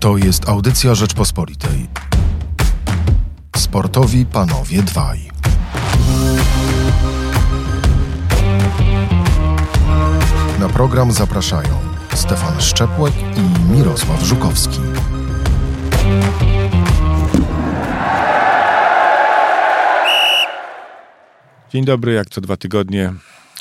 To 0.00 0.16
jest 0.16 0.48
audycja 0.48 0.94
Rzeczpospolitej. 0.94 1.88
Sportowi 3.56 4.26
panowie 4.26 4.82
dwaj. 4.82 5.30
Na 10.60 10.68
program 10.68 11.12
zapraszają 11.12 11.78
Stefan 12.14 12.60
Szczepłek 12.60 13.14
i 13.36 13.72
Mirosław 13.72 14.22
Żukowski. 14.22 14.78
Dzień 21.70 21.84
dobry, 21.84 22.12
jak 22.12 22.30
co 22.30 22.40
dwa 22.40 22.56
tygodnie. 22.56 23.12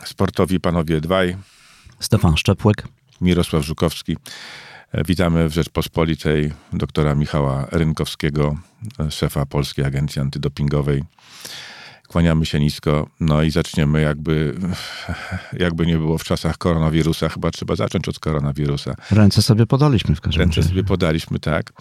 Sportowi 0.05 0.59
panowie 0.59 1.01
dwaj. 1.01 1.37
Stefan 1.99 2.37
Szczepłek. 2.37 2.87
Mirosław 3.21 3.65
Żukowski. 3.65 4.17
E, 4.91 5.03
Witamy 5.03 5.49
w 5.49 5.53
Rzeczpospolitej 5.53 6.51
doktora 6.73 7.15
Michała 7.15 7.67
Rynkowskiego, 7.71 8.55
e, 8.99 9.11
szefa 9.11 9.45
Polskiej 9.45 9.85
Agencji 9.85 10.21
Antydopingowej. 10.21 11.03
Kłaniamy 12.07 12.45
się 12.45 12.59
nisko, 12.59 13.07
no 13.19 13.43
i 13.43 13.51
zaczniemy 13.51 14.01
jakby, 14.01 14.55
jakby 15.53 15.85
nie 15.87 15.97
było 15.97 16.17
w 16.17 16.23
czasach 16.23 16.57
koronawirusa, 16.57 17.29
chyba 17.29 17.51
trzeba 17.51 17.75
zacząć 17.75 18.07
od 18.07 18.19
koronawirusa. 18.19 18.95
Ręce 19.11 19.41
sobie 19.41 19.65
podaliśmy 19.65 20.15
w 20.15 20.21
każdym 20.21 20.41
Ręce 20.41 20.61
razie. 20.61 20.69
sobie 20.69 20.83
podaliśmy, 20.83 21.39
tak. 21.39 21.73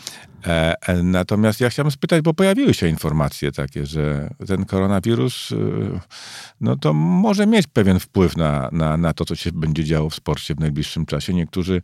E, 0.46 0.74
natomiast 1.02 1.60
ja 1.60 1.70
chciałem 1.70 1.90
spytać, 1.90 2.22
bo 2.22 2.34
pojawiły 2.34 2.74
się 2.74 2.88
informacje 2.88 3.52
takie, 3.52 3.86
że 3.86 4.30
ten 4.46 4.64
koronawirus, 4.64 5.48
no 6.60 6.76
to 6.76 6.92
może 6.92 7.46
mieć 7.46 7.66
pewien 7.66 8.00
wpływ 8.00 8.36
na, 8.36 8.68
na, 8.72 8.96
na 8.96 9.12
to, 9.12 9.24
co 9.24 9.34
się 9.34 9.52
będzie 9.52 9.84
działo 9.84 10.10
w 10.10 10.14
sporcie 10.14 10.54
w 10.54 10.60
najbliższym 10.60 11.06
czasie. 11.06 11.34
Niektórzy 11.34 11.82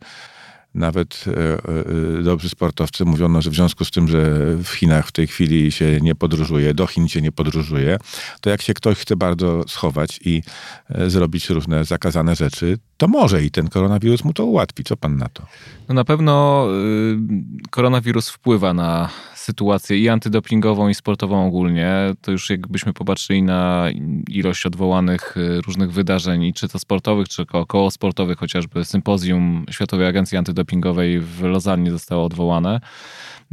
nawet 0.75 1.25
e, 1.27 2.19
e, 2.19 2.23
dobrzy 2.23 2.49
sportowcy 2.49 3.05
mówią, 3.05 3.29
no, 3.29 3.41
że 3.41 3.49
w 3.49 3.55
związku 3.55 3.85
z 3.85 3.91
tym, 3.91 4.07
że 4.07 4.21
w 4.63 4.69
Chinach 4.69 5.07
w 5.07 5.11
tej 5.11 5.27
chwili 5.27 5.71
się 5.71 5.99
nie 6.01 6.15
podróżuje, 6.15 6.73
do 6.73 6.87
Chin 6.87 7.07
się 7.07 7.21
nie 7.21 7.31
podróżuje, 7.31 7.97
to 8.41 8.49
jak 8.49 8.61
się 8.61 8.73
ktoś 8.73 8.97
chce 8.97 9.15
bardzo 9.15 9.63
schować 9.67 10.19
i 10.25 10.43
e, 10.89 11.09
zrobić 11.09 11.49
różne 11.49 11.85
zakazane 11.85 12.35
rzeczy, 12.35 12.77
to 12.97 13.07
może 13.07 13.43
i 13.43 13.51
ten 13.51 13.69
koronawirus 13.69 14.23
mu 14.23 14.33
to 14.33 14.45
ułatwi. 14.45 14.83
Co 14.83 14.97
pan 14.97 15.17
na 15.17 15.29
to? 15.29 15.45
No 15.89 15.95
na 15.95 16.03
pewno 16.03 16.65
y, 16.71 17.69
koronawirus 17.69 18.29
wpływa 18.29 18.73
na 18.73 19.09
sytuację 19.43 19.97
i 19.97 20.09
antydopingową, 20.09 20.89
i 20.89 20.93
sportową 20.93 21.47
ogólnie. 21.47 21.95
To 22.21 22.31
już 22.31 22.49
jakbyśmy 22.49 22.93
popatrzyli 22.93 23.43
na 23.43 23.87
ilość 24.29 24.65
odwołanych 24.65 25.37
y, 25.37 25.61
różnych 25.61 25.91
wydarzeń, 25.91 26.53
czy 26.53 26.67
to 26.67 26.79
sportowych, 26.79 27.29
czy 27.29 27.45
około 27.51 27.91
sportowych, 27.91 28.37
chociażby 28.37 28.85
sympozjum 28.85 29.65
Światowej 29.71 30.07
Agencji 30.07 30.37
Antydopingowej 30.37 31.19
w 31.19 31.41
Lozannie 31.41 31.91
zostało 31.91 32.25
odwołane. 32.25 32.79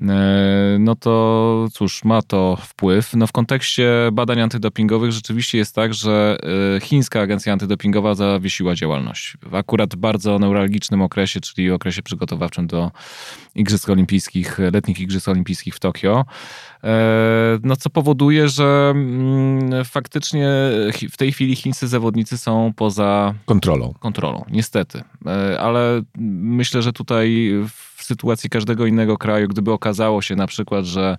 E, 0.08 0.76
no 0.78 0.96
to 0.96 1.68
cóż, 1.72 2.04
ma 2.04 2.22
to 2.22 2.56
wpływ. 2.56 3.14
No 3.14 3.26
w 3.26 3.32
kontekście 3.32 3.90
badań 4.12 4.40
antydopingowych 4.40 5.12
rzeczywiście 5.12 5.58
jest 5.58 5.74
tak, 5.74 5.94
że 5.94 6.38
e, 6.76 6.80
chińska 6.80 7.20
agencja 7.20 7.52
antydopingowa 7.52 8.14
zawiesiła 8.14 8.74
działalność. 8.74 9.36
W 9.42 9.54
akurat 9.54 9.96
bardzo 9.96 10.38
neuralgicznym 10.38 11.02
okresie, 11.02 11.40
czyli 11.40 11.70
okresie 11.70 12.02
przygotowawczym 12.02 12.66
do 12.66 12.90
Igrzysk 13.54 13.88
Olimpijskich, 13.88 14.58
letnich 14.72 15.00
Igrzysk 15.00 15.28
Olimpijskich 15.28 15.74
w 15.74 15.80
Tokio. 15.80 16.24
E, 16.84 17.58
no 17.62 17.76
co 17.76 17.90
powoduje, 17.90 18.48
że 18.48 18.92
mm, 18.94 19.84
faktycznie 19.84 20.48
w 21.10 21.16
tej 21.16 21.32
chwili 21.32 21.56
chińscy 21.56 21.88
zawodnicy 21.88 22.38
są 22.38 22.72
poza 22.76 23.34
Kontrolą. 23.44 23.94
kontrolą, 24.00 24.44
niestety. 24.50 25.02
Ale 25.58 26.02
myślę, 26.40 26.82
że 26.82 26.92
tutaj 26.92 27.50
w 27.68 27.89
sytuacji 28.04 28.50
każdego 28.50 28.86
innego 28.86 29.18
kraju, 29.18 29.48
gdyby 29.48 29.72
okazało 29.72 30.22
się 30.22 30.36
na 30.36 30.46
przykład, 30.46 30.84
że, 30.84 31.16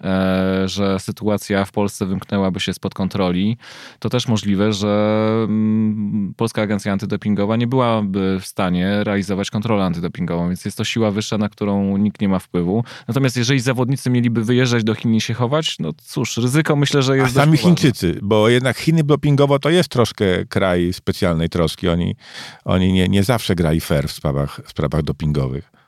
e, 0.00 0.68
że 0.68 1.00
sytuacja 1.00 1.64
w 1.64 1.72
Polsce 1.72 2.06
wymknęłaby 2.06 2.60
się 2.60 2.72
spod 2.72 2.94
kontroli, 2.94 3.56
to 3.98 4.08
też 4.08 4.28
możliwe, 4.28 4.72
że 4.72 5.18
mm, 5.44 6.34
Polska 6.36 6.62
Agencja 6.62 6.92
Antydopingowa 6.92 7.56
nie 7.56 7.66
byłaby 7.66 8.38
w 8.40 8.46
stanie 8.46 9.04
realizować 9.04 9.50
kontrolę 9.50 9.84
antydopingową, 9.84 10.48
więc 10.48 10.64
jest 10.64 10.76
to 10.76 10.84
siła 10.84 11.10
wyższa, 11.10 11.38
na 11.38 11.48
którą 11.48 11.96
nikt 11.96 12.20
nie 12.20 12.28
ma 12.28 12.38
wpływu. 12.38 12.84
Natomiast 13.08 13.36
jeżeli 13.36 13.60
zawodnicy 13.60 14.10
mieliby 14.10 14.44
wyjeżdżać 14.44 14.84
do 14.84 14.94
Chin 14.94 15.14
i 15.14 15.20
się 15.20 15.34
chować, 15.34 15.76
no 15.78 15.92
cóż, 16.02 16.36
ryzyko 16.36 16.76
myślę, 16.76 17.02
że 17.02 17.12
A 17.12 17.16
jest 17.16 17.34
sami 17.34 17.50
dość 17.50 17.62
poważne. 17.62 17.82
Chińczycy, 17.82 18.18
bo 18.22 18.48
jednak 18.48 18.78
Chiny 18.78 19.04
dopingowo 19.04 19.58
to 19.58 19.70
jest 19.70 19.88
troszkę 19.88 20.46
kraj 20.46 20.92
specjalnej 20.92 21.48
troski. 21.48 21.88
Oni, 21.88 22.16
oni 22.64 22.92
nie, 22.92 23.08
nie 23.08 23.22
zawsze 23.24 23.54
grali 23.54 23.80
fair 23.80 24.08
w 24.08 24.12
sprawach, 24.12 24.60
w 24.64 24.70
sprawach 24.70 25.02
dopingowych. 25.02 25.81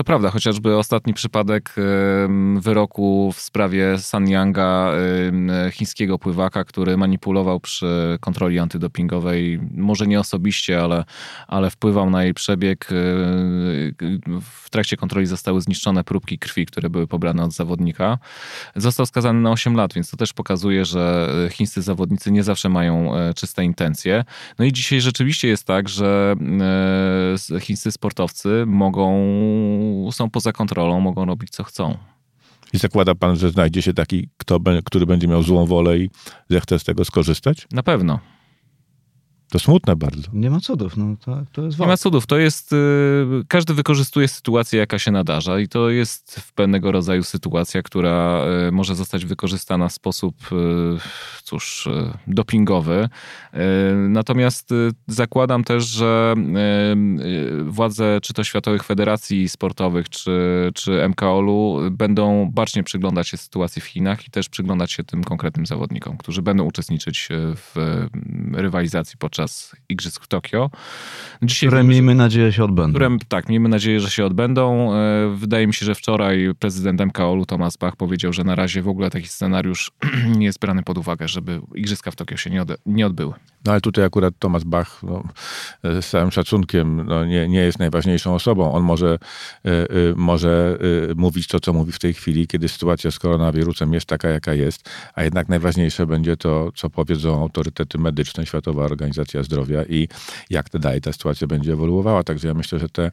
To 0.00 0.04
prawda, 0.04 0.30
chociażby 0.30 0.76
ostatni 0.76 1.14
przypadek 1.14 1.74
wyroku 2.56 3.32
w 3.32 3.40
sprawie 3.40 3.98
San 3.98 4.28
Yanga, 4.28 4.92
chińskiego 5.72 6.18
pływaka, 6.18 6.64
który 6.64 6.96
manipulował 6.96 7.60
przy 7.60 8.18
kontroli 8.20 8.58
antydopingowej, 8.58 9.60
może 9.74 10.06
nie 10.06 10.20
osobiście, 10.20 10.82
ale, 10.82 11.04
ale 11.48 11.70
wpływał 11.70 12.10
na 12.10 12.24
jej 12.24 12.34
przebieg. 12.34 12.88
E, 12.92 12.94
W 14.40 14.70
trakcie 14.70 14.96
kontroli 14.96 15.26
zostały 15.26 15.60
zniszczone 15.60 16.04
próbki 16.04 16.38
krwi, 16.38 16.66
które 16.66 16.90
były 16.90 17.06
pobrane 17.06 17.44
od 17.44 17.52
zawodnika. 17.52 18.18
Został 18.76 19.06
skazany 19.06 19.40
na 19.40 19.50
8 19.50 19.74
lat, 19.74 19.94
więc 19.94 20.10
to 20.10 20.16
też 20.16 20.32
pokazuje, 20.32 20.84
że 20.84 21.28
chińscy 21.50 21.82
zawodnicy 21.82 22.32
nie 22.32 22.42
zawsze 22.42 22.68
mają 22.68 23.16
e, 23.16 23.34
czyste 23.34 23.64
intencje. 23.64 24.24
No 24.58 24.64
i 24.64 24.72
dzisiaj 24.72 25.00
rzeczywiście 25.00 25.48
jest 25.48 25.64
tak, 25.64 25.88
że 25.88 26.34
e, 27.56 27.60
chińscy 27.60 27.92
sportowcy 27.92 28.64
mogą 28.66 29.10
są 30.12 30.30
poza 30.30 30.52
kontrolą, 30.52 31.00
mogą 31.00 31.24
robić 31.24 31.50
co 31.50 31.64
chcą. 31.64 31.96
I 32.72 32.78
zakłada 32.78 33.14
pan, 33.14 33.36
że 33.36 33.50
znajdzie 33.50 33.82
się 33.82 33.94
taki, 33.94 34.28
kto, 34.36 34.60
który 34.84 35.06
będzie 35.06 35.28
miał 35.28 35.42
złą 35.42 35.66
wolę 35.66 35.98
i 35.98 36.10
zechce 36.50 36.78
z 36.78 36.84
tego 36.84 37.04
skorzystać? 37.04 37.66
Na 37.72 37.82
pewno. 37.82 38.18
To 39.50 39.58
smutne 39.58 39.96
bardzo. 39.96 40.28
Nie 40.32 40.50
ma 40.50 40.60
cudów, 40.60 40.96
no 40.96 41.16
to, 41.24 41.42
to 41.52 41.62
jest 41.62 41.78
Nie 41.78 41.86
ma 41.86 41.96
cudów. 41.96 42.26
To 42.26 42.38
jest. 42.38 42.72
y, 42.72 42.76
Każdy 43.48 43.74
wykorzystuje 43.74 44.28
sytuację, 44.28 44.78
jaka 44.78 44.98
się 44.98 45.10
nadarza, 45.10 45.58
i 45.60 45.68
to 45.68 45.90
jest 45.90 46.40
w 46.40 46.52
pewnego 46.52 46.92
rodzaju 46.92 47.22
sytuacja, 47.22 47.82
która 47.82 48.44
y, 48.68 48.72
może 48.72 48.94
zostać 48.94 49.24
wykorzystana 49.24 49.88
w 49.88 49.92
sposób, 49.92 50.34
y, 50.52 50.56
cóż, 51.42 51.88
dopingowy. 52.26 53.08
Natomiast 54.08 54.70
zakładam 55.06 55.64
też, 55.64 55.86
że 55.86 56.34
władze 57.64 58.18
czy 58.22 58.34
to 58.34 58.44
światowych 58.44 58.84
federacji 58.84 59.48
sportowych, 59.48 60.08
czy, 60.08 60.70
czy 60.74 61.08
MKOL-u 61.08 61.78
będą 61.90 62.50
bacznie 62.52 62.82
przyglądać 62.82 63.28
się 63.28 63.36
sytuacji 63.36 63.82
w 63.82 63.84
Chinach 63.84 64.26
i 64.26 64.30
też 64.30 64.48
przyglądać 64.48 64.92
się 64.92 65.04
tym 65.04 65.24
konkretnym 65.24 65.66
zawodnikom, 65.66 66.16
którzy 66.16 66.42
będą 66.42 66.64
uczestniczyć 66.64 67.28
w 67.56 68.06
rywalizacji 68.52 69.18
podczas 69.18 69.39
Igrzysk 69.88 70.24
w 70.24 70.28
Tokio. 70.28 70.70
Dzisiaj 71.42 71.68
Które 71.68 71.82
wiemy, 71.82 71.92
że- 71.94 72.00
miejmy 72.00 72.14
nadzieję 72.14 72.52
się 72.52 72.64
odbędą. 72.64 72.92
które, 72.92 73.16
tak, 73.28 73.48
miejmy 73.48 73.68
nadzieję, 73.68 74.00
że 74.00 74.10
się 74.10 74.24
odbędą. 74.24 74.94
E, 74.94 75.10
Wydaje 75.36 75.66
mi 75.66 75.74
się, 75.74 75.86
że 75.86 75.94
wczoraj 75.94 76.50
prezydent 76.58 77.00
MKOL-u 77.00 77.46
Thomas 77.46 77.76
Bach 77.76 77.96
powiedział, 77.96 78.32
że 78.32 78.44
na 78.44 78.54
razie 78.54 78.82
w 78.82 78.88
ogóle 78.88 79.10
taki 79.10 79.28
scenariusz 79.28 79.90
nie 80.38 80.46
jest 80.46 80.58
brany 80.58 80.82
pod 80.82 80.98
uwagę, 80.98 81.28
żeby 81.28 81.60
Igrzyska 81.74 82.10
w 82.10 82.16
Tokio 82.16 82.36
się 82.36 82.50
nie, 82.50 82.62
ode- 82.62 82.76
nie 82.86 83.06
odbyły. 83.06 83.32
No 83.64 83.72
ale 83.72 83.80
tutaj 83.80 84.04
akurat 84.04 84.34
Thomas 84.38 84.64
Bach, 84.64 85.00
no, 85.02 85.22
z 85.82 86.06
całym 86.10 86.30
szacunkiem, 86.30 87.06
no, 87.06 87.24
nie, 87.24 87.48
nie 87.48 87.58
jest 87.60 87.78
najważniejszą 87.78 88.34
osobą. 88.34 88.72
On 88.72 88.82
może, 88.82 89.18
y, 89.66 89.70
y, 89.70 90.14
może 90.16 90.78
y, 91.10 91.14
mówić 91.14 91.46
to, 91.46 91.60
co 91.60 91.72
mówi 91.72 91.92
w 91.92 91.98
tej 91.98 92.14
chwili, 92.14 92.46
kiedy 92.46 92.68
sytuacja 92.68 93.10
z 93.10 93.18
koronawirusem 93.18 93.92
jest 93.94 94.06
taka, 94.06 94.28
jaka 94.28 94.54
jest, 94.54 94.90
a 95.14 95.22
jednak 95.22 95.48
najważniejsze 95.48 96.06
będzie 96.06 96.36
to, 96.36 96.72
co 96.74 96.90
powiedzą 96.90 97.42
autorytety 97.42 97.98
medyczne, 97.98 98.46
Światowa 98.46 98.84
Organizacja 98.84 99.29
Zdrowia 99.42 99.84
i 99.84 100.08
jak 100.50 100.68
to 100.68 100.78
dalej 100.78 101.00
ta 101.00 101.12
sytuacja 101.12 101.46
będzie 101.46 101.72
ewoluowała. 101.72 102.24
Także 102.24 102.48
ja 102.48 102.54
myślę, 102.54 102.78
że 102.78 102.88
te 102.88 103.10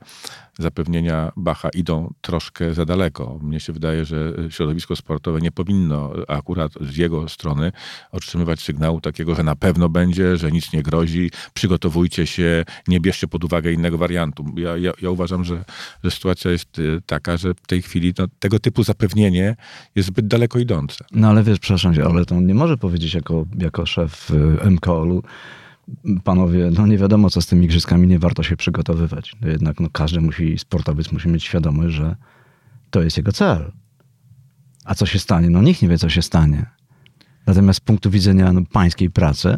zapewnienia 0.59 1.31
Bacha 1.35 1.69
idą 1.69 2.13
troszkę 2.21 2.73
za 2.73 2.85
daleko. 2.85 3.39
Mnie 3.41 3.59
się 3.59 3.73
wydaje, 3.73 4.05
że 4.05 4.33
środowisko 4.49 4.95
sportowe 4.95 5.41
nie 5.41 5.51
powinno 5.51 6.13
akurat 6.27 6.71
z 6.81 6.97
jego 6.97 7.29
strony 7.29 7.71
otrzymywać 8.11 8.59
sygnału 8.59 9.01
takiego, 9.01 9.35
że 9.35 9.43
na 9.43 9.55
pewno 9.55 9.89
będzie, 9.89 10.37
że 10.37 10.51
nic 10.51 10.73
nie 10.73 10.83
grozi, 10.83 11.31
przygotowujcie 11.53 12.27
się, 12.27 12.65
nie 12.87 12.99
bierzcie 12.99 13.27
pod 13.27 13.43
uwagę 13.43 13.71
innego 13.71 13.97
wariantu. 13.97 14.45
Ja, 14.57 14.77
ja, 14.77 14.91
ja 15.01 15.09
uważam, 15.09 15.43
że, 15.43 15.63
że 16.03 16.11
sytuacja 16.11 16.51
jest 16.51 16.79
y, 16.79 17.01
taka, 17.05 17.37
że 17.37 17.53
w 17.53 17.67
tej 17.67 17.81
chwili 17.81 18.13
no, 18.19 18.27
tego 18.39 18.59
typu 18.59 18.83
zapewnienie 18.83 19.55
jest 19.95 20.07
zbyt 20.07 20.27
daleko 20.27 20.59
idące. 20.59 21.05
No 21.11 21.27
ale 21.29 21.43
wiesz, 21.43 21.59
przepraszam 21.59 21.95
cię, 21.95 22.05
ale 22.05 22.25
to 22.25 22.35
nie 22.35 22.53
może 22.53 22.77
powiedzieć 22.77 23.13
jako, 23.13 23.45
jako 23.57 23.85
szef 23.85 24.31
y, 24.31 24.69
MKOL-u, 24.71 25.23
panowie, 26.23 26.69
no 26.77 26.87
nie 26.87 26.97
wiadomo 26.97 27.29
co 27.29 27.41
z 27.41 27.47
tymi 27.47 27.65
igrzyskami, 27.65 28.07
nie 28.07 28.19
warto 28.19 28.43
się 28.43 28.57
przygotowywać. 28.57 29.35
No 29.41 29.47
jednak 29.47 29.79
no, 29.79 29.89
każdy 29.89 30.21
musi, 30.21 30.57
sportowiec 30.57 31.11
musi 31.11 31.29
mieć 31.29 31.43
świadomość, 31.43 31.95
że 31.95 32.15
to 32.89 33.01
jest 33.01 33.17
jego 33.17 33.31
cel. 33.31 33.71
A 34.85 34.95
co 34.95 35.05
się 35.05 35.19
stanie? 35.19 35.49
No 35.49 35.61
nikt 35.61 35.81
nie 35.81 35.89
wie, 35.89 35.97
co 35.97 36.09
się 36.09 36.21
stanie. 36.21 36.65
Natomiast 37.47 37.77
z 37.77 37.79
punktu 37.79 38.09
widzenia 38.09 38.53
no, 38.53 38.61
pańskiej 38.71 39.09
pracy, 39.09 39.55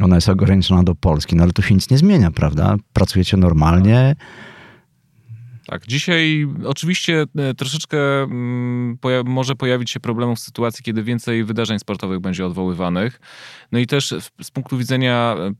ona 0.00 0.14
jest 0.14 0.28
ograniczona 0.28 0.82
do 0.82 0.94
Polski, 0.94 1.36
no 1.36 1.42
ale 1.42 1.52
tu 1.52 1.62
się 1.62 1.74
nic 1.74 1.90
nie 1.90 1.98
zmienia, 1.98 2.30
prawda? 2.30 2.76
Pracujecie 2.92 3.36
normalnie, 3.36 4.16
Tak, 5.66 5.86
dzisiaj 5.86 6.48
oczywiście 6.66 7.24
e, 7.38 7.54
troszeczkę 7.54 7.98
mm, 8.22 8.98
poja 9.00 9.22
może 9.22 9.54
pojawić 9.54 9.90
się 9.90 10.00
problemów 10.00 10.38
w 10.38 10.42
sytuacji, 10.42 10.84
kiedy 10.84 11.02
więcej 11.02 11.44
wydarzeń 11.44 11.78
sportowych 11.78 12.20
będzie 12.20 12.46
odwoływanych. 12.46 13.20
No 13.72 13.78
i 13.78 13.86
też 13.86 14.14
z 14.42 14.50
punktu 14.50 14.78
widzenia, 14.78 15.36
e, 15.38 15.52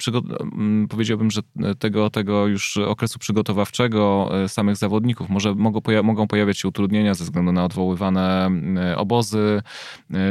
mm, 0.53 0.89
powiedziałbym, 0.89 1.31
że 1.31 1.41
tego, 1.79 2.11
tego 2.11 2.47
już 2.47 2.77
okresu 2.77 3.19
przygotowawczego 3.19 4.31
e, 4.45 4.49
samych 4.49 4.77
zawodników, 4.77 5.29
może 5.29 5.55
mogą, 5.55 5.81
poja 5.81 6.03
mogą 6.03 6.27
pojawiać 6.27 6.59
się 6.59 6.69
utrudnienia 6.69 7.15
ze 7.15 7.25
względu 7.25 7.53
na 7.53 7.65
odwoływane 7.65 8.51
obozy, 8.97 9.63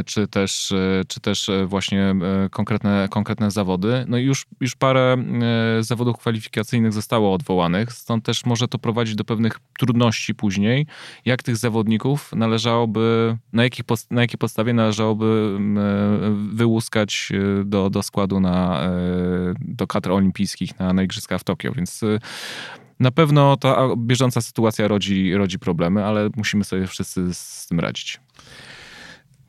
czy 0.05 0.27
też, 0.27 0.73
czy 1.07 1.19
też 1.19 1.49
właśnie 1.65 2.15
konkretne, 2.51 3.07
konkretne 3.11 3.51
zawody. 3.51 4.05
No 4.07 4.17
i 4.17 4.23
już, 4.23 4.45
już 4.59 4.75
parę 4.75 5.17
zawodów 5.79 6.17
kwalifikacyjnych 6.17 6.93
zostało 6.93 7.33
odwołanych, 7.33 7.93
stąd 7.93 8.25
też 8.25 8.45
może 8.45 8.67
to 8.67 8.77
prowadzić 8.77 9.15
do 9.15 9.23
pewnych 9.23 9.59
trudności 9.79 10.35
później, 10.35 10.87
jak 11.25 11.43
tych 11.43 11.57
zawodników 11.57 12.31
należałoby, 12.35 13.37
na, 13.53 13.63
jakich, 13.63 13.85
na 14.11 14.21
jakiej 14.21 14.37
podstawie 14.37 14.73
należałoby 14.73 15.53
mm, 15.57 15.77
e, 15.77 16.55
wyłuskać 16.55 17.29
e, 17.33 17.63
do, 17.65 17.89
do 17.89 18.03
składu 18.03 18.39
na, 18.39 18.83
e, 18.83 18.89
do 19.59 19.87
kadr 19.87 20.11
olimpijskich 20.11 20.79
na, 20.79 20.93
na 20.93 21.03
Igrzyska 21.03 21.37
w 21.37 21.43
Tokio, 21.43 21.71
więc 21.71 22.01
na 22.99 23.11
pewno 23.11 23.57
ta 23.57 23.87
bieżąca 23.97 24.41
sytuacja 24.41 24.87
rodzi, 24.87 25.33
rodzi 25.33 25.59
problemy, 25.59 26.05
ale 26.05 26.29
musimy 26.35 26.63
sobie 26.63 26.87
wszyscy 26.87 27.33
z 27.33 27.67
tym 27.67 27.79
radzić. 27.79 28.19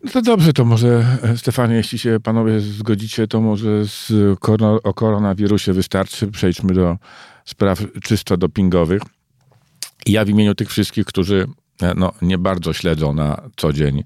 No 0.04 0.10
to 0.10 0.22
dobrze, 0.22 0.52
to 0.52 0.64
może 0.64 1.18
Stefanie, 1.36 1.74
jeśli 1.74 1.98
się 1.98 2.20
panowie 2.22 2.60
zgodzicie, 2.60 3.26
to 3.26 3.40
może 3.40 3.84
z 3.84 4.12
o 4.82 4.94
koronawirusie 4.94 5.72
wystarczy. 5.72 6.26
Przejdźmy 6.28 6.74
do 6.74 6.96
spraw 7.44 7.82
czysto 8.02 8.36
dopingowych. 8.36 9.02
Ja 10.06 10.24
w 10.24 10.28
imieniu 10.28 10.54
tych 10.54 10.70
wszystkich, 10.70 11.04
którzy 11.04 11.46
e, 11.82 11.94
no, 11.94 12.12
nie 12.22 12.38
bardzo 12.38 12.72
śledzą 12.72 13.14
na 13.14 13.50
co 13.56 13.72
dzień 13.72 14.04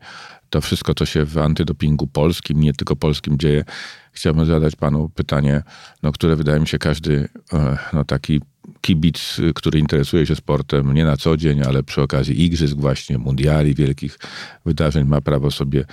to 0.50 0.60
wszystko, 0.60 0.94
co 0.94 1.06
się 1.06 1.24
w 1.24 1.38
antydopingu 1.38 2.06
polskim, 2.06 2.60
nie 2.60 2.72
tylko 2.72 2.96
polskim 2.96 3.38
dzieje, 3.38 3.64
chciałbym 4.12 4.46
zadać 4.46 4.76
panu 4.76 5.08
pytanie, 5.08 5.62
no, 6.02 6.12
które 6.12 6.36
wydaje 6.36 6.60
mi 6.60 6.68
się 6.68 6.78
każdy 6.78 7.28
e, 7.52 7.78
no, 7.92 8.04
taki 8.04 8.40
kibic, 8.80 9.36
który 9.54 9.78
interesuje 9.78 10.26
się 10.26 10.36
sportem 10.36 10.94
nie 10.94 11.04
na 11.04 11.16
co 11.16 11.36
dzień, 11.36 11.62
ale 11.62 11.82
przy 11.82 12.02
okazji 12.02 12.44
igrzysk 12.44 12.76
właśnie, 12.76 13.18
mundiali, 13.18 13.74
wielkich 13.74 14.18
wydarzeń 14.64 15.04
ma 15.04 15.20
prawo 15.20 15.50
sobie 15.50 15.84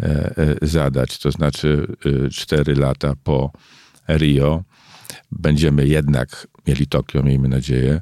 e, 0.00 0.56
zadać. 0.62 1.18
To 1.18 1.30
znaczy 1.30 1.86
cztery 2.32 2.74
lata 2.74 3.14
po 3.24 3.52
Rio 4.08 4.64
będziemy 5.32 5.86
jednak 5.86 6.46
mieli 6.66 6.86
Tokio, 6.86 7.22
miejmy 7.22 7.48
nadzieję, 7.48 8.00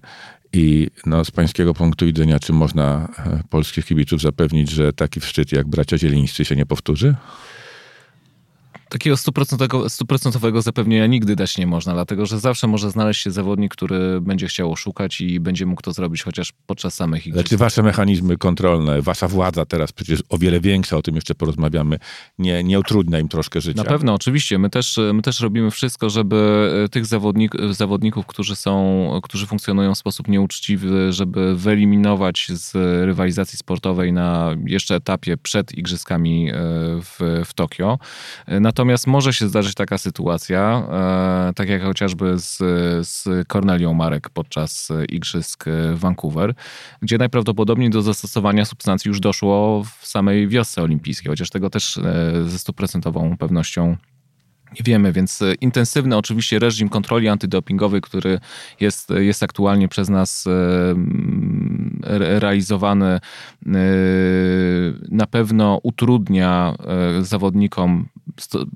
i 0.57 0.91
no, 1.07 1.25
z 1.25 1.31
pańskiego 1.31 1.75
punktu 1.75 2.07
widzenia, 2.07 2.39
czy 2.39 2.53
można 2.53 3.09
e, 3.19 3.43
polskich 3.51 3.87
kibiców 3.87 4.21
zapewnić, 4.21 4.71
że 4.71 4.93
taki 4.93 5.21
szczyt 5.21 5.53
jak 5.53 5.69
bracia 5.69 5.99
Zielińscy 5.99 6.45
się 6.45 6.57
nie 6.57 6.67
powtórzy? 6.67 7.15
Takiego 8.95 9.17
stuprocentowego 9.89 10.63
zapewnienia 10.63 11.07
nigdy 11.07 11.37
dać 11.37 11.59
nie 11.59 11.67
można, 11.67 11.93
dlatego 11.93 12.27
że 12.27 12.39
zawsze 12.39 12.67
może 12.67 12.91
znaleźć 12.91 13.23
się 13.23 13.31
zawodnik, 13.31 13.73
który 13.73 14.21
będzie 14.21 14.47
chciał 14.47 14.73
oszukać 14.73 15.21
i 15.21 15.41
będzie 15.41 15.67
mógł 15.67 15.83
to 15.83 15.93
zrobić 15.93 16.23
chociaż 16.23 16.53
podczas 16.67 16.95
samych 16.95 17.27
igrzysk. 17.27 17.49
Znaczy 17.49 17.57
wasze 17.57 17.83
mechanizmy 17.83 18.37
kontrolne, 18.37 19.03
wasza 19.03 19.29
władza 19.29 19.67
teraz 19.67 19.93
przecież 19.93 20.23
o 20.29 20.39
wiele 20.39 20.61
większa, 20.61 20.97
o 20.97 21.03
tym 21.03 21.15
jeszcze 21.15 21.35
porozmawiamy, 21.35 21.99
nie, 22.39 22.65
nie 22.65 22.81
utrudnia 22.81 23.19
im 23.19 23.29
troszkę 23.29 23.61
życia. 23.61 23.83
Na 23.83 23.89
pewno, 23.89 24.15
oczywiście. 24.15 24.59
My 24.59 24.71
też, 24.71 25.01
my 25.15 25.23
też 25.23 25.41
robimy 25.41 25.71
wszystko, 25.71 26.11
żeby 26.11 26.71
e, 26.85 26.89
tych 26.89 27.07
zawodnik, 27.07 27.53
zawodników, 27.71 28.27
którzy 28.27 28.57
są, 28.57 29.21
którzy 29.23 29.47
funkcjonują 29.47 29.95
w 29.95 29.99
sposób 29.99 30.29
nieuczciwy, 30.29 31.13
żeby 31.13 31.57
wyeliminować 31.57 32.49
z 32.51 32.75
rywalizacji 33.07 33.59
sportowej 33.59 34.13
na 34.13 34.57
jeszcze 34.67 34.95
etapie 34.95 35.37
przed 35.37 35.73
igrzyskami 35.73 36.51
e, 36.51 36.55
w, 37.01 37.43
w 37.45 37.55
Tokio. 37.55 37.99
Natomiast 38.47 38.84
Natomiast 38.85 39.07
może 39.07 39.33
się 39.33 39.49
zdarzyć 39.49 39.75
taka 39.75 39.99
sytuacja, 39.99 40.87
e, 41.49 41.53
tak 41.55 41.69
jak 41.69 41.83
chociażby 41.83 42.39
z, 42.39 42.59
z 43.09 43.49
Cornelią 43.49 43.95
Marek 43.95 44.31
podczas 44.31 44.89
Igrzysk 45.09 45.65
w 45.95 45.99
Vancouver, 45.99 46.55
gdzie 47.03 47.19
najprawdopodobniej 47.19 47.91
do 47.91 48.03
zastosowania 48.03 48.65
substancji 48.65 49.09
już 49.09 49.21
doszło 49.21 49.85
w 50.01 50.07
samej 50.07 50.49
wiosce 50.49 50.83
olimpijskiej, 50.83 51.31
chociaż 51.31 51.51
tego 51.51 51.71
też 51.71 51.99
e, 51.99 52.03
ze 52.47 52.59
stuprocentową 52.59 53.37
pewnością 53.37 53.97
nie 54.73 54.85
wiemy, 54.85 55.13
więc 55.13 55.43
e, 55.43 55.55
intensywny 55.55 56.17
oczywiście 56.17 56.59
reżim 56.59 56.89
kontroli 56.89 57.29
antydopingowej, 57.29 58.01
który 58.01 58.41
jest, 58.81 59.11
jest 59.11 59.43
aktualnie 59.43 59.89
przez 59.89 60.09
nas 60.09 60.49
realizowany, 62.03 63.21
na 65.11 65.27
pewno 65.27 65.81
utrudnia 65.83 66.75
zawodnikom 67.21 68.09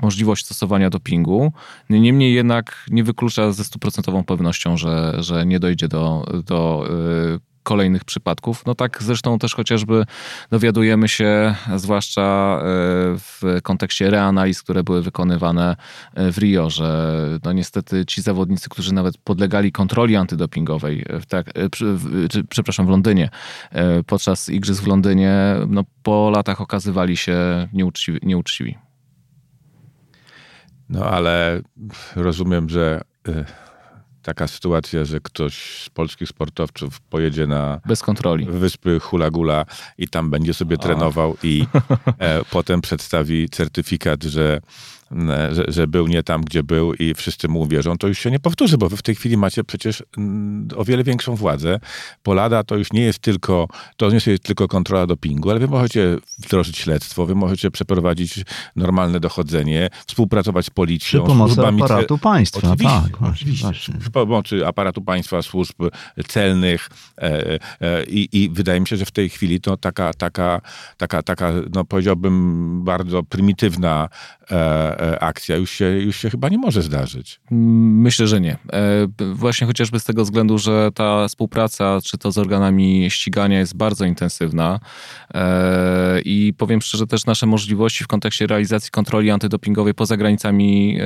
możliwość 0.02 0.44
stosowania 0.44 0.90
dopingu. 0.90 1.52
Niemniej 1.90 2.34
jednak 2.34 2.86
nie 2.90 3.04
wyklucza 3.04 3.52
ze 3.52 3.64
stuprocentową 3.64 4.24
pewnością, 4.24 4.76
że, 4.76 5.14
że 5.18 5.46
nie 5.46 5.60
dojdzie 5.60 5.88
do, 5.88 6.26
do 6.44 6.88
y, 7.34 7.40
kolejnych 7.62 8.04
przypadków. 8.04 8.66
No 8.66 8.74
tak 8.74 9.02
zresztą 9.02 9.38
też 9.38 9.54
chociażby 9.54 10.04
dowiadujemy 10.50 11.08
się, 11.08 11.54
zwłaszcza 11.76 12.58
y, 12.60 12.64
w 13.18 13.42
kontekście 13.62 14.10
reanaliz, 14.10 14.62
które 14.62 14.82
były 14.84 15.02
wykonywane 15.02 15.76
y, 16.18 16.32
w 16.32 16.38
Rio, 16.38 16.70
że 16.70 17.14
no 17.44 17.52
niestety 17.52 18.06
ci 18.06 18.22
zawodnicy, 18.22 18.68
którzy 18.68 18.94
nawet 18.94 19.18
podlegali 19.18 19.72
kontroli 19.72 20.16
antydopingowej, 20.16 21.04
tak, 21.28 21.52
przepraszam, 22.48 22.86
w 22.86 22.88
Londynie, 22.88 23.30
podczas 24.06 24.48
igrzysk 24.48 24.82
w 24.82 24.86
Londynie, 24.86 25.32
no 25.68 25.84
po 26.02 26.30
latach 26.34 26.60
okazywali 26.60 27.16
się 27.16 27.68
nieuczciwi. 27.72 28.18
nieuczciwi. 28.22 28.87
No 30.88 31.04
ale 31.04 31.62
rozumiem, 32.16 32.68
że 32.68 33.00
y, 33.28 33.44
taka 34.22 34.48
sytuacja, 34.48 35.04
że 35.04 35.20
ktoś 35.20 35.82
z 35.84 35.90
polskich 35.90 36.28
sportowców 36.28 37.00
pojedzie 37.00 37.46
na 37.46 37.80
bez 37.86 38.02
kontroli. 38.02 38.46
wyspy 38.46 39.00
Hula 39.00 39.30
Gula 39.30 39.64
i 39.98 40.08
tam 40.08 40.30
będzie 40.30 40.54
sobie 40.54 40.78
trenował 40.78 41.36
i 41.42 41.66
e, 42.18 42.44
potem 42.50 42.80
przedstawi 42.80 43.48
certyfikat, 43.48 44.22
że 44.22 44.60
że, 45.52 45.64
że, 45.68 45.86
był 45.86 46.06
nie 46.06 46.22
tam, 46.22 46.42
gdzie 46.42 46.62
był 46.62 46.94
i 46.94 47.14
wszyscy 47.14 47.48
mu 47.48 47.60
uwierzą, 47.60 47.98
to 47.98 48.08
już 48.08 48.18
się 48.18 48.30
nie 48.30 48.40
powtórzy, 48.40 48.78
bo 48.78 48.88
wy 48.88 48.96
w 48.96 49.02
tej 49.02 49.14
chwili 49.14 49.36
macie 49.36 49.64
przecież 49.64 50.02
mm, 50.18 50.68
o 50.76 50.84
wiele 50.84 51.04
większą 51.04 51.36
władzę. 51.36 51.80
Polada 52.22 52.64
to 52.64 52.76
już 52.76 52.92
nie 52.92 53.02
jest 53.02 53.18
tylko, 53.18 53.68
to 53.96 54.10
nie 54.10 54.18
jest 54.26 54.42
tylko 54.42 54.68
kontrola 54.68 55.06
dopingu, 55.06 55.50
ale 55.50 55.60
wy 55.60 55.68
możecie 55.68 56.16
wdrożyć 56.38 56.78
śledztwo, 56.78 57.26
wy 57.26 57.34
możecie 57.34 57.70
przeprowadzić 57.70 58.44
normalne 58.76 59.20
dochodzenie, 59.20 59.90
współpracować 60.06 60.66
z 60.66 60.70
policją, 60.70 61.20
Przy 61.20 61.28
pomocy 61.28 61.66
aparatu 61.66 62.18
państwa, 62.18 62.68
oczywiście, 62.72 63.00
tak. 63.02 63.22
Oczywiście, 63.32 63.92
przy 64.00 64.10
pomocy 64.10 64.66
aparatu 64.66 65.02
państwa, 65.02 65.42
służb 65.42 65.76
celnych 66.28 66.88
e, 67.18 67.58
e, 67.80 68.04
i, 68.04 68.42
i 68.42 68.50
wydaje 68.50 68.80
mi 68.80 68.86
się, 68.86 68.96
że 68.96 69.04
w 69.04 69.10
tej 69.10 69.28
chwili 69.28 69.60
to 69.60 69.76
taka, 69.76 70.14
taka, 70.14 70.60
taka, 70.96 71.22
taka 71.22 71.52
no 71.74 71.84
powiedziałbym 71.84 72.84
bardzo 72.84 73.22
prymitywna 73.22 74.08
e, 74.50 74.97
E, 74.97 74.97
akcja 75.20 75.56
już 75.56 75.70
się, 75.70 75.84
już 75.84 76.16
się 76.16 76.30
chyba 76.30 76.48
nie 76.48 76.58
może 76.58 76.82
zdarzyć. 76.82 77.40
Myślę, 77.50 78.26
że 78.26 78.40
nie. 78.40 78.52
E, 78.52 79.06
właśnie 79.34 79.66
chociażby 79.66 80.00
z 80.00 80.04
tego 80.04 80.24
względu, 80.24 80.58
że 80.58 80.90
ta 80.94 81.28
współpraca, 81.28 81.98
czy 82.04 82.18
to 82.18 82.32
z 82.32 82.38
organami 82.38 83.10
ścigania 83.10 83.58
jest 83.58 83.76
bardzo 83.76 84.04
intensywna 84.04 84.80
e, 85.34 86.20
i 86.24 86.54
powiem 86.58 86.82
szczerze, 86.82 87.06
też 87.06 87.26
nasze 87.26 87.46
możliwości 87.46 88.04
w 88.04 88.06
kontekście 88.06 88.46
realizacji 88.46 88.90
kontroli 88.90 89.30
antydopingowej 89.30 89.94
poza 89.94 90.16
granicami 90.16 90.98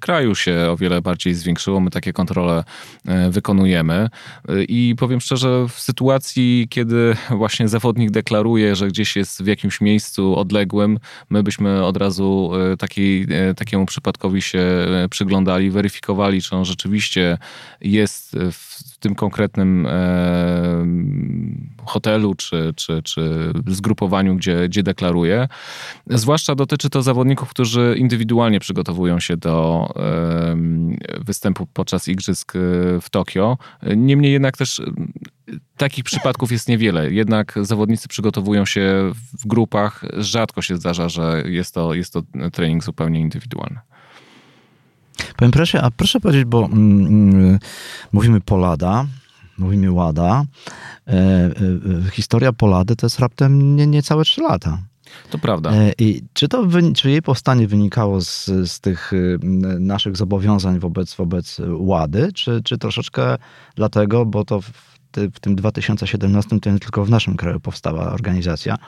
kraju 0.00 0.34
się 0.34 0.68
o 0.70 0.76
wiele 0.76 1.02
bardziej 1.02 1.34
zwiększyło. 1.34 1.80
My 1.80 1.90
takie 1.90 2.12
kontrole 2.12 2.64
wykonujemy 3.30 4.08
i 4.68 4.94
powiem 4.98 5.20
szczerze, 5.20 5.66
w 5.68 5.80
sytuacji, 5.80 6.66
kiedy 6.70 7.16
właśnie 7.30 7.68
zawodnik 7.68 8.10
deklaruje, 8.10 8.76
że 8.76 8.88
gdzieś 8.88 9.16
jest 9.16 9.42
w 9.42 9.46
jakimś 9.46 9.80
miejscu 9.80 10.36
odległym, 10.36 10.98
my 11.30 11.42
byśmy 11.42 11.84
od 11.84 11.96
razu 11.96 12.50
takiej 12.78 13.26
E, 13.37 13.37
takiemu 13.56 13.86
przypadkowi 13.86 14.42
się 14.42 14.58
e, 14.58 15.08
przyglądali, 15.10 15.70
weryfikowali, 15.70 16.42
czy 16.42 16.56
on 16.56 16.64
rzeczywiście 16.64 17.38
jest 17.80 18.36
w 18.52 18.87
tym 19.00 19.14
konkretnym 19.14 19.86
e, 19.86 20.86
hotelu 21.84 22.34
czy, 22.34 22.72
czy, 22.76 23.02
czy 23.02 23.52
zgrupowaniu, 23.66 24.36
gdzie, 24.36 24.68
gdzie 24.68 24.82
deklaruje. 24.82 25.48
Zwłaszcza 26.06 26.54
dotyczy 26.54 26.90
to 26.90 27.02
zawodników, 27.02 27.50
którzy 27.50 27.94
indywidualnie 27.98 28.60
przygotowują 28.60 29.20
się 29.20 29.36
do 29.36 29.88
występu 31.26 31.66
podczas 31.66 32.08
igrzysk 32.08 32.52
w 33.00 33.06
Tokio. 33.10 33.58
Niemniej 33.96 34.32
jednak 34.32 34.56
też 34.56 34.82
takich 35.76 36.04
przypadków 36.04 36.52
jest 36.52 36.68
niewiele. 36.68 37.12
Jednak 37.12 37.54
zawodnicy 37.62 38.08
przygotowują 38.08 38.64
się 38.64 39.12
w 39.38 39.46
grupach. 39.46 40.04
Rzadko 40.16 40.62
się 40.62 40.76
zdarza, 40.76 41.08
że 41.08 41.42
jest 41.46 41.74
to, 41.74 41.94
jest 41.94 42.12
to 42.12 42.22
trening 42.52 42.84
zupełnie 42.84 43.20
indywidualny. 43.20 43.78
Panie 45.36 45.52
prezesie, 45.52 45.78
a 45.78 45.90
proszę 45.90 46.20
powiedzieć, 46.20 46.44
bo 46.44 46.64
mm, 46.64 47.06
mm 47.06 47.58
mówimy 48.12 48.40
Polada, 48.40 49.06
mówimy 49.58 49.92
WADA, 49.92 50.44
e, 51.06 51.12
e, 51.12 51.50
historia 52.12 52.52
Polady 52.52 52.96
to 52.96 53.06
jest 53.06 53.18
raptem 53.18 53.76
nie, 53.76 53.86
niecałe 53.86 54.24
3 54.24 54.42
lata. 54.42 54.78
To 55.30 55.38
prawda. 55.38 55.72
E, 55.72 55.92
I 55.98 56.22
czy, 56.32 56.48
to, 56.48 56.64
czy 56.94 57.10
jej 57.10 57.22
powstanie 57.22 57.68
wynikało 57.68 58.20
z, 58.20 58.46
z 58.46 58.80
tych 58.80 59.12
y, 59.12 59.38
naszych 59.80 60.16
zobowiązań 60.16 60.78
wobec, 60.78 61.14
wobec 61.14 61.60
Łady, 61.68 62.32
czy, 62.32 62.60
czy 62.64 62.78
troszeczkę 62.78 63.36
dlatego, 63.74 64.26
bo 64.26 64.44
to 64.44 64.60
w, 64.60 64.70
w 65.34 65.40
tym 65.40 65.56
2017 65.56 66.60
to 66.60 66.70
nie 66.70 66.78
tylko 66.78 67.04
w 67.04 67.10
naszym 67.10 67.36
kraju 67.36 67.60
powstała 67.60 68.12
organizacja, 68.12 68.78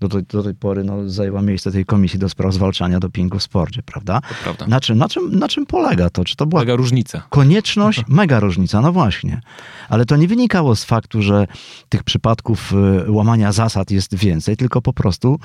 do 0.00 0.08
tej, 0.08 0.22
do 0.22 0.42
tej 0.42 0.54
pory 0.54 0.84
no, 0.84 1.08
zajęła 1.08 1.42
miejsce 1.42 1.72
tej 1.72 1.84
komisji 1.84 2.18
do 2.18 2.28
spraw 2.28 2.54
zwalczania 2.54 3.00
dopingu 3.00 3.38
w 3.38 3.42
sporcie, 3.42 3.82
prawda? 3.82 4.20
Prawda. 4.42 4.66
Na 4.66 4.80
czym, 4.80 4.98
na, 4.98 5.08
czym, 5.08 5.38
na 5.38 5.48
czym 5.48 5.66
polega 5.66 6.10
to? 6.10 6.24
Czy 6.24 6.36
to 6.36 6.46
była 6.46 6.62
mega 6.62 6.76
różnica? 6.76 7.22
Konieczność, 7.30 8.02
mega 8.08 8.40
różnica, 8.40 8.80
no 8.80 8.92
właśnie. 8.92 9.40
Ale 9.88 10.04
to 10.04 10.16
nie 10.16 10.28
wynikało 10.28 10.76
z 10.76 10.84
faktu, 10.84 11.22
że 11.22 11.46
tych 11.88 12.02
przypadków 12.04 12.72
y, 13.06 13.10
łamania 13.10 13.52
zasad 13.52 13.90
jest 13.90 14.14
więcej, 14.14 14.56
tylko 14.56 14.82
po 14.82 14.92
prostu, 14.92 15.38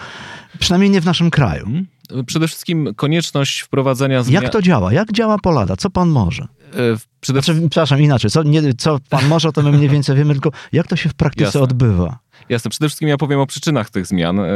przynajmniej 0.59 0.89
nie 0.89 1.01
w 1.01 1.05
naszym 1.05 1.29
kraju. 1.29 1.65
Hmm? 1.65 1.87
Przede 2.25 2.47
wszystkim 2.47 2.93
konieczność 2.95 3.59
wprowadzenia 3.59 4.23
zmian. 4.23 4.43
Jak 4.43 4.51
to 4.51 4.61
działa? 4.61 4.93
Jak 4.93 5.11
działa 5.11 5.37
Polada? 5.37 5.75
Co 5.75 5.89
pan 5.89 6.09
może? 6.09 6.43
E, 6.43 6.77
przede... 7.21 7.41
Znaczy, 7.41 7.61
przepraszam, 7.61 8.01
inaczej. 8.01 8.31
Co, 8.31 8.43
nie, 8.43 8.73
co 8.73 8.99
pan 9.09 9.27
może, 9.27 9.51
to 9.51 9.61
my 9.61 9.71
mniej 9.71 9.89
więcej 9.89 10.15
wiemy, 10.15 10.33
tylko 10.33 10.51
jak 10.71 10.87
to 10.87 10.95
się 10.95 11.09
w 11.09 11.13
praktyce 11.13 11.45
Jasne. 11.45 11.61
odbywa? 11.61 12.19
Jasne. 12.51 12.71
Przede 12.71 12.87
wszystkim 12.87 13.09
ja 13.09 13.17
powiem 13.17 13.39
o 13.39 13.45
przyczynach 13.45 13.89
tych 13.89 14.05
zmian. 14.05 14.39
E, 14.39 14.47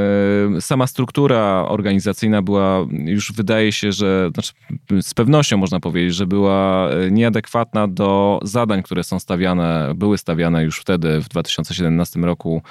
sama 0.60 0.88
struktura 0.88 1.66
organizacyjna 1.68 2.42
była, 2.42 2.86
już 2.92 3.32
wydaje 3.32 3.72
się, 3.72 3.92
że 3.92 4.30
znaczy 4.34 4.54
z 5.02 5.14
pewnością 5.14 5.58
można 5.58 5.80
powiedzieć, 5.80 6.16
że 6.16 6.28
była 6.28 6.90
e, 6.90 7.12
nieadekwatna 7.12 7.88
do 7.88 8.40
zadań, 8.44 8.84
które 8.84 9.04
są 9.04 9.20
stawiane, 9.20 9.94
były 9.96 10.18
stawiane 10.18 10.64
już 10.64 10.80
wtedy 10.80 11.22
w 11.22 11.30
2017 11.30 12.20
roku 12.20 12.62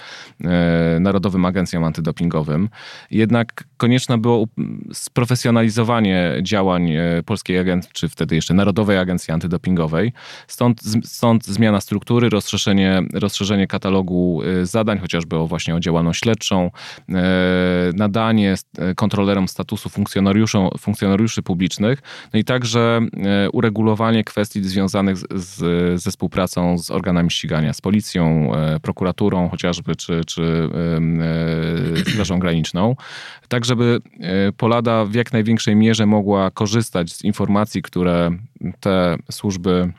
e, 0.45 0.99
Narodowym 1.01 1.45
Agencjom 1.45 1.85
Antydopingowym. 1.85 2.69
Jednak 3.11 3.65
konieczne 3.77 4.19
było 4.19 4.47
sprofesjonalizowanie 4.93 6.33
działań 6.43 6.93
Polskiej 7.27 7.59
Agencji, 7.59 7.91
czy 7.93 8.09
wtedy 8.09 8.35
jeszcze 8.35 8.55
Narodowej 8.55 8.99
Agencji 8.99 9.33
Antydopingowej. 9.33 10.13
Stąd, 10.47 10.81
stąd 11.05 11.47
zmiana 11.47 11.81
struktury, 11.81 12.29
rozszerzenie, 12.29 13.03
rozszerzenie 13.13 13.67
katalogu 13.67 14.41
zadań, 14.63 14.99
chociażby 15.15 15.37
o 15.37 15.47
właśnie 15.47 15.75
o 15.75 15.81
działalność 15.81 16.21
śledczą, 16.21 16.71
e, 17.09 17.13
nadanie 17.95 18.55
e, 18.79 18.95
kontrolerom 18.95 19.49
statusu 19.49 19.89
funkcjonariuszy 20.79 21.43
publicznych, 21.43 22.03
no 22.33 22.39
i 22.39 22.45
także 22.45 23.01
e, 23.17 23.51
uregulowanie 23.51 24.25
kwestii 24.25 24.65
związanych 24.65 25.17
z, 25.17 25.27
z, 25.35 26.03
ze 26.03 26.11
współpracą 26.11 26.79
z 26.79 26.91
organami 26.91 27.31
ścigania, 27.31 27.73
z 27.73 27.81
policją, 27.81 28.53
prokuraturą 28.83 29.49
chociażby, 29.49 29.97
czy, 29.97 30.25
czy 30.27 30.69
Strażą 32.13 32.39
Graniczną, 32.39 32.97
tak 33.49 33.65
żeby 33.65 33.99
Polada 34.57 35.05
w 35.05 35.15
jak 35.15 35.33
największej 35.33 35.77
mierze 35.77 36.07
mogła 36.07 36.51
korzystać 36.51 37.13
z 37.13 37.25
informacji, 37.25 37.83
które 37.83 38.31
te 38.81 39.17
służby 39.31 39.93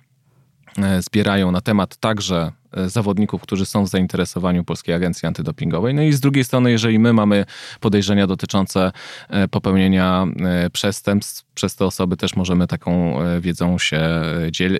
zbierają 1.00 1.52
na 1.52 1.62
temat 1.62 1.98
także 1.98 2.52
zawodników, 2.88 3.42
którzy 3.42 3.66
są 3.66 3.86
w 3.86 3.88
zainteresowaniu 3.88 4.64
Polskiej 4.64 4.96
Agencji 4.96 5.28
Antydopingowej. 5.28 5.94
No 5.94 6.02
i 6.02 6.14
z 6.14 6.20
drugiej 6.20 6.44
strony, 6.44 6.72
jeżeli 6.72 7.00
my 7.00 7.14
mamy 7.14 7.46
podejrzenia 7.80 8.28
dotyczące 8.28 8.92
e, 9.30 9.48
popełnienia 9.48 10.28
e, 10.46 10.70
przestępstw, 10.70 11.46
przez 11.54 11.76
te 11.76 11.86
osoby 11.86 12.18
też 12.18 12.36
możemy 12.36 12.68
taką 12.68 13.16
wiedzą 13.40 13.78
się 13.78 14.02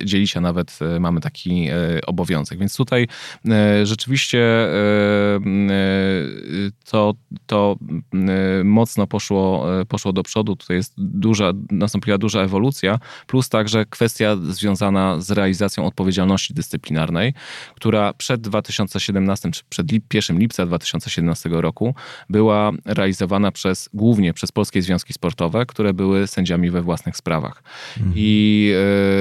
dzielić, 0.04 0.38
a 0.38 0.42
nawet 0.42 0.80
mamy 1.00 1.22
taki 1.22 1.68
obowiązek. 2.08 2.60
Więc 2.60 2.78
tutaj 2.78 3.08
rzeczywiście 3.84 4.68
to, 6.86 7.14
to 7.46 7.76
mocno 8.64 9.08
poszło, 9.08 9.66
poszło 9.88 10.14
do 10.14 10.24
przodu. 10.24 10.56
Tutaj 10.56 10.78
jest 10.78 10.94
duża, 10.98 11.52
nastąpiła 11.72 12.18
duża 12.18 12.42
ewolucja, 12.42 13.00
plus 13.28 13.50
także 13.50 13.86
kwestia 13.86 14.36
związana 14.50 15.22
z 15.22 15.32
realizacją 15.32 15.86
odpowiedzialności 15.86 16.54
dyscyplinarnej, 16.54 17.34
która 17.86 18.14
przed 18.14 18.42
2017, 18.42 19.52
czy 19.52 19.64
przed 19.70 19.88
1 20.14 20.40
lipca 20.40 20.66
2017 20.66 21.50
roku 21.50 21.96
była 22.30 22.72
realizowana 22.86 23.52
przez, 23.52 23.90
głównie 23.94 24.34
przez 24.34 24.52
polskie 24.52 24.82
związki 24.82 25.14
sportowe, 25.14 25.66
które 25.66 25.94
były 25.94 26.28
sędziami 26.28 26.72
we 26.72 26.82
własnych 26.82 27.18
sprawach. 27.18 27.64
Mhm. 27.98 28.14
I 28.16 28.72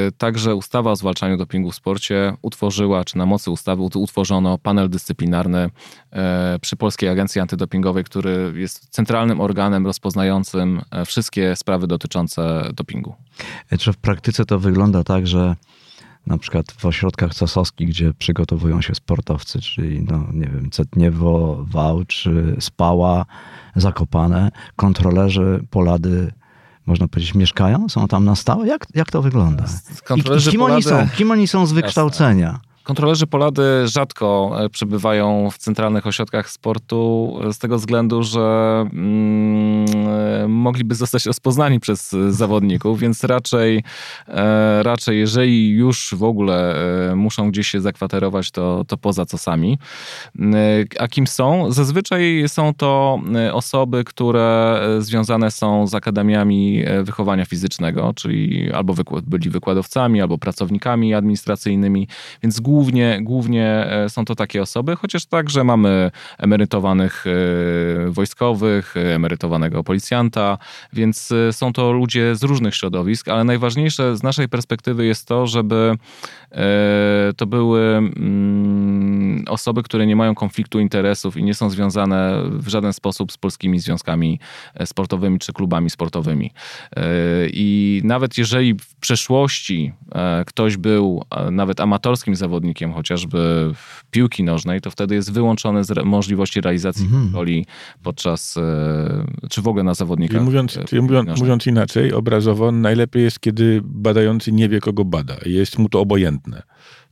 e, 0.09 0.13
także 0.13 0.55
ustawa 0.55 0.91
o 0.91 0.97
zwalczaniu 0.97 1.37
dopingu 1.37 1.71
w 1.71 1.75
sporcie 1.75 2.33
utworzyła, 2.43 3.05
czy 3.05 3.19
na 3.19 3.27
mocy 3.27 3.51
ustawy 3.51 3.83
utworzono 3.83 4.59
panel 4.59 4.89
dyscyplinarny 4.89 5.71
e, 6.13 6.59
przy 6.61 6.77
Polskiej 6.77 7.09
Agencji 7.09 7.41
Antydopingowej, 7.41 8.05
który 8.05 8.53
jest 8.57 8.89
centralnym 8.91 9.41
organem 9.41 9.87
rozpoznającym 9.87 10.81
e, 10.91 11.05
wszystkie 11.05 11.57
sprawy 11.57 11.87
dotyczące 11.87 12.71
dopingu. 12.75 13.15
Czy 13.79 13.93
w 13.93 13.97
praktyce 13.97 14.45
to 14.45 14.59
wygląda 14.59 15.05
tak, 15.05 15.27
że 15.27 15.57
na 16.27 16.39
przykład 16.39 16.73
w 16.73 16.87
ośrodkach 16.87 17.35
cosowskich, 17.35 17.89
gdzie 17.89 18.15
przygotowują 18.15 18.81
się 18.81 18.95
sportowcy, 18.95 19.61
czyli 19.61 20.03
no, 20.03 20.25
nie 20.33 20.47
wiem, 20.47 20.71
Cetniewo, 20.71 21.65
Wałcz, 21.69 22.29
Spała, 22.61 23.27
Zakopane, 23.77 24.51
kontrolerzy 24.77 25.65
Polady 25.71 26.33
można 26.87 27.09
powiedzieć, 27.09 27.35
mieszkają? 27.35 27.89
Są 27.89 28.09
tam 28.09 28.25
na 28.25 28.35
stałe? 28.35 28.67
Jak, 28.67 28.87
jak 28.95 29.11
to 29.11 29.23
wygląda? 29.23 29.65
I, 30.17 30.21
i 30.21 30.51
kim, 30.51 30.61
Polady... 30.61 30.75
oni 30.75 30.83
są? 30.83 31.09
kim 31.17 31.31
oni 31.31 31.47
są 31.49 31.67
z 31.67 31.73
wykształcenia? 31.73 32.47
Jasne. 32.47 32.74
Kontrolerzy 32.85 33.27
Polady 33.27 33.63
rzadko 33.89 34.57
e, 34.59 34.69
przebywają 34.69 35.51
w 35.51 35.59
centralnych 35.59 36.07
ośrodkach 36.07 36.51
sportu 36.51 37.33
e, 37.49 37.53
z 37.53 37.59
tego 37.59 37.79
względu, 37.79 38.23
że 38.23 38.41
mm, 38.93 39.87
e, 40.45 40.49
mogliby 40.49 40.95
zostać 40.95 41.27
rozpoznani 41.27 41.81
przez 41.81 42.17
zawodników, 42.29 43.01
więc 43.01 43.25
raczej, 43.25 43.83
raczej 44.83 45.19
jeżeli 45.19 45.71
już 45.71 46.15
w 46.19 46.23
ogóle 46.23 46.75
muszą 47.17 47.51
gdzieś 47.51 47.69
się 47.69 47.81
zakwaterować, 47.81 48.51
to, 48.51 48.85
to 48.89 48.97
poza 48.97 49.27
co 49.27 49.39
sami. 49.39 49.79
A 50.99 51.09
kim 51.09 51.27
są? 51.27 51.73
Zazwyczaj 51.73 52.45
są 52.47 52.75
to 52.75 53.21
osoby, 53.53 54.05
które 54.05 54.81
związane 54.99 55.51
są 55.51 55.87
z 55.87 55.95
akademiami 55.95 56.85
wychowania 57.03 57.45
fizycznego, 57.45 58.13
czyli 58.17 58.73
albo 58.73 58.95
byli 59.23 59.51
wykładowcami, 59.51 60.21
albo 60.21 60.39
pracownikami 60.39 61.15
administracyjnymi, 61.15 62.09
więc 62.43 62.61
głównie 62.61 62.74
głównie, 62.75 63.19
głównie 63.23 63.67
e, 63.67 64.09
są 64.09 64.25
to 64.25 64.35
takie 64.35 64.63
osoby, 64.63 64.97
chociaż 64.97 65.27
także 65.27 65.65
mamy 65.65 66.11
emerytowanych 66.39 67.25
e, 67.27 68.11
wojskowych, 68.11 68.95
emerytowanego 68.97 69.85
policjanta, 69.85 70.59
więc 70.93 71.33
e, 71.33 71.53
są 71.53 71.73
to 71.73 71.93
ludzie 71.93 72.37
z 72.37 72.43
różnych 72.43 72.75
środowisk, 72.75 73.29
ale 73.29 73.45
najważniejsze 73.45 74.17
z 74.17 74.23
naszej 74.23 74.49
perspektywy 74.49 75.07
jest 75.07 75.29
to, 75.29 75.47
żeby 75.47 75.97
to 77.37 77.47
były 77.47 77.81
mm, 77.97 79.45
osoby, 79.49 79.83
które 79.83 80.07
nie 80.07 80.17
mają 80.17 80.35
konfliktu 80.35 80.81
interesów 80.81 81.37
i 81.37 81.45
nie 81.45 81.55
są 81.55 81.71
związane 81.71 82.43
w 82.51 82.69
żaden 82.69 82.93
sposób 82.93 83.33
z 83.33 83.37
polskimi 83.39 83.79
związkami 83.79 84.41
sportowymi 84.85 85.39
czy 85.39 85.53
klubami 85.53 85.91
sportowymi. 85.91 86.51
I 87.53 88.01
nawet 88.05 88.39
jeżeli 88.39 88.75
w 88.75 88.95
przeszłości 88.95 89.93
ktoś 90.47 90.77
był 90.77 91.25
nawet 91.51 91.81
amatorskim 91.81 92.37
zawodnikiem, 92.37 92.93
chociażby 92.93 93.73
piłki 94.11 94.45
nożnej, 94.45 94.81
to 94.81 94.91
wtedy 94.91 95.15
jest 95.15 95.33
wyłączony 95.33 95.85
z 95.85 96.05
możliwości 96.05 96.61
realizacji 96.61 97.05
mhm. 97.05 97.35
roli 97.35 97.67
podczas, 98.03 98.57
e, 98.57 99.49
czy 99.51 99.63
w 99.63 99.69
ogóle 99.69 99.85
na 99.85 99.95
zawodnika. 99.95 100.41
mówiąc, 100.41 100.79
mówiąc, 101.03 101.41
mówiąc 101.41 101.67
inaczej, 101.67 102.13
obrazowo, 102.13 102.73
najlepiej 102.73 103.23
jest, 103.23 103.41
kiedy 103.41 103.81
badający 103.85 104.53
nie 104.53 104.69
wie, 104.69 104.81
kogo 104.81 105.05
bada. 105.05 105.37
Jest 105.47 105.79
mu 105.79 105.89
to 105.89 106.01
obojętne 106.01 106.44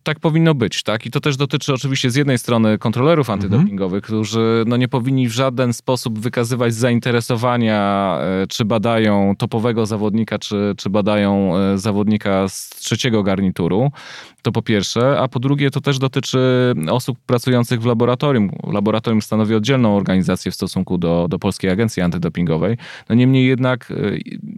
tak 0.03 0.21
powinno 0.21 0.55
być, 0.55 0.83
tak? 0.83 1.07
I 1.07 1.11
to 1.11 1.21
też 1.21 1.37
dotyczy 1.37 1.75
oczywiście 1.75 2.11
z 2.11 2.15
jednej 2.15 2.39
strony 2.39 2.79
kontrolerów 2.79 3.31
mhm. 3.31 3.37
antydopingowych, 3.39 4.05
mhm. 4.05 4.23
którzy 4.23 4.65
no, 4.67 4.77
nie 4.77 4.89
powinni 4.89 5.29
w 5.29 5.33
żaden 5.33 5.73
sposób 5.73 6.19
wykazywać 6.19 6.75
zainteresowania, 6.75 8.19
e, 8.21 8.47
czy 8.47 8.65
badają 8.65 9.35
topowego 9.39 9.87
zawodnika, 9.87 10.39
czy, 10.39 10.75
czy 10.77 10.91
badają 10.91 11.57
e, 11.57 11.79
zawodnika 11.79 12.49
z 12.49 12.69
trzeciego 12.69 13.23
garnituru. 13.23 13.91
To 14.43 14.53
po 14.53 14.63
pierwsze, 14.63 15.21
a 15.21 15.29
po 15.29 15.41
drugie 15.41 15.71
to 15.71 15.81
też 15.81 15.99
dotyczy 15.99 16.39
osób 16.91 17.19
pracujących 17.27 17.83
w 17.83 17.87
laboratorium. 17.87 18.51
Laboratorium 18.73 19.23
stanowi 19.23 19.55
oddzielną 19.55 19.97
organizację 19.97 20.53
w 20.53 20.55
stosunku 20.55 20.99
do, 20.99 21.27
do 21.31 21.39
Polskiej 21.39 21.71
Agencji 21.71 22.03
Antydopingowej. 22.03 22.77
No 23.09 23.15
niemniej 23.15 23.47
jednak 23.47 23.91
e, 23.91 23.95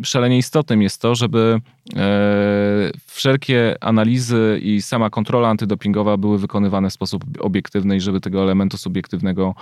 szalenie 0.05 0.39
istotnym 0.39 0.83
jest 0.83 1.01
to, 1.01 1.15
żeby 1.15 1.61
e, 1.97 2.91
wszelkie 3.07 3.77
analizy 3.81 4.61
i 4.63 4.83
sama 4.83 5.11
kontrola 5.11 5.49
antydopingowa 5.49 6.17
były 6.17 6.39
wykonywane 6.39 6.91
w 6.91 6.93
sposób 6.93 7.25
obiektywny 7.41 7.97
i 7.97 8.01
żeby 8.01 8.21
tego 8.21 8.43
elementu 8.43 8.77
subiektywnego 8.77 9.55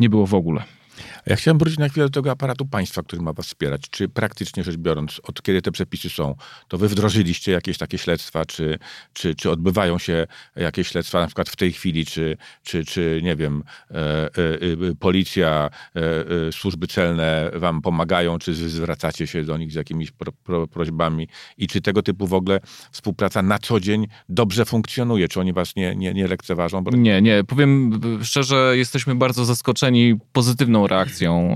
nie 0.00 0.10
było 0.10 0.26
w 0.26 0.34
ogóle. 0.34 0.79
Ja 1.26 1.36
chciałem 1.36 1.58
wrócić 1.58 1.78
na 1.78 1.88
chwilę 1.88 2.06
do 2.06 2.10
tego 2.10 2.30
aparatu 2.30 2.66
państwa, 2.66 3.02
który 3.02 3.22
ma 3.22 3.32
was 3.32 3.46
wspierać. 3.46 3.82
Czy 3.90 4.08
praktycznie 4.08 4.64
rzecz 4.64 4.76
biorąc, 4.76 5.20
od 5.22 5.42
kiedy 5.42 5.62
te 5.62 5.72
przepisy 5.72 6.10
są, 6.10 6.34
to 6.68 6.78
wy 6.78 6.88
wdrożyliście 6.88 7.52
jakieś 7.52 7.78
takie 7.78 7.98
śledztwa, 7.98 8.44
czy, 8.44 8.78
czy, 9.12 9.34
czy 9.34 9.50
odbywają 9.50 9.98
się 9.98 10.26
jakieś 10.56 10.88
śledztwa 10.88 11.20
na 11.20 11.26
przykład 11.26 11.48
w 11.48 11.56
tej 11.56 11.72
chwili, 11.72 12.06
czy, 12.06 12.36
czy, 12.62 12.84
czy 12.84 13.20
nie 13.22 13.36
wiem, 13.36 13.62
e, 13.90 13.94
e, 13.94 14.28
e, 14.28 14.94
policja, 14.98 15.70
e, 15.96 16.00
e, 16.48 16.52
służby 16.52 16.86
celne 16.86 17.50
wam 17.54 17.82
pomagają, 17.82 18.38
czy 18.38 18.54
zwracacie 18.54 19.26
się 19.26 19.44
do 19.44 19.58
nich 19.58 19.72
z 19.72 19.74
jakimiś 19.74 20.10
pro, 20.10 20.32
pro, 20.32 20.66
prośbami 20.66 21.28
i 21.58 21.66
czy 21.66 21.80
tego 21.80 22.02
typu 22.02 22.26
w 22.26 22.34
ogóle 22.34 22.60
współpraca 22.92 23.42
na 23.42 23.58
co 23.58 23.80
dzień 23.80 24.06
dobrze 24.28 24.64
funkcjonuje? 24.64 25.28
Czy 25.28 25.40
oni 25.40 25.52
was 25.52 25.76
nie, 25.76 25.96
nie, 25.96 26.14
nie 26.14 26.26
lekceważą? 26.28 26.84
Bo... 26.84 26.90
Nie, 26.90 27.22
nie. 27.22 27.44
Powiem 27.44 28.00
szczerze, 28.22 28.72
jesteśmy 28.76 29.14
bardzo 29.14 29.44
zaskoczeni 29.44 30.14
pozytywną 30.32 30.86
reakcją, 30.86 31.09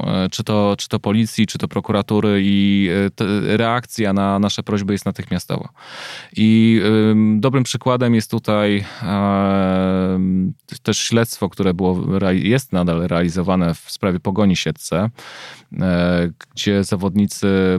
e, 0.07 0.29
czy 0.31 0.45
to, 0.45 0.75
czy 0.79 0.89
to 0.89 1.01
policji, 1.01 1.47
czy 1.47 1.59
to 1.59 1.69
prokuratury 1.69 2.41
i 2.43 2.89
e, 3.21 3.57
reakcja 3.57 4.13
na 4.13 4.39
nasze 4.39 4.63
prośby 4.63 4.93
jest 4.93 5.07
natychmiastowa. 5.07 5.69
I 6.37 6.81
dobrym 7.37 7.65
przykładem 7.65 8.15
jest 8.15 8.31
tutaj 8.31 8.85
też 10.83 10.99
śledztwo, 10.99 11.49
które 11.49 11.75
było, 11.75 12.01
jest 12.33 12.73
nadal 12.73 13.07
realizowane 13.07 13.75
w 13.75 13.91
sprawie 13.91 14.21
pogoni 14.21 14.57
siedce, 14.57 15.11
e, 15.81 16.31
gdzie 16.55 16.85
zawodnicy... 16.85 17.79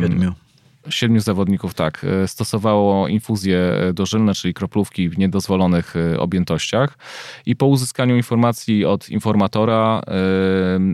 Siedmiu 0.00 0.45
siedmiu 0.90 1.20
zawodników 1.20 1.74
tak, 1.74 2.04
e, 2.04 2.28
stosowało 2.28 3.08
infuzje 3.08 3.58
e, 3.58 3.92
dożylne, 3.92 4.34
czyli 4.34 4.54
kroplówki 4.54 5.08
w 5.08 5.18
niedozwolonych 5.18 5.94
e, 5.96 6.20
objętościach. 6.20 6.98
I 7.46 7.56
po 7.56 7.66
uzyskaniu 7.66 8.16
informacji 8.16 8.84
od 8.84 9.08
informatora 9.08 10.02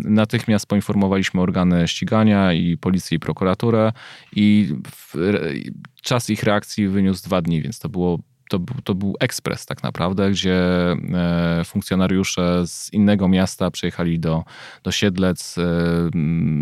natychmiast 0.04 0.66
poinformowaliśmy 0.66 1.40
organy 1.40 1.88
ścigania 1.88 2.52
i 2.52 2.76
policję 2.76 3.16
i 3.16 3.18
prokuraturę 3.18 3.92
i 4.36 4.74
czas 6.02 6.30
ich 6.30 6.42
reakcji 6.42 6.88
wyniósł 6.88 7.24
dwa 7.24 7.42
dni, 7.42 7.62
więc 7.62 7.78
to 7.78 7.88
było 7.88 8.18
to, 8.52 8.60
to 8.84 8.94
był 8.94 9.14
ekspres 9.20 9.66
tak 9.66 9.82
naprawdę, 9.82 10.30
gdzie 10.30 10.54
e, 10.54 11.62
funkcjonariusze 11.64 12.66
z 12.66 12.92
innego 12.92 13.28
miasta 13.28 13.70
przyjechali 13.70 14.20
do, 14.20 14.44
do 14.82 14.92
Siedlec, 14.92 15.58
e, 15.58 15.62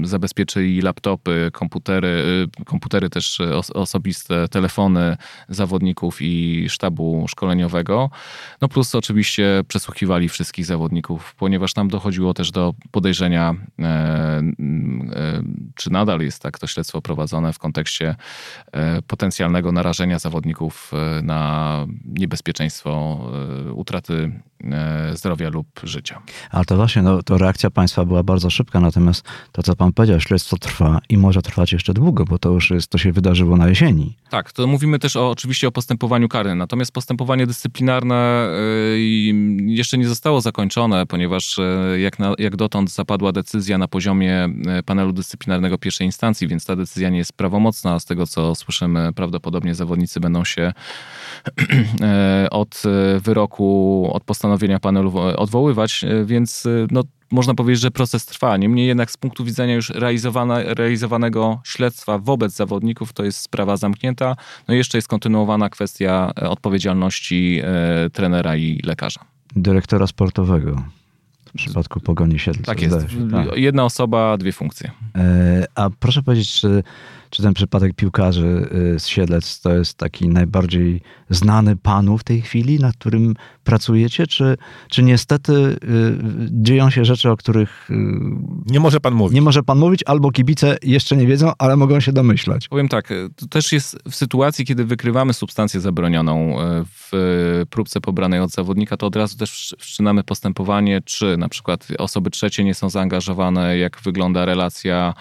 zabezpieczyli 0.03 0.81
laptopy, 0.83 1.51
komputery, 1.53 2.47
e, 2.61 2.65
komputery 2.65 3.11
też 3.11 3.39
osobiste, 3.75 4.49
telefony 4.49 5.17
zawodników 5.49 6.19
i 6.21 6.67
sztabu 6.69 7.27
szkoleniowego. 7.29 8.11
No 8.61 8.69
plus 8.69 8.95
oczywiście 8.95 9.65
przesłuchiwali 9.69 10.29
wszystkich 10.29 10.67
zawodników, 10.67 11.35
ponieważ 11.35 11.73
tam 11.73 11.89
dochodziło 11.89 12.35
też 12.35 12.51
do 12.51 12.75
podejrzenia, 12.91 13.55
czy 15.75 15.91
nadal 15.91 16.21
jest 16.21 16.43
tak 16.43 16.59
to 16.59 16.67
śledztwo 16.67 17.03
prowadzone 17.03 17.53
w 17.53 17.59
kontekście 17.59 18.17
potencjalnego 19.07 19.73
narażenia 19.73 20.19
zawodników 20.19 20.93
na 21.23 21.80
niebezpieczeństwo 22.05 23.21
e, 23.69 23.73
utraty 23.73 24.41
zdrowia 25.15 25.51
lub 25.51 25.67
życia. 25.83 26.23
Ale 26.51 26.65
to 26.65 26.77
właśnie, 26.77 27.03
no, 27.03 27.23
to 27.23 27.39
reakcja 27.39 27.71
państwa 27.71 28.05
była 28.05 28.23
bardzo 28.23 28.51
szybka, 28.51 28.81
natomiast 28.81 29.25
to, 29.53 29.63
co 29.63 29.77
pan 29.77 29.93
powiedział, 29.93 30.21
śledztwo 30.21 30.57
trwa 30.57 31.01
i 31.09 31.19
może 31.19 31.43
trwać 31.43 31.73
jeszcze 31.73 31.95
długo, 31.95 32.25
bo 32.25 32.39
to 32.39 32.51
już 32.51 32.71
jest, 32.71 32.91
to 32.91 32.99
się 32.99 33.13
wydarzyło 33.13 33.57
na 33.57 33.69
jesieni. 33.69 34.17
Tak, 34.31 34.53
to 34.53 34.67
mówimy 34.67 34.99
też 34.99 35.17
o, 35.17 35.31
oczywiście 35.31 35.69
o 35.69 35.73
postępowaniu 35.73 36.29
karnym, 36.29 36.59
natomiast 36.59 36.93
postępowanie 36.93 37.47
dyscyplinarne 37.47 38.15
e, 38.15 38.99
jeszcze 39.67 39.99
nie 39.99 40.09
zostało 40.09 40.41
zakończone, 40.41 41.07
ponieważ 41.07 41.61
jak, 41.99 42.19
na, 42.19 42.35
jak 42.39 42.57
dotąd 42.57 42.93
zapadła 42.93 43.33
decyzja 43.33 43.79
na 43.79 43.89
poziomie 43.89 44.49
panelu 44.87 45.13
dyscyplinarnego 45.13 45.79
pierwszej 45.79 46.07
instancji, 46.07 46.49
więc 46.49 46.65
ta 46.65 46.77
decyzja 46.77 47.11
nie 47.11 47.19
jest 47.19 47.33
prawomocna. 47.33 48.01
Z 48.01 48.05
tego, 48.05 48.27
co 48.27 48.55
słyszymy, 48.55 49.13
prawdopodobnie 49.13 49.75
zawodnicy 49.75 50.21
będą 50.21 50.45
się 50.45 50.73
E, 52.01 52.49
od 52.51 52.83
e, 52.87 53.21
wyroku, 53.21 54.11
od 54.13 54.25
postanowienia 54.25 54.50
panelu 54.81 55.19
odwoływać, 55.19 56.05
e, 56.05 56.25
więc 56.25 56.69
no, 56.91 57.03
można 57.31 57.55
powiedzieć, 57.55 57.83
że 57.83 57.91
proces 57.91 58.27
trwa. 58.27 58.57
Niemniej 58.57 58.87
jednak 58.87 59.11
z 59.11 59.17
punktu 59.17 59.45
widzenia 59.45 59.75
już 59.75 59.93
realizowanego 60.77 61.61
śledztwa 61.65 62.19
wobec 62.19 62.53
zawodników 62.53 63.13
to 63.13 63.25
jest 63.25 63.39
sprawa 63.39 63.77
zamknięta. 63.77 64.37
No 64.69 64.75
i 64.75 64.77
jeszcze 64.77 64.99
jest 64.99 65.09
kontynuowana 65.09 65.69
kwestia 65.69 66.33
odpowiedzialności 66.35 67.63
trenera 68.13 68.57
i 68.57 68.81
lekarza. 68.85 69.21
Dyrektora 69.57 70.07
sportowego 70.07 70.83
w 71.47 71.53
przypadku 71.53 72.01
Pogoni 72.01 72.39
Siedlca. 72.39 72.65
Tak 72.65 72.83
jest. 72.83 72.97
Tak. 73.33 73.57
Jedna 73.57 73.85
osoba, 73.85 74.37
dwie 74.37 74.53
funkcje. 74.53 74.91
A 75.75 75.91
proszę 76.01 76.23
powiedzieć, 76.23 76.53
czy 76.53 76.83
czy 77.31 77.43
ten 77.43 77.55
przypadek 77.55 77.95
piłkarzy 77.95 78.69
y, 78.97 79.01
z 79.01 79.07
Siedlec 79.07 79.61
to 79.61 79.75
jest 79.75 79.99
taki 79.99 80.29
najbardziej 80.29 81.01
znany 81.31 81.77
panu 81.77 82.19
w 82.19 82.25
tej 82.25 82.43
chwili, 82.43 82.79
nad 82.79 82.97
którym 82.97 83.35
pracujecie, 83.65 84.27
czy, 84.27 84.57
czy 84.89 85.03
niestety 85.03 85.53
y, 85.53 85.77
dzieją 86.51 86.91
się 86.91 87.05
rzeczy, 87.05 87.31
o 87.31 87.37
których... 87.37 87.91
Y, 87.91 87.95
nie 88.67 88.81
może 88.81 89.01
pan 89.01 89.15
mówić. 89.15 89.35
Nie 89.35 89.43
może 89.43 89.63
pan 89.63 89.79
mówić, 89.79 90.03
albo 90.07 90.31
kibice 90.31 90.77
jeszcze 90.83 91.17
nie 91.17 91.27
wiedzą, 91.27 91.53
ale 91.59 91.77
mogą 91.77 92.01
się 92.01 92.13
domyślać. 92.13 92.69
Powiem 92.69 92.89
tak, 92.89 93.09
to 93.37 93.47
też 93.47 93.73
jest 93.73 93.99
w 94.11 94.15
sytuacji, 94.15 94.65
kiedy 94.65 94.85
wykrywamy 94.85 95.33
substancję 95.33 95.81
zabronioną 95.81 96.57
w 96.85 97.11
próbce 97.71 98.01
pobranej 98.01 98.41
od 98.41 98.51
zawodnika, 98.51 98.97
to 98.97 99.07
od 99.07 99.17
razu 99.17 99.39
też 99.39 99.75
wszczynamy 99.79 100.25
postępowanie, 100.25 101.01
czy 101.05 101.37
na 101.37 101.49
przykład 101.49 101.89
osoby 101.99 102.31
trzecie 102.31 102.65
nie 102.65 102.75
są 102.75 102.91
zaangażowane, 102.91 103.79
jak 103.79 104.01
wygląda 104.05 104.45
relacja 104.45 105.15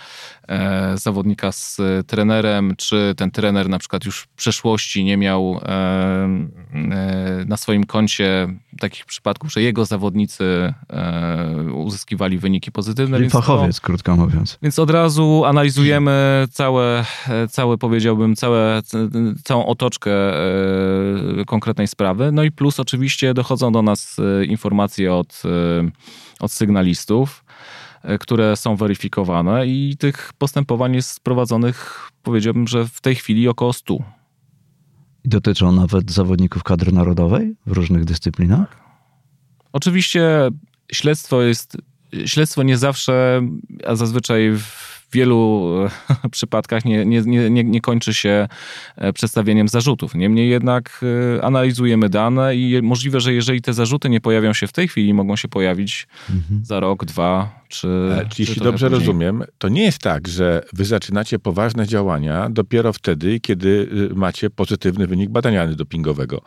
e, 0.47 0.97
zawodnika 0.97 1.51
z 1.51 1.81
trenerem, 2.07 2.73
czy 2.77 3.13
ten 3.17 3.31
trener 3.31 3.69
na 3.69 3.79
przykład 3.79 4.05
już 4.05 4.19
w 4.19 4.27
przeszłości 4.27 5.03
nie 5.03 5.17
miał 5.17 5.59
e, 5.63 5.69
e, 5.71 7.45
na 7.47 7.57
swoim 7.57 7.83
koncie 7.83 8.47
takich 8.79 9.05
przypadków, 9.05 9.51
że 9.51 9.61
jego 9.61 9.85
zawodnicy 9.85 10.73
e, 10.89 11.73
uzyskiwali 11.73 12.37
wyniki 12.37 12.71
pozytywne. 12.71 13.17
Czyli 13.17 13.29
fachowiec, 13.29 13.75
to, 13.75 13.81
krótko 13.81 14.15
mówiąc. 14.15 14.57
Więc 14.61 14.79
od 14.79 14.89
razu 14.89 15.43
analizujemy 15.45 16.47
całe, 16.51 17.05
całe 17.49 17.77
powiedziałbym, 17.77 18.35
całe, 18.35 18.81
całą 19.43 19.65
otoczkę 19.65 20.11
konkretnej 21.47 21.87
sprawy. 21.87 22.31
No 22.31 22.43
i 22.43 22.51
plus 22.51 22.79
oczywiście 22.79 23.33
dochodzą 23.33 23.71
do 23.71 23.81
nas 23.81 24.17
informacje 24.47 25.13
od, 25.13 25.43
od 26.39 26.51
sygnalistów, 26.51 27.43
które 28.19 28.55
są 28.55 28.75
weryfikowane 28.75 29.67
i 29.67 29.95
tych 29.99 30.33
postępowań 30.37 30.95
jest 30.95 31.19
prowadzonych, 31.19 32.09
powiedziałbym, 32.23 32.67
że 32.67 32.85
w 32.87 33.01
tej 33.01 33.15
chwili 33.15 33.47
około 33.47 33.73
100. 33.73 33.97
I 35.23 35.29
dotyczą 35.29 35.71
nawet 35.71 36.11
zawodników 36.11 36.63
kadry 36.63 36.91
narodowej 36.91 37.55
w 37.65 37.71
różnych 37.71 38.05
dyscyplinach? 38.05 38.79
Oczywiście 39.73 40.49
śledztwo 40.91 41.41
jest, 41.41 41.77
śledztwo 42.25 42.63
nie 42.63 42.77
zawsze, 42.77 43.41
a 43.87 43.95
zazwyczaj 43.95 44.51
w 44.57 44.98
wielu 45.11 45.69
e, 46.23 46.29
przypadkach 46.31 46.85
nie, 46.85 47.05
nie, 47.05 47.21
nie, 47.21 47.63
nie 47.63 47.81
kończy 47.81 48.13
się 48.13 48.47
e, 48.95 49.13
przedstawieniem 49.13 49.67
zarzutów. 49.67 50.15
Niemniej 50.15 50.49
jednak 50.49 51.01
e, 51.37 51.43
analizujemy 51.43 52.09
dane 52.09 52.55
i 52.55 52.81
możliwe, 52.81 53.19
że 53.19 53.33
jeżeli 53.33 53.61
te 53.61 53.73
zarzuty 53.73 54.09
nie 54.09 54.21
pojawią 54.21 54.53
się 54.53 54.67
w 54.67 54.71
tej 54.71 54.87
chwili, 54.87 55.13
mogą 55.13 55.35
się 55.35 55.47
pojawić 55.47 56.07
mhm. 56.29 56.65
za 56.65 56.79
rok, 56.79 57.05
dwa, 57.05 57.61
czy. 57.67 57.87
czy 58.29 58.41
jeśli 58.41 58.61
dobrze 58.61 58.89
później. 58.89 58.99
rozumiem, 58.99 59.43
to 59.57 59.69
nie 59.69 59.83
jest 59.83 59.99
tak, 59.99 60.27
że 60.27 60.61
wy 60.73 60.85
zaczynacie 60.85 61.39
poważne 61.39 61.87
działania 61.87 62.49
dopiero 62.49 62.93
wtedy, 62.93 63.39
kiedy 63.39 63.89
macie 64.15 64.49
pozytywny 64.49 65.07
wynik 65.07 65.29
badania 65.29 65.61
antydopingowego. 65.61 66.41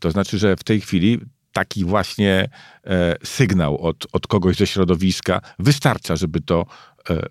To 0.00 0.10
znaczy, 0.10 0.38
że 0.38 0.56
w 0.56 0.64
tej 0.64 0.80
chwili 0.80 1.20
taki 1.52 1.84
właśnie 1.84 2.48
e, 2.86 3.16
sygnał 3.24 3.78
od, 3.78 4.06
od 4.12 4.26
kogoś 4.26 4.56
ze 4.56 4.66
środowiska 4.66 5.40
wystarcza, 5.58 6.16
żeby 6.16 6.40
to 6.40 6.66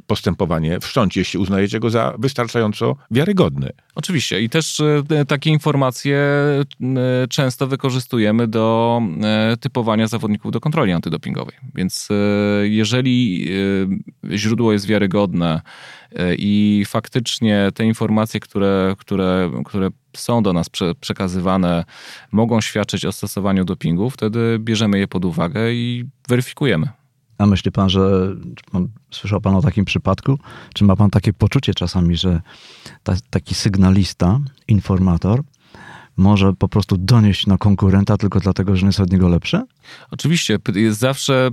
postępowanie 0.07 0.79
wszcząć, 0.79 1.17
jeśli 1.17 1.39
uznajecie 1.39 1.79
go 1.79 1.89
za 1.89 2.13
wystarczająco 2.19 2.95
wiarygodny. 3.11 3.69
Oczywiście 3.95 4.41
i 4.41 4.49
też 4.49 4.79
e, 4.79 5.25
takie 5.25 5.49
informacje 5.49 6.17
e, 6.17 6.65
często 7.29 7.67
wykorzystujemy 7.67 8.47
do 8.47 9.01
e, 9.23 9.57
typowania 9.57 10.07
zawodników 10.07 10.51
do 10.51 10.59
kontroli 10.59 10.91
antydopingowej. 10.91 11.55
Więc 11.75 12.09
e, 12.11 12.67
jeżeli 12.67 13.47
źródło 14.31 14.73
jest 14.73 14.87
wiarygodne 14.87 15.61
i 16.37 16.83
faktycznie 16.87 17.69
te 17.73 17.85
informacje, 17.85 18.39
które, 18.39 18.95
które, 18.97 19.51
które 19.65 19.89
są 20.15 20.43
do 20.43 20.53
nas 20.53 20.69
prze, 20.69 20.95
przekazywane, 20.95 21.83
mogą 22.31 22.61
świadczyć 22.61 23.05
o 23.05 23.11
stosowaniu 23.11 23.65
dopingu, 23.65 24.09
wtedy 24.09 24.57
bierzemy 24.59 24.99
je 24.99 25.07
pod 25.07 25.25
uwagę 25.25 25.73
i 25.73 26.05
weryfikujemy. 26.27 26.89
A 27.37 27.45
myśli 27.45 27.71
pan, 27.71 27.89
że 27.89 28.35
pan, 28.71 28.87
słyszał 29.11 29.41
pan 29.41 29.55
o 29.55 29.61
takim 29.61 29.85
przypadku? 29.85 30.39
Czy 30.73 30.83
ma 30.83 30.95
pan 30.95 31.09
takie 31.09 31.33
poczucie 31.33 31.73
czasami, 31.73 32.17
że 32.17 32.41
ta, 33.03 33.13
taki 33.29 33.55
sygnalista, 33.55 34.39
informator 34.67 35.43
może 36.17 36.53
po 36.53 36.69
prostu 36.69 36.97
donieść 36.97 37.47
na 37.47 37.57
konkurenta 37.57 38.17
tylko 38.17 38.39
dlatego, 38.39 38.75
że 38.75 38.81
nie 38.81 38.87
jest 38.87 38.99
od 38.99 39.11
niego 39.11 39.27
lepszy? 39.27 39.61
Oczywiście, 40.11 40.57
jest 40.75 40.99
zawsze, 40.99 41.49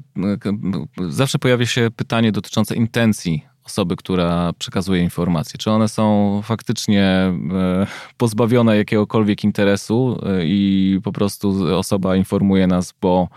zawsze 1.08 1.38
pojawia 1.38 1.66
się 1.66 1.88
pytanie 1.96 2.32
dotyczące 2.32 2.74
intencji 2.74 3.42
osoby, 3.64 3.96
która 3.96 4.52
przekazuje 4.58 5.02
informacje. 5.02 5.58
Czy 5.58 5.70
one 5.70 5.88
są 5.88 6.40
faktycznie 6.44 7.02
e, 7.02 7.86
pozbawione 8.16 8.76
jakiegokolwiek 8.76 9.44
interesu 9.44 10.20
e, 10.26 10.46
i 10.46 11.00
po 11.04 11.12
prostu 11.12 11.76
osoba 11.78 12.16
informuje 12.16 12.66
nas, 12.66 12.94
bo 13.00 13.28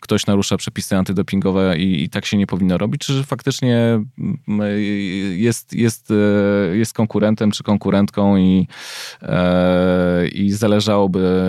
ktoś 0.00 0.26
narusza 0.26 0.56
przepisy 0.56 0.96
antydopingowe 0.96 1.78
i, 1.78 2.02
i 2.02 2.10
tak 2.10 2.26
się 2.26 2.36
nie 2.36 2.46
powinno 2.46 2.78
robić, 2.78 3.00
czy 3.00 3.24
faktycznie 3.24 4.00
jest, 5.36 5.72
jest, 5.72 6.10
e, 6.10 6.76
jest 6.76 6.92
konkurentem 6.92 7.50
czy 7.50 7.62
konkurentką 7.62 8.36
i, 8.36 8.68
i 10.32 10.52
zależałoby 10.52 11.48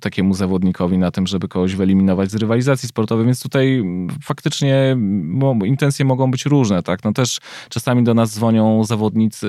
takiemu 0.00 0.34
zawodnikowi 0.34 0.98
na 0.98 1.10
tym, 1.10 1.26
żeby 1.26 1.48
kogoś 1.48 1.74
wyeliminować 1.74 2.30
z 2.30 2.34
rywalizacji 2.34 2.88
sportowej, 2.88 3.26
więc 3.26 3.42
tutaj 3.42 3.84
faktycznie 4.22 4.96
intencje 5.64 6.04
mogą 6.04 6.30
być 6.30 6.46
różne, 6.46 6.82
tak? 6.82 7.04
No 7.04 7.12
też 7.12 7.40
Czasami 7.68 8.04
do 8.04 8.14
nas 8.14 8.34
dzwonią 8.34 8.84
zawodnicy, 8.84 9.46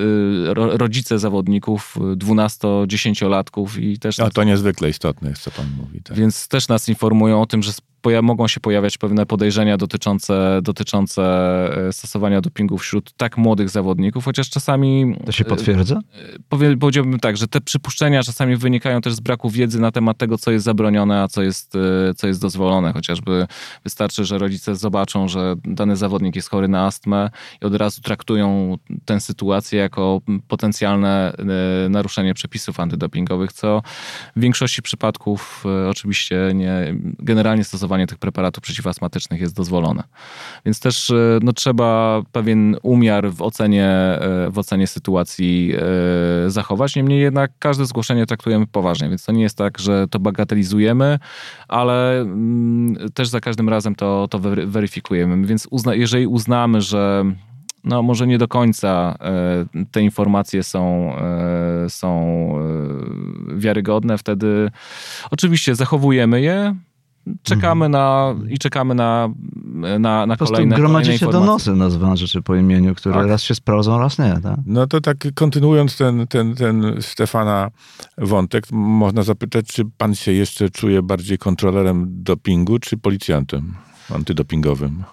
rodzice 0.54 1.18
zawodników, 1.18 1.96
12-10-latków 2.16 3.82
i 3.82 3.98
też... 3.98 4.18
No 4.18 4.30
to 4.30 4.44
niezwykle 4.44 4.88
istotne 4.88 5.30
jest, 5.30 5.42
co 5.42 5.50
pan 5.50 5.66
mówi. 5.78 6.02
Tak. 6.02 6.16
Więc 6.16 6.48
też 6.48 6.68
nas 6.68 6.88
informują 6.88 7.42
o 7.42 7.46
tym, 7.46 7.62
że 7.62 7.72
mogą 8.22 8.48
się 8.48 8.60
pojawiać 8.60 8.98
pewne 8.98 9.26
podejrzenia 9.26 9.76
dotyczące, 9.76 10.60
dotyczące 10.62 11.22
e, 11.88 11.92
stosowania 11.92 12.40
dopingu 12.40 12.78
wśród 12.78 13.12
tak 13.16 13.38
młodych 13.38 13.70
zawodników, 13.70 14.24
chociaż 14.24 14.50
czasami... 14.50 15.16
To 15.26 15.32
się 15.32 15.44
potwierdza? 15.44 16.00
E, 16.52 16.76
powiedziałbym 16.76 17.20
tak, 17.20 17.36
że 17.36 17.48
te 17.48 17.60
przypuszczenia 17.60 18.22
czasami 18.22 18.56
wynikają 18.56 19.00
też 19.00 19.14
z 19.14 19.20
braku 19.20 19.50
wiedzy 19.50 19.80
na 19.80 19.92
temat 19.92 20.18
tego, 20.18 20.38
co 20.38 20.50
jest 20.50 20.64
zabronione, 20.64 21.22
a 21.22 21.28
co 21.28 21.42
jest, 21.42 21.76
e, 21.76 22.14
co 22.14 22.26
jest 22.26 22.40
dozwolone. 22.40 22.92
Chociażby 22.92 23.46
wystarczy, 23.84 24.24
że 24.24 24.38
rodzice 24.38 24.76
zobaczą, 24.76 25.28
że 25.28 25.54
dany 25.64 25.96
zawodnik 25.96 26.36
jest 26.36 26.50
chory 26.50 26.68
na 26.68 26.86
astmę 26.86 27.30
i 27.62 27.64
od 27.64 27.74
razu 27.74 28.00
traktują 28.02 28.76
tę 29.04 29.20
sytuację 29.20 29.78
jako 29.80 30.20
potencjalne 30.48 31.32
naruszenie 31.90 32.34
przepisów 32.34 32.80
antydopingowych, 32.80 33.52
co 33.52 33.82
w 34.36 34.40
większości 34.40 34.82
przypadków 34.82 35.64
oczywiście 35.90 36.36
nie, 36.54 36.94
generalnie 37.18 37.64
stosowane 37.64 37.93
stosowanie 37.94 38.06
tych 38.06 38.18
preparatów 38.18 38.62
przeciwastmatycznych 38.62 39.40
jest 39.40 39.56
dozwolone. 39.56 40.02
Więc 40.64 40.80
też 40.80 41.10
e, 41.10 41.38
no, 41.42 41.52
trzeba 41.52 42.22
pewien 42.32 42.76
umiar 42.82 43.32
w 43.32 43.42
ocenie, 43.42 43.86
e, 43.86 44.50
w 44.50 44.58
ocenie 44.58 44.86
sytuacji 44.86 45.74
e, 46.46 46.50
zachować. 46.50 46.96
Niemniej 46.96 47.20
jednak 47.20 47.50
każde 47.58 47.86
zgłoszenie 47.86 48.26
traktujemy 48.26 48.66
poważnie, 48.66 49.08
więc 49.08 49.24
to 49.24 49.32
nie 49.32 49.42
jest 49.42 49.58
tak, 49.58 49.78
że 49.78 50.06
to 50.10 50.18
bagatelizujemy, 50.18 51.18
ale 51.68 52.20
mm, 52.20 53.10
też 53.14 53.28
za 53.28 53.40
każdym 53.40 53.68
razem 53.68 53.94
to, 53.94 54.28
to 54.30 54.38
weryfikujemy. 54.66 55.46
Więc 55.46 55.68
uzna, 55.70 55.94
jeżeli 55.94 56.26
uznamy, 56.26 56.80
że 56.80 57.24
no 57.84 58.02
może 58.02 58.26
nie 58.26 58.38
do 58.38 58.48
końca 58.48 59.18
te 59.90 60.02
informacje 60.02 60.62
są, 60.62 61.12
są 61.88 62.10
wiarygodne, 63.56 64.18
wtedy 64.18 64.70
oczywiście 65.30 65.74
zachowujemy 65.74 66.40
je, 66.40 66.74
czekamy 67.42 67.88
na 67.88 68.34
i 68.48 68.58
czekamy 68.58 68.94
na, 68.94 69.28
na, 69.98 70.26
na 70.26 70.36
po 70.36 70.44
kolejne, 70.44 70.76
gromadzicie 70.76 71.26
donosy, 71.26 71.72
nazywam 71.72 72.16
rzeczy 72.16 72.42
po 72.42 72.56
imieniu, 72.56 72.94
które 72.94 73.14
tak. 73.14 73.26
raz 73.26 73.42
się 73.42 73.54
sprawdzą, 73.54 73.98
raz 73.98 74.18
nie. 74.18 74.40
Tak? 74.42 74.58
No 74.66 74.86
to 74.86 75.00
tak 75.00 75.16
kontynuując 75.34 75.96
ten, 75.96 76.26
ten, 76.26 76.54
ten 76.54 76.96
Stefana 77.00 77.70
wątek, 78.18 78.64
można 78.72 79.22
zapytać, 79.22 79.66
czy 79.66 79.84
pan 79.98 80.14
się 80.14 80.32
jeszcze 80.32 80.70
czuje 80.70 81.02
bardziej 81.02 81.38
kontrolerem 81.38 82.06
dopingu, 82.08 82.78
czy 82.78 82.96
policjantem 82.96 83.74
antydopingowym? 84.14 85.04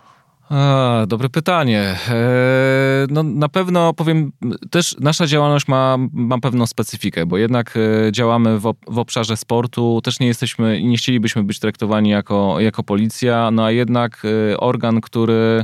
Dobre 1.08 1.30
pytanie. 1.30 1.96
E, 2.10 3.06
no, 3.10 3.24
na 3.24 3.50
pewno 3.50 3.94
powiem, 3.94 4.32
też 4.70 4.96
nasza 5.00 5.28
działalność 5.28 5.68
ma, 5.68 5.98
ma 6.14 6.40
pewną 6.40 6.68
specyfikę, 6.68 7.26
bo 7.26 7.38
jednak 7.38 7.78
e, 7.78 8.12
działamy 8.12 8.60
w, 8.60 8.74
w 8.88 8.98
obszarze 8.98 9.38
sportu, 9.38 10.02
też 10.04 10.20
nie 10.20 10.28
jesteśmy 10.28 10.80
i 10.80 10.86
nie 10.86 10.98
chcielibyśmy 10.98 11.44
być 11.44 11.60
traktowani 11.60 12.10
jako, 12.10 12.60
jako 12.60 12.84
policja, 12.84 13.52
no 13.52 13.66
a 13.66 13.72
jednak 13.72 14.24
e, 14.52 14.58
organ, 14.58 15.02
który 15.02 15.64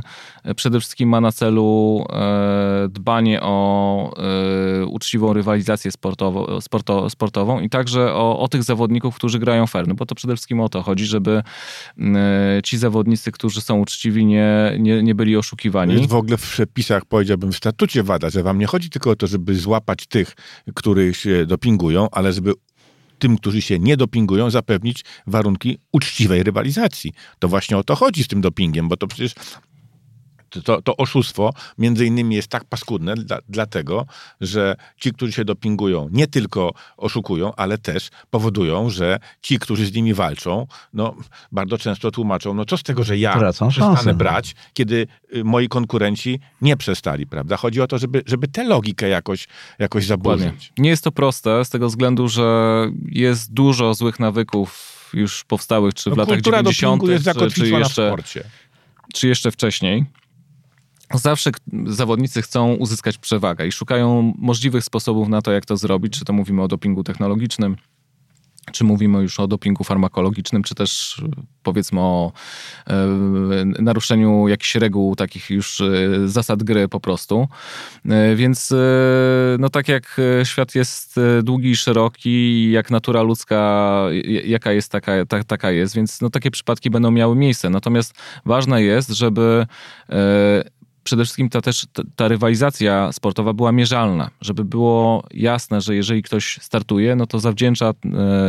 przede 0.56 0.80
wszystkim 0.80 1.08
ma 1.08 1.20
na 1.20 1.32
celu 1.32 2.04
dbanie 2.88 3.40
o 3.42 4.14
uczciwą 4.86 5.32
rywalizację 5.32 5.90
sportowo, 5.90 6.60
sporto, 6.60 7.10
sportową 7.10 7.60
i 7.60 7.68
także 7.68 8.14
o, 8.14 8.38
o 8.38 8.48
tych 8.48 8.62
zawodników, 8.62 9.16
którzy 9.16 9.38
grają 9.38 9.66
fair, 9.66 9.88
no 9.88 9.94
bo 9.94 10.06
to 10.06 10.14
przede 10.14 10.36
wszystkim 10.36 10.60
o 10.60 10.68
to 10.68 10.82
chodzi, 10.82 11.06
żeby 11.06 11.42
ci 12.64 12.78
zawodnicy, 12.78 13.32
którzy 13.32 13.60
są 13.60 13.80
uczciwi, 13.80 14.26
nie, 14.26 14.76
nie, 14.78 15.02
nie 15.02 15.14
byli 15.14 15.36
oszukiwani. 15.36 16.06
W 16.06 16.14
ogóle 16.14 16.36
w 16.36 16.42
przepisach, 16.42 17.04
powiedziałbym, 17.04 17.52
w 17.52 17.56
statucie 17.56 18.02
WADA, 18.02 18.30
że 18.30 18.42
wam 18.42 18.58
nie 18.58 18.66
chodzi 18.66 18.90
tylko 18.90 19.10
o 19.10 19.16
to, 19.16 19.26
żeby 19.26 19.54
złapać 19.54 20.06
tych, 20.06 20.34
których 20.74 21.16
się 21.16 21.46
dopingują, 21.46 22.08
ale 22.12 22.32
żeby 22.32 22.52
tym, 23.18 23.36
którzy 23.36 23.62
się 23.62 23.78
nie 23.78 23.96
dopingują, 23.96 24.50
zapewnić 24.50 25.04
warunki 25.26 25.78
uczciwej 25.92 26.42
rywalizacji. 26.42 27.12
To 27.38 27.48
właśnie 27.48 27.76
o 27.76 27.84
to 27.84 27.96
chodzi 27.96 28.24
z 28.24 28.28
tym 28.28 28.40
dopingiem, 28.40 28.88
bo 28.88 28.96
to 28.96 29.06
przecież 29.06 29.34
to, 30.64 30.82
to 30.82 30.96
oszustwo 30.96 31.52
między 31.78 32.06
innymi 32.06 32.36
jest 32.36 32.48
tak 32.48 32.64
paskudne 32.64 33.14
dla, 33.14 33.38
dlatego, 33.48 34.06
że 34.40 34.76
ci, 34.96 35.12
którzy 35.12 35.32
się 35.32 35.44
dopingują, 35.44 36.08
nie 36.12 36.26
tylko 36.26 36.72
oszukują, 36.96 37.54
ale 37.54 37.78
też 37.78 38.08
powodują, 38.30 38.90
że 38.90 39.18
ci, 39.42 39.58
którzy 39.58 39.86
z 39.86 39.92
nimi 39.92 40.14
walczą, 40.14 40.66
no 40.92 41.14
bardzo 41.52 41.78
często 41.78 42.10
tłumaczą, 42.10 42.54
no 42.54 42.64
co 42.64 42.76
z 42.76 42.82
tego, 42.82 43.04
że 43.04 43.18
ja 43.18 43.38
Tracą 43.38 43.68
przestanę 43.68 43.96
szansę. 43.96 44.14
brać, 44.14 44.54
kiedy 44.72 45.06
y, 45.34 45.44
moi 45.44 45.68
konkurenci 45.68 46.40
nie 46.62 46.76
przestali, 46.76 47.26
prawda? 47.26 47.56
Chodzi 47.56 47.80
o 47.80 47.86
to, 47.86 47.98
żeby, 47.98 48.22
żeby 48.26 48.48
tę 48.48 48.64
logikę 48.64 49.08
jakoś, 49.08 49.48
jakoś 49.78 50.06
zaburzyć. 50.06 50.72
Nie 50.78 50.90
jest 50.90 51.04
to 51.04 51.12
proste 51.12 51.64
z 51.64 51.70
tego 51.70 51.88
względu, 51.88 52.28
że 52.28 52.68
jest 53.08 53.52
dużo 53.52 53.94
złych 53.94 54.20
nawyków 54.20 54.98
już 55.14 55.44
powstałych, 55.44 55.94
czy 55.94 56.10
w 56.10 56.16
no, 56.16 56.22
latach 56.22 56.40
90. 56.40 57.02
jest 57.02 57.24
czy, 57.24 57.50
czy 57.50 57.68
jeszcze, 57.68 58.02
w 58.02 58.08
sporcie. 58.08 58.44
Czy 59.14 59.28
jeszcze 59.28 59.50
wcześniej 59.50 60.04
zawsze 61.14 61.50
zawodnicy 61.86 62.42
chcą 62.42 62.74
uzyskać 62.74 63.18
przewagę 63.18 63.66
i 63.66 63.72
szukają 63.72 64.34
możliwych 64.38 64.84
sposobów 64.84 65.28
na 65.28 65.42
to, 65.42 65.52
jak 65.52 65.66
to 65.66 65.76
zrobić, 65.76 66.18
czy 66.18 66.24
to 66.24 66.32
mówimy 66.32 66.62
o 66.62 66.68
dopingu 66.68 67.04
technologicznym, 67.04 67.76
czy 68.72 68.84
mówimy 68.84 69.22
już 69.22 69.40
o 69.40 69.46
dopingu 69.46 69.84
farmakologicznym, 69.84 70.62
czy 70.62 70.74
też 70.74 71.22
powiedzmy 71.62 72.00
o 72.00 72.32
e, 72.86 72.94
naruszeniu 73.64 74.48
jakichś 74.48 74.74
reguł, 74.74 75.16
takich 75.16 75.50
już 75.50 75.80
e, 75.80 75.88
zasad 76.28 76.62
gry 76.62 76.88
po 76.88 77.00
prostu. 77.00 77.48
E, 78.08 78.36
więc 78.36 78.72
e, 78.72 78.76
no 79.58 79.68
tak 79.68 79.88
jak 79.88 80.20
świat 80.44 80.74
jest 80.74 81.18
e, 81.18 81.42
długi 81.42 81.70
i 81.70 81.76
szeroki, 81.76 82.70
jak 82.70 82.90
natura 82.90 83.22
ludzka, 83.22 84.02
jaka 84.44 84.72
jest, 84.72 84.92
taka, 84.92 85.26
ta, 85.26 85.44
taka 85.44 85.70
jest, 85.70 85.94
więc 85.94 86.20
no 86.20 86.30
takie 86.30 86.50
przypadki 86.50 86.90
będą 86.90 87.10
miały 87.10 87.36
miejsce. 87.36 87.70
Natomiast 87.70 88.14
ważne 88.44 88.82
jest, 88.82 89.10
żeby 89.10 89.66
e, 90.10 90.77
przede 91.08 91.24
wszystkim 91.24 91.48
ta 91.48 91.60
też 91.60 91.86
ta 92.16 92.28
rywalizacja 92.28 93.12
sportowa 93.12 93.52
była 93.52 93.72
mierzalna, 93.72 94.30
żeby 94.40 94.64
było 94.64 95.24
jasne, 95.34 95.80
że 95.80 95.94
jeżeli 95.94 96.22
ktoś 96.22 96.58
startuje, 96.62 97.16
no 97.16 97.26
to 97.26 97.40
zawdzięcza, 97.40 97.92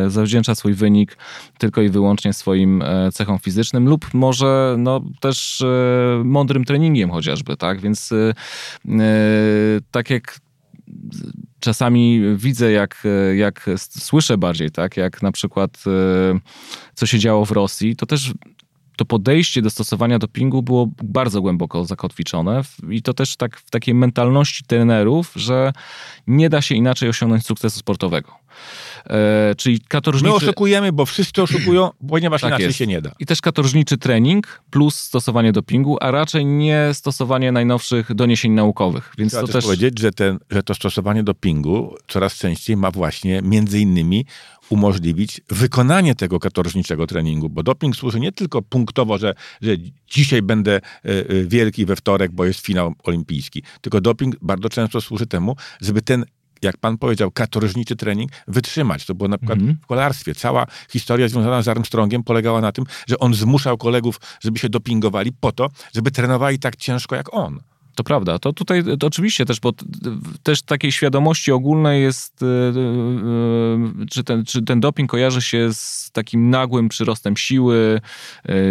e, 0.05 0.09
zawdzięcza 0.09 0.55
swój 0.55 0.73
wynik 0.73 1.17
tylko 1.57 1.81
i 1.81 1.89
wyłącznie 1.89 2.33
swoim 2.33 2.81
e, 2.81 3.11
cechom 3.11 3.39
fizycznym 3.39 3.87
lub 3.89 4.13
może 4.13 4.75
no, 4.77 5.01
też 5.19 5.61
e, 5.61 6.23
mądrym 6.23 6.65
treningiem 6.65 7.11
chociażby, 7.11 7.57
tak? 7.57 7.81
Więc 7.81 8.13
tak 9.91 10.09
jak 10.09 10.39
czasami 11.59 12.21
widzę, 12.35 12.71
jak, 12.71 13.03
jak 13.35 13.69
słyszę 13.77 14.37
bardziej, 14.37 14.71
tak, 14.71 14.97
jak 14.97 15.21
na 15.21 15.31
przykład 15.31 15.83
co 16.93 17.05
się 17.05 17.19
działo 17.19 17.45
w 17.45 17.51
Rosji, 17.51 17.95
to 17.95 18.05
też 18.05 18.33
to 18.99 19.05
podejście 19.05 19.61
do 19.61 19.69
stosowania 19.69 20.19
dopingu 20.19 20.63
było 20.63 20.89
bardzo 21.03 21.41
głęboko 21.41 21.85
zakotwiczone 21.85 22.61
i 22.89 23.01
to 23.01 23.13
też 23.13 23.35
tak 23.35 23.57
w 23.57 23.69
takiej 23.69 23.93
mentalności 23.95 24.63
trenerów, 24.63 25.31
że 25.35 25.73
nie 26.27 26.49
da 26.49 26.61
się 26.61 26.75
inaczej 26.75 27.09
osiągnąć 27.09 27.45
sukcesu 27.45 27.79
sportowego. 27.79 28.38
E, 29.09 29.55
czyli 29.55 29.79
katorżniczy... 29.79 30.29
My 30.29 30.35
oszukujemy, 30.35 30.91
bo 30.91 31.05
wszyscy 31.05 31.41
oszukują, 31.41 31.89
ponieważ 32.09 32.41
tak 32.41 32.49
inaczej 32.49 32.65
jest. 32.65 32.77
się 32.77 32.87
nie 32.87 33.01
da. 33.01 33.11
I 33.19 33.25
też 33.25 33.41
katorżniczy 33.41 33.97
trening 33.97 34.61
plus 34.69 34.95
stosowanie 34.95 35.51
dopingu, 35.51 35.97
a 36.01 36.11
raczej 36.11 36.45
nie 36.45 36.89
stosowanie 36.93 37.51
najnowszych 37.51 38.15
doniesień 38.15 38.51
naukowych. 38.51 39.13
Więc 39.17 39.31
Trzeba 39.31 39.47
to 39.47 39.53
też 39.53 39.65
powiedzieć, 39.65 39.99
że, 39.99 40.11
ten, 40.11 40.39
że 40.49 40.63
to 40.63 40.75
stosowanie 40.75 41.23
dopingu 41.23 41.95
coraz 42.07 42.35
częściej 42.35 42.77
ma 42.77 42.91
właśnie 42.91 43.41
między 43.43 43.79
innymi 43.79 44.25
umożliwić 44.69 45.41
wykonanie 45.49 46.15
tego 46.15 46.39
katorżniczego 46.39 47.07
treningu, 47.07 47.49
bo 47.49 47.63
doping 47.63 47.95
służy 47.95 48.19
nie 48.19 48.31
tylko 48.31 48.61
punktowo, 48.61 49.17
że, 49.17 49.35
że 49.61 49.71
dzisiaj 50.07 50.41
będę 50.41 50.75
e, 50.75 50.79
e, 51.05 51.23
wielki 51.45 51.85
we 51.85 51.95
wtorek, 51.95 52.31
bo 52.31 52.45
jest 52.45 52.59
finał 52.59 52.93
olimpijski, 53.03 53.63
tylko 53.81 54.01
doping 54.01 54.35
bardzo 54.41 54.69
często 54.69 55.01
służy 55.01 55.27
temu, 55.27 55.55
żeby 55.81 56.01
ten 56.01 56.25
jak 56.61 56.77
pan 56.77 56.97
powiedział, 56.97 57.31
katorżniczy 57.31 57.95
trening 57.95 58.31
wytrzymać. 58.47 59.05
To 59.05 59.15
było 59.15 59.29
na 59.29 59.37
przykład 59.37 59.59
w 59.59 59.85
kolarstwie. 59.85 60.35
Cała 60.35 60.65
historia 60.89 61.27
związana 61.27 61.61
z 61.61 61.67
Armstrongiem 61.67 62.23
polegała 62.23 62.61
na 62.61 62.71
tym, 62.71 62.85
że 63.07 63.19
on 63.19 63.33
zmuszał 63.33 63.77
kolegów, 63.77 64.19
żeby 64.41 64.59
się 64.59 64.69
dopingowali 64.69 65.31
po 65.31 65.51
to, 65.51 65.69
żeby 65.93 66.11
trenowali 66.11 66.59
tak 66.59 66.75
ciężko 66.75 67.15
jak 67.15 67.33
on. 67.33 67.59
To 67.99 68.03
prawda. 68.03 68.39
To 68.39 68.53
tutaj 68.53 68.83
to 68.99 69.07
oczywiście 69.07 69.45
też, 69.45 69.59
bo 69.59 69.71
też 70.43 70.61
takiej 70.61 70.91
świadomości 70.91 71.51
ogólnej 71.51 72.01
jest, 72.01 72.39
czy 74.11 74.23
ten, 74.23 74.45
czy 74.45 74.61
ten 74.61 74.79
doping 74.79 75.09
kojarzy 75.09 75.41
się 75.41 75.73
z 75.73 76.11
takim 76.11 76.49
nagłym 76.49 76.89
przyrostem 76.89 77.37
siły, 77.37 78.01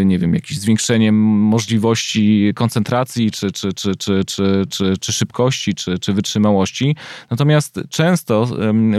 nie 0.05 0.19
wiem, 0.19 0.35
jakimś 0.35 0.61
zwiększeniem 0.61 1.14
możliwości 1.25 2.53
koncentracji, 2.55 3.31
czy, 3.31 3.53
czy, 3.53 3.73
czy, 3.73 3.97
czy, 3.97 4.25
czy, 4.25 4.64
czy, 4.71 4.97
czy 5.01 5.12
szybkości, 5.12 5.75
czy, 5.75 5.99
czy 5.99 6.12
wytrzymałości. 6.12 6.97
Natomiast 7.31 7.81
często 7.91 8.49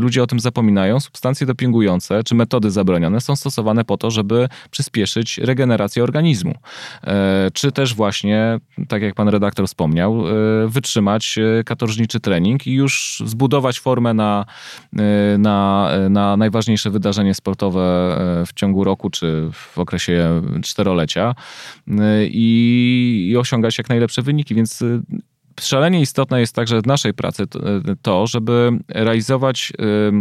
ludzie 0.02 0.24
o 0.24 0.28
tym 0.28 0.40
zapominają. 0.40 1.00
Substancje 1.00 1.48
dopingujące, 1.48 2.24
czy 2.24 2.36
metody 2.36 2.72
zabronione 2.72 3.22
są 3.22 3.36
stosowane 3.36 3.86
po 3.86 3.98
to, 3.98 4.12
żeby 4.12 4.50
przyspieszyć 4.72 5.38
regenerację 5.38 6.04
organizmu. 6.04 6.56
Czy 7.54 7.72
też 7.72 7.96
właśnie, 7.96 8.60
tak 8.88 9.02
jak 9.02 9.16
pan 9.16 9.30
redaktor 9.30 9.68
wspomniał, 9.68 10.19
E, 10.28 10.68
wytrzymać 10.68 11.38
e, 11.38 11.64
katorżniczy 11.64 12.20
trening 12.20 12.68
i 12.68 12.74
już 12.74 13.24
zbudować 13.26 13.80
formę 13.80 14.14
na, 14.14 14.46
e, 14.98 15.38
na, 15.38 15.90
na 16.10 16.38
najważniejsze 16.38 16.90
wydarzenie 16.90 17.34
sportowe 17.34 17.80
w 18.48 18.54
ciągu 18.54 18.84
roku 18.84 19.10
czy 19.10 19.50
w 19.54 19.80
okresie 19.80 20.42
czterolecia 20.64 21.36
i, 22.32 23.28
i 23.32 23.38
osiągać 23.38 23.78
jak 23.78 23.90
najlepsze 23.90 24.22
wyniki. 24.22 24.56
Więc 24.56 24.84
szalenie 25.60 26.02
istotne 26.02 26.40
jest 26.40 26.56
także 26.56 26.82
w 26.82 26.86
naszej 26.86 27.14
pracy 27.14 27.44
to, 28.02 28.28
żeby 28.28 28.72
realizować 28.90 29.74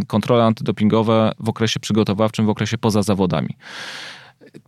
kontrole 0.06 0.44
antydopingowe 0.44 1.32
w 1.40 1.48
okresie 1.48 1.80
przygotowawczym, 1.80 2.46
w 2.46 2.48
okresie 2.48 2.78
poza 2.78 3.02
zawodami 3.02 3.56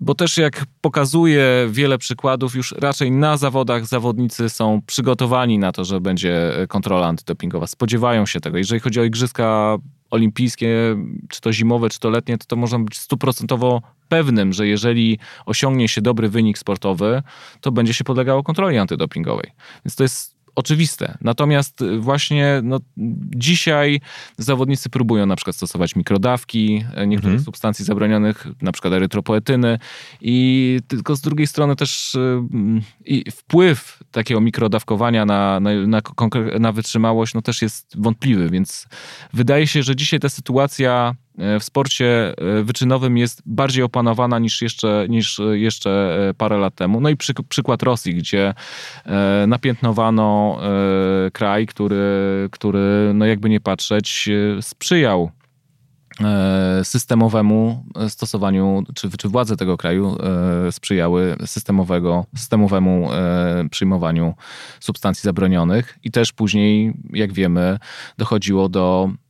bo 0.01 0.15
też 0.15 0.37
jak 0.37 0.65
pokazuje 0.81 1.69
wiele 1.71 1.99
przykładów, 1.99 2.55
już 2.55 2.73
raczej 2.73 3.11
na 3.11 3.37
zawodach 3.37 3.87
zawodnicy 3.87 4.49
są 4.49 4.81
przygotowani 4.87 5.59
na 5.59 5.73
to, 5.73 5.85
że 5.85 6.01
będzie 6.01 6.53
kontrola 6.69 7.07
antydopingowa. 7.07 7.67
Spodziewają 7.67 8.27
się 8.27 8.41
tego. 8.41 8.59
Jeżeli 8.59 8.81
chodzi 8.81 9.01
o 9.01 9.05
igrzyska 9.05 9.79
olimpijskie, 10.11 10.97
czy 11.29 11.41
to 11.41 11.53
zimowe, 11.53 11.91
czy 11.91 12.01
to 12.01 12.11
letnie, 12.11 12.39
to, 12.39 12.47
to 12.47 12.57
można 12.57 12.79
być 12.79 12.99
stuprocentowo 12.99 13.83
pewnym, 14.09 14.53
że 14.53 14.67
jeżeli 14.67 15.19
osiągnie 15.47 15.89
się 15.89 16.03
dobry 16.03 16.29
wynik 16.29 16.59
sportowy, 16.59 17.23
to 17.61 17.73
będzie 17.73 17.95
się 17.95 18.05
podlegało 18.05 18.43
kontroli 18.43 18.79
antydopingowej. 18.79 19.51
Więc 19.85 19.97
to 19.97 20.03
jest 20.03 20.40
oczywiste. 20.55 21.19
Natomiast 21.21 21.85
właśnie 21.99 22.61
no, 22.63 22.81
dzisiaj 23.37 24.01
zawodnicy 24.39 24.91
próbują 24.91 25.27
na 25.27 25.37
przykład 25.37 25.57
stosować 25.57 25.97
mikrodawki 25.97 26.85
e, 26.95 27.07
niektórych 27.07 27.35
mhm. 27.35 27.45
substancji 27.45 27.85
zabronionych, 27.85 28.47
na 28.63 28.73
przykład 28.73 28.95
erytropoetyny 28.95 29.79
i 30.21 30.79
tylko 30.89 31.17
z 31.17 31.21
drugiej 31.21 31.47
strony 31.47 31.77
też 31.77 32.15
e, 32.15 32.47
i 33.05 33.31
wpływ 33.31 33.99
takiego 34.11 34.41
mikrodawkowania 34.41 35.25
na, 35.25 35.61
na, 35.61 35.71
na, 35.87 36.01
na 36.59 36.73
wytrzymałość 36.73 37.35
no, 37.35 37.43
też 37.43 37.63
jest 37.63 38.01
wątpliwy, 38.01 38.51
więc 38.51 38.89
wydaje 39.33 39.67
się, 39.67 39.83
że 39.83 39.97
dzisiaj 39.97 40.21
ta 40.21 40.29
sytuacja 40.29 41.15
w 41.39 41.65
sporcie 41.65 42.35
e, 42.39 42.63
wyczynowym 42.63 43.19
jest 43.19 43.43
bardziej 43.47 43.83
opanowana 43.83 44.39
niż 44.39 44.63
jeszcze, 44.63 45.07
niż 45.09 45.41
jeszcze 45.53 46.19
e, 46.29 46.35
parę 46.35 46.59
lat 46.59 46.75
temu. 46.75 47.01
No 47.01 47.09
i 47.09 47.17
przy, 47.17 47.35
przykład 47.49 47.83
Rosji, 47.83 48.15
gdzie 48.15 48.55
napiętnowano 49.47 50.59
kraj, 51.33 51.67
który, 51.67 52.49
który 52.53 53.13
no 53.15 53.27
jakby 53.27 53.49
nie 53.49 53.61
patrzeć, 53.61 54.29
sprzyjał 54.61 55.31
systemowemu 56.83 57.85
stosowaniu, 58.09 58.83
czy, 58.95 59.11
czy 59.11 59.29
władze 59.29 59.57
tego 59.57 59.77
kraju 59.77 60.17
sprzyjały 60.71 61.37
systemowego, 61.47 62.27
systemowemu 62.37 63.09
przyjmowaniu 63.71 64.35
substancji 64.81 65.23
zabronionych 65.23 65.99
i 66.05 66.11
też 66.11 66.33
później, 66.33 66.93
jak 67.13 67.33
wiemy, 67.33 67.79
dochodziło 68.19 68.69
do 68.69 69.11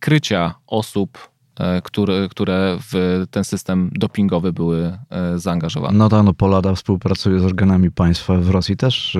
krycia 0.00 0.54
osób, 0.66 1.18
e, 1.60 1.82
które, 1.82 2.28
które 2.30 2.78
w 2.92 3.24
ten 3.30 3.44
system 3.44 3.90
dopingowy 3.92 4.52
były 4.52 4.98
e, 5.10 5.38
zaangażowane. 5.38 5.98
No 5.98 6.08
tak, 6.08 6.24
no 6.24 6.34
Polada 6.34 6.74
współpracuje 6.74 7.40
z 7.40 7.44
organami 7.44 7.90
państwa. 7.90 8.34
W 8.36 8.50
Rosji 8.50 8.76
też 8.76 9.18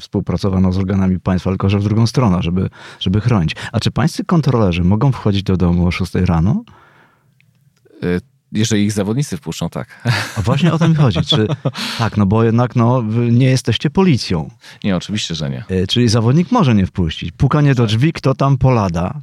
współpracowano 0.00 0.72
z 0.72 0.78
organami 0.78 1.20
państwa, 1.20 1.50
tylko 1.50 1.68
że 1.68 1.78
w 1.78 1.84
drugą 1.84 2.06
stronę, 2.06 2.42
żeby, 2.42 2.70
żeby 3.00 3.20
chronić. 3.20 3.56
A 3.72 3.80
czy 3.80 3.90
pańscy 3.90 4.24
kontrolerzy 4.24 4.84
mogą 4.84 5.12
wchodzić 5.12 5.42
do 5.42 5.56
domu 5.56 5.86
o 5.86 5.90
6 5.90 6.14
rano? 6.14 6.64
Jeżeli 8.54 8.84
ich 8.84 8.92
zawodnicy 8.92 9.36
wpuszczą, 9.36 9.70
tak. 9.70 10.02
A 10.36 10.42
właśnie 10.42 10.72
o 10.72 10.78
to 10.78 10.88
mi 10.88 10.94
chodzi. 10.94 11.20
Czy, 11.20 11.46
tak, 11.98 12.16
no 12.16 12.26
bo 12.26 12.44
jednak 12.44 12.76
no, 12.76 13.02
nie 13.30 13.46
jesteście 13.46 13.90
policją. 13.90 14.50
Nie, 14.84 14.96
oczywiście, 14.96 15.34
że 15.34 15.50
nie. 15.50 15.64
E, 15.68 15.86
czyli 15.86 16.08
zawodnik 16.08 16.52
może 16.52 16.74
nie 16.74 16.86
wpuścić. 16.86 17.32
Pukanie 17.32 17.74
do 17.74 17.86
drzwi, 17.86 18.12
kto 18.12 18.34
tam 18.34 18.58
polada. 18.58 19.20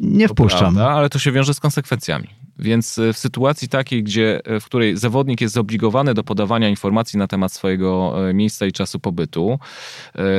Nie 0.00 0.28
wpuszczam. 0.28 0.74
Prawda, 0.74 0.90
ale 0.90 1.08
to 1.08 1.18
się 1.18 1.32
wiąże 1.32 1.54
z 1.54 1.60
konsekwencjami. 1.60 2.28
Więc 2.58 2.98
e, 2.98 3.12
w 3.12 3.18
sytuacji 3.18 3.68
takiej, 3.68 4.02
gdzie, 4.02 4.40
e, 4.44 4.60
w 4.60 4.64
której 4.64 4.96
zawodnik 4.96 5.40
jest 5.40 5.54
zobligowany 5.54 6.14
do 6.14 6.24
podawania 6.24 6.68
informacji 6.68 7.18
na 7.18 7.26
temat 7.26 7.52
swojego 7.52 8.14
e, 8.28 8.34
miejsca 8.34 8.66
i 8.66 8.72
czasu 8.72 9.00
pobytu, 9.00 9.58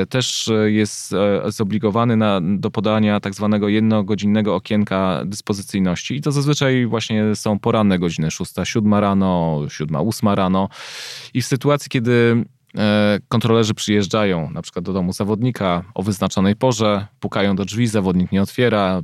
też 0.10 0.50
jest 0.66 1.16
zobligowany 1.46 2.18
na, 2.18 2.42
do 2.42 2.72
podania 2.72 3.20
tak 3.20 3.36
zwanego 3.36 3.70
jednogodzinnego 3.70 4.56
okienka 4.56 5.22
dyspozycyjności. 5.26 6.16
I 6.16 6.22
to 6.22 6.32
zazwyczaj 6.32 6.86
właśnie 6.86 7.36
są 7.36 7.60
poranne 7.60 8.00
godziny, 8.00 8.32
6, 8.32 8.52
7 8.64 8.94
rano, 8.94 9.62
7, 9.70 9.96
8 9.96 10.30
rano. 10.30 10.70
I 11.34 11.42
w 11.42 11.46
sytuacji, 11.46 11.90
kiedy 11.90 12.46
kontrolerzy 13.28 13.74
przyjeżdżają 13.74 14.50
na 14.52 14.62
przykład 14.62 14.86
do 14.86 14.94
domu 14.94 15.14
zawodnika 15.14 15.84
o 15.94 16.04
wyznaczonej 16.04 16.56
porze, 16.56 17.08
pukają 17.20 17.56
do 17.56 17.66
drzwi, 17.66 17.88
zawodnik 17.88 18.32
nie 18.32 18.42
otwiera, 18.42 19.02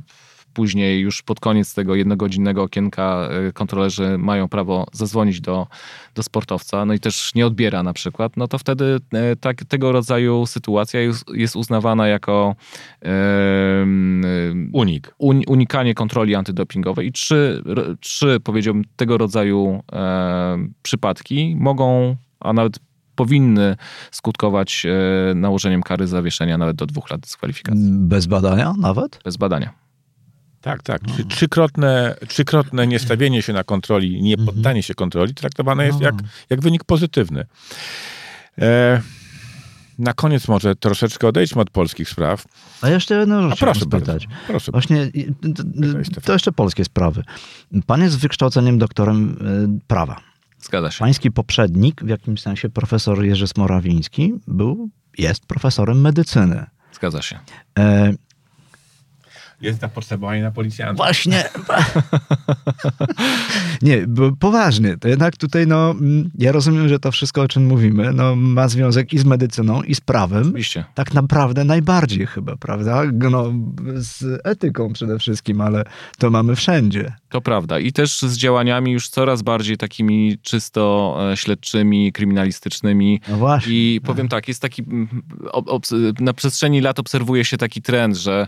później 0.56 1.00
już 1.00 1.22
pod 1.22 1.40
koniec 1.40 1.74
tego 1.74 1.94
jednogodzinnego 1.94 2.62
okienka 2.62 3.28
e, 3.48 3.52
kontrolerzy 3.52 4.18
mają 4.18 4.48
prawo 4.48 4.86
zadzwonić 4.92 5.40
do, 5.40 5.66
do 6.14 6.22
sportowca, 6.22 6.84
no 6.84 6.94
i 6.94 7.00
też 7.00 7.34
nie 7.34 7.46
odbiera 7.46 7.82
na 7.82 7.92
przykład, 7.92 8.36
no 8.36 8.48
to 8.48 8.58
wtedy 8.58 8.98
e, 9.12 9.36
tak, 9.36 9.64
tego 9.64 9.92
rodzaju 9.92 10.46
sytuacja 10.46 11.00
jest, 11.00 11.56
uznawana 11.56 12.08
jako 12.08 12.54
unik. 14.72 15.14
Un, 15.18 15.42
unikanie 15.46 15.94
kontroli 15.94 16.34
antydopingowej 16.34 17.06
i 17.06 17.12
trzy, 17.12 17.62
trzy 18.00 18.40
powiedziałbym, 18.44 18.84
tego 18.96 19.18
rodzaju 19.18 19.82
e, 19.92 20.68
przypadki 20.82 21.56
mogą, 21.58 22.16
a 22.40 22.52
nawet 22.52 22.78
powinny 23.16 23.76
skutkować 24.10 24.86
e, 24.86 25.34
nałożeniem 25.34 25.82
kary 25.82 26.06
zawieszenia 26.06 26.58
nawet 26.58 26.76
do 26.76 26.86
dwóch 26.86 27.10
lat 27.10 27.20
dyskwalifikacji. 27.20 27.88
Bez 27.90 28.26
badania 28.26 28.74
nawet? 28.78 29.20
Bez 29.24 29.36
badania. 29.36 29.85
Tak, 30.66 30.82
tak. 30.82 31.02
No. 31.06 31.24
Trzykrotne, 31.28 32.16
trzykrotne 32.28 32.86
niestawienie 32.86 33.42
się 33.42 33.52
na 33.52 33.64
kontroli, 33.64 34.22
nie 34.22 34.34
mhm. 34.34 34.46
poddanie 34.46 34.82
się 34.82 34.94
kontroli 34.94 35.34
traktowane 35.34 35.86
jest 35.86 35.98
no. 35.98 36.04
jak, 36.04 36.14
jak 36.50 36.60
wynik 36.60 36.84
pozytywny. 36.84 37.46
E, 38.58 39.02
na 39.98 40.12
koniec 40.12 40.48
może 40.48 40.76
troszeczkę 40.76 41.28
odejdźmy 41.28 41.62
od 41.62 41.70
polskich 41.70 42.08
spraw. 42.08 42.44
A 42.82 42.88
jeszcze 42.88 43.14
jedną 43.14 43.50
rzecz 43.50 43.58
proszę 43.58 43.80
spytać. 43.80 44.28
Proszę. 44.46 44.72
Właśnie 44.72 45.10
to 46.24 46.32
jeszcze 46.32 46.52
polskie 46.52 46.84
sprawy. 46.84 47.22
Pan 47.86 48.02
jest 48.02 48.18
wykształceniem 48.18 48.78
doktorem 48.78 49.36
e, 49.76 49.78
prawa. 49.86 50.20
Zgadza 50.58 50.90
się. 50.90 50.98
Pański 50.98 51.30
poprzednik, 51.30 52.02
w 52.04 52.08
jakimś 52.08 52.40
sensie 52.40 52.68
profesor 52.68 53.24
Jerzy 53.24 53.46
Morawiński, 53.56 54.34
był, 54.46 54.90
jest 55.18 55.46
profesorem 55.46 56.00
medycyny. 56.00 56.66
Zgadza 56.92 57.22
się. 57.22 57.38
E, 57.78 58.12
jest 59.60 59.80
zapotrzebowanie 59.80 60.42
na 60.42 60.50
policjantów. 60.50 60.96
Właśnie. 60.96 61.44
nie, 63.82 64.06
bo 64.06 64.32
poważnie. 64.32 64.96
To 64.96 65.08
jednak 65.08 65.36
tutaj, 65.36 65.66
no, 65.66 65.90
mm, 65.90 66.30
ja 66.38 66.52
rozumiem, 66.52 66.88
że 66.88 66.98
to 66.98 67.12
wszystko, 67.12 67.42
o 67.42 67.48
czym 67.48 67.66
mówimy, 67.66 68.12
no, 68.12 68.36
ma 68.36 68.68
związek 68.68 69.12
i 69.12 69.18
z 69.18 69.24
medycyną, 69.24 69.82
i 69.82 69.94
z 69.94 70.00
prawem. 70.00 70.42
Oczywiście. 70.42 70.84
Tak 70.94 71.14
naprawdę 71.14 71.64
najbardziej 71.64 72.26
chyba, 72.26 72.56
prawda? 72.56 73.02
No, 73.30 73.52
z 73.94 74.40
etyką 74.44 74.92
przede 74.92 75.18
wszystkim, 75.18 75.60
ale 75.60 75.84
to 76.18 76.30
mamy 76.30 76.56
wszędzie. 76.56 77.12
To 77.28 77.40
prawda. 77.40 77.78
I 77.78 77.92
też 77.92 78.22
z 78.22 78.36
działaniami 78.36 78.92
już 78.92 79.08
coraz 79.08 79.42
bardziej 79.42 79.76
takimi 79.76 80.38
czysto 80.42 81.16
e, 81.32 81.36
śledczymi, 81.36 82.12
kryminalistycznymi. 82.12 83.20
No 83.28 83.36
właśnie. 83.36 83.72
I 83.72 84.00
powiem 84.00 84.28
tak, 84.28 84.48
jest 84.48 84.62
taki, 84.62 84.84
na 86.20 86.32
przestrzeni 86.32 86.80
lat 86.80 86.98
obserwuje 86.98 87.44
się 87.44 87.56
taki 87.56 87.82
trend, 87.82 88.16
że 88.16 88.46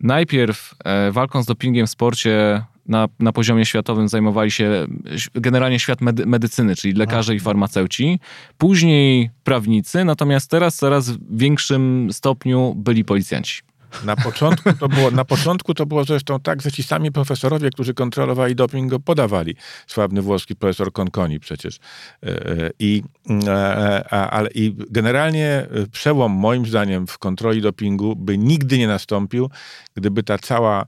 najpierw 0.00 0.74
e, 0.84 1.12
walką 1.12 1.42
z 1.42 1.46
dopingiem 1.46 1.86
w 1.86 1.90
sporcie 1.90 2.62
na, 2.86 3.08
na 3.18 3.32
poziomie 3.32 3.64
światowym 3.64 4.08
zajmowali 4.08 4.50
się 4.50 4.86
generalnie 5.34 5.78
świat 5.78 6.00
medy, 6.00 6.26
medycyny, 6.26 6.76
czyli 6.76 6.94
lekarze 6.94 7.34
i 7.34 7.40
farmaceuci, 7.40 8.20
później 8.58 9.30
prawnicy, 9.44 10.04
natomiast 10.04 10.50
teraz 10.50 10.76
w 10.76 10.78
coraz 10.78 11.12
większym 11.30 12.08
stopniu 12.12 12.74
byli 12.76 13.04
policjanci. 13.04 13.62
Na 14.04 14.16
początku, 14.16 14.72
to 14.72 14.88
było, 14.88 15.10
na 15.10 15.24
początku 15.24 15.74
to 15.74 15.86
było 15.86 16.04
zresztą 16.04 16.40
tak, 16.40 16.62
że 16.62 16.72
ci 16.72 16.82
sami 16.82 17.12
profesorowie, 17.12 17.70
którzy 17.70 17.94
kontrolowali 17.94 18.54
doping, 18.54 18.90
go 18.90 19.00
podawali. 19.00 19.54
Sławny 19.86 20.22
włoski 20.22 20.56
profesor 20.56 20.92
Conconi 20.92 21.40
przecież. 21.40 21.78
E, 22.22 22.28
e, 22.28 22.70
I, 22.78 23.02
e, 23.46 24.08
ale, 24.10 24.50
I 24.54 24.76
generalnie 24.90 25.66
przełom 25.92 26.32
moim 26.32 26.66
zdaniem 26.66 27.06
w 27.06 27.18
kontroli 27.18 27.62
dopingu 27.62 28.16
by 28.16 28.38
nigdy 28.38 28.78
nie 28.78 28.86
nastąpił, 28.86 29.50
gdyby 29.94 30.22
ta 30.22 30.38
cała 30.38 30.86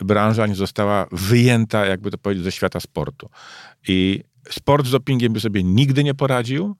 branża 0.00 0.46
nie 0.46 0.54
została 0.54 1.06
wyjęta, 1.12 1.86
jakby 1.86 2.10
to 2.10 2.18
powiedzieć, 2.18 2.44
ze 2.44 2.52
świata 2.52 2.80
sportu. 2.80 3.30
I 3.88 4.24
sport 4.50 4.86
z 4.86 4.90
dopingiem 4.90 5.32
by 5.32 5.40
sobie 5.40 5.62
nigdy 5.64 6.04
nie 6.04 6.14
poradził. 6.14 6.76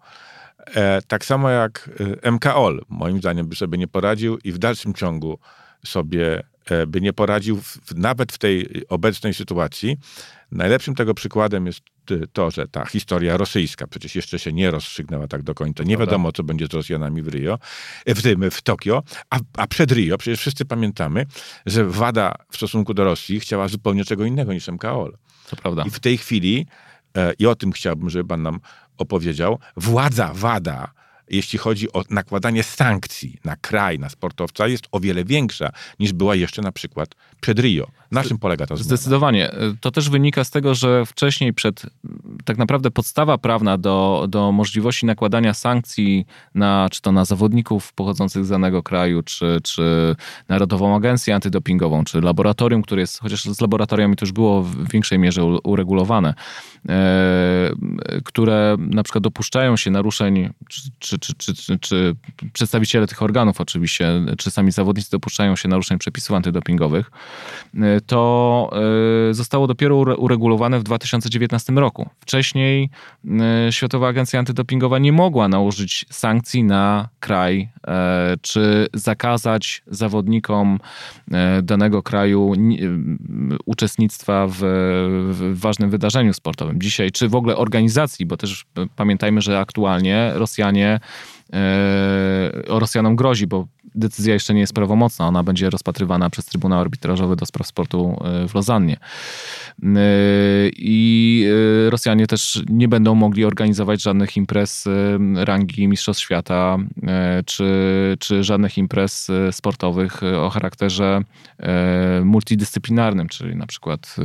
E, 0.74 1.02
tak 1.08 1.24
samo 1.24 1.50
jak 1.50 1.90
e, 2.22 2.30
MKOL, 2.30 2.84
moim 2.88 3.18
zdaniem, 3.18 3.48
by 3.48 3.56
sobie 3.56 3.78
nie 3.78 3.88
poradził 3.88 4.38
i 4.44 4.52
w 4.52 4.58
dalszym 4.58 4.94
ciągu 4.94 5.38
sobie 5.86 6.42
e, 6.64 6.86
by 6.86 7.00
nie 7.00 7.12
poradził 7.12 7.60
w, 7.60 7.94
nawet 7.94 8.32
w 8.32 8.38
tej 8.38 8.84
obecnej 8.88 9.34
sytuacji. 9.34 9.96
Najlepszym 10.52 10.94
tego 10.94 11.14
przykładem 11.14 11.66
jest 11.66 11.80
to, 12.32 12.50
że 12.50 12.68
ta 12.68 12.86
historia 12.86 13.36
rosyjska 13.36 13.86
przecież 13.86 14.14
jeszcze 14.14 14.38
się 14.38 14.52
nie 14.52 14.70
rozstrzygnęła 14.70 15.28
tak 15.28 15.42
do 15.42 15.54
końca. 15.54 15.84
Nie 15.84 15.96
wiadomo, 15.96 16.32
co 16.32 16.42
będzie 16.42 16.66
z 16.66 16.74
Rosjanami 16.74 17.22
w 17.22 17.28
Rio, 17.28 17.58
w 18.06 18.22
tym 18.22 18.50
w 18.50 18.62
Tokio, 18.62 19.02
a, 19.30 19.38
a 19.56 19.66
przed 19.66 19.92
Rio 19.92 20.18
przecież 20.18 20.40
wszyscy 20.40 20.64
pamiętamy, 20.64 21.26
że 21.66 21.84
WADA 21.84 22.34
w 22.50 22.56
stosunku 22.56 22.94
do 22.94 23.04
Rosji 23.04 23.40
chciała 23.40 23.68
zupełnie 23.68 24.04
czego 24.04 24.24
innego 24.24 24.52
niż 24.52 24.68
MKOL. 24.68 25.16
To 25.50 25.56
prawda. 25.56 25.84
I 25.86 25.90
w 25.90 26.00
tej 26.00 26.18
chwili, 26.18 26.66
i 27.38 27.46
o 27.46 27.54
tym 27.54 27.72
chciałbym, 27.72 28.10
żeby 28.10 28.28
pan 28.28 28.42
nam 28.42 28.60
opowiedział, 28.98 29.58
władza 29.76 30.30
WADA, 30.34 30.90
jeśli 31.30 31.58
chodzi 31.58 31.92
o 31.92 32.04
nakładanie 32.10 32.62
sankcji 32.62 33.38
na 33.44 33.56
kraj, 33.56 33.98
na 33.98 34.08
sportowca, 34.08 34.66
jest 34.66 34.88
o 34.92 35.00
wiele 35.00 35.24
większa 35.24 35.72
niż 36.00 36.12
była 36.12 36.34
jeszcze 36.34 36.62
na 36.62 36.72
przykład 36.72 37.08
przed 37.40 37.58
Rio. 37.58 37.90
Na 38.10 38.24
czym 38.24 38.38
polega 38.38 38.66
ta 38.66 38.76
zmiana? 38.76 38.84
Zdecydowanie. 38.84 39.50
To 39.80 39.90
też 39.90 40.10
wynika 40.10 40.44
z 40.44 40.50
tego, 40.50 40.74
że 40.74 41.06
wcześniej 41.06 41.54
przed 41.54 41.82
tak 42.44 42.58
naprawdę 42.58 42.90
podstawa 42.90 43.38
prawna 43.38 43.78
do, 43.78 44.26
do 44.28 44.52
możliwości 44.52 45.06
nakładania 45.06 45.54
sankcji 45.54 46.26
na, 46.54 46.88
czy 46.92 47.02
to 47.02 47.12
na 47.12 47.24
zawodników 47.24 47.92
pochodzących 47.92 48.44
z 48.44 48.48
danego 48.48 48.82
kraju, 48.82 49.22
czy, 49.22 49.60
czy 49.62 50.16
Narodową 50.48 50.96
Agencję 50.96 51.34
Antydopingową, 51.34 52.04
czy 52.04 52.20
laboratorium, 52.20 52.82
które 52.82 53.00
jest, 53.00 53.18
chociaż 53.18 53.44
z 53.44 53.60
laboratoriami 53.60 54.16
to 54.16 54.24
już 54.24 54.32
było 54.32 54.62
w 54.62 54.88
większej 54.92 55.18
mierze 55.18 55.44
uregulowane, 55.44 56.34
e, 56.88 57.70
które 58.24 58.76
na 58.78 59.02
przykład 59.02 59.24
dopuszczają 59.24 59.76
się 59.76 59.90
naruszeń, 59.90 60.50
czy, 60.68 60.80
czy, 60.98 61.18
czy, 61.18 61.54
czy, 61.54 61.78
czy 61.78 62.14
przedstawiciele 62.52 63.06
tych 63.06 63.22
organów 63.22 63.60
oczywiście, 63.60 64.24
czy 64.38 64.50
sami 64.50 64.72
zawodnicy 64.72 65.10
dopuszczają 65.10 65.56
się 65.56 65.68
naruszeń 65.68 65.98
przepisów 65.98 66.36
antydopingowych, 66.36 67.10
e, 67.74 67.97
to 68.06 68.70
e, 69.30 69.34
zostało 69.34 69.66
dopiero 69.66 69.96
uregulowane 69.96 70.78
w 70.78 70.82
2019 70.82 71.72
roku. 71.72 72.08
Wcześniej 72.20 72.90
e, 73.68 73.72
Światowa 73.72 74.08
Agencja 74.08 74.38
Antydopingowa 74.38 74.98
nie 74.98 75.12
mogła 75.12 75.48
nałożyć 75.48 76.06
sankcji 76.10 76.64
na 76.64 77.08
kraj, 77.20 77.68
e, 77.86 78.36
czy 78.42 78.86
zakazać 78.94 79.82
zawodnikom 79.86 80.78
danego 81.62 82.02
kraju 82.02 82.52
uczestnictwa 83.66 84.46
w, 84.46 84.58
w 85.30 85.60
ważnym 85.60 85.90
wydarzeniu 85.90 86.32
sportowym. 86.34 86.80
Dzisiaj, 86.80 87.10
czy 87.10 87.28
w 87.28 87.34
ogóle 87.34 87.56
organizacji, 87.56 88.26
bo 88.26 88.36
też 88.36 88.66
pamiętajmy, 88.96 89.40
że 89.40 89.58
aktualnie 89.58 90.32
Rosjanie 90.34 91.00
Rosjanom 92.66 93.16
grozi, 93.16 93.46
bo 93.46 93.66
decyzja 93.94 94.34
jeszcze 94.34 94.54
nie 94.54 94.60
jest 94.60 94.74
prawomocna. 94.74 95.28
Ona 95.28 95.42
będzie 95.42 95.70
rozpatrywana 95.70 96.30
przez 96.30 96.44
Trybunał 96.44 96.80
Arbitrażowy 96.80 97.36
do 97.36 97.46
spraw 97.46 97.66
sportu 97.66 98.16
e, 98.24 98.48
w 98.48 98.54
Lozannie. 98.54 98.96
E, 98.96 99.98
I 100.76 101.44
e, 101.86 101.90
Rosjanie 101.90 102.26
też 102.26 102.62
nie 102.68 102.88
będą 102.88 103.14
mogli 103.14 103.44
organizować 103.44 104.02
żadnych 104.02 104.36
imprez 104.36 104.84
rangi 105.34 105.88
Mistrzostw 105.88 106.22
Świata, 106.22 106.78
czy, 107.46 107.66
czy 108.18 108.44
żadnych 108.44 108.78
imprez 108.78 109.30
sportowych 109.50 110.22
o 110.22 110.50
charakterze 110.50 111.22
multidyscyplinarnym, 112.24 113.28
czyli 113.28 113.56
na 113.56 113.66
przykład 113.66 114.16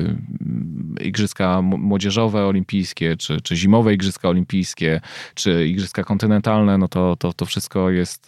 Igrzyska 1.02 1.62
Młodzieżowe 1.62 2.45
Olimpijskie, 2.45 3.17
czy, 3.17 3.41
czy 3.41 3.56
Zimowe 3.56 3.93
Igrzyska 3.93 4.30
Olimpijskie, 4.30 5.02
czy 5.36 5.67
Igrzyska 5.67 6.04
Kontynentalne, 6.04 6.78
no 6.78 6.88
to, 6.88 7.15
to, 7.15 7.34
to 7.34 7.45
wszystko 7.45 7.89
jest 7.89 8.28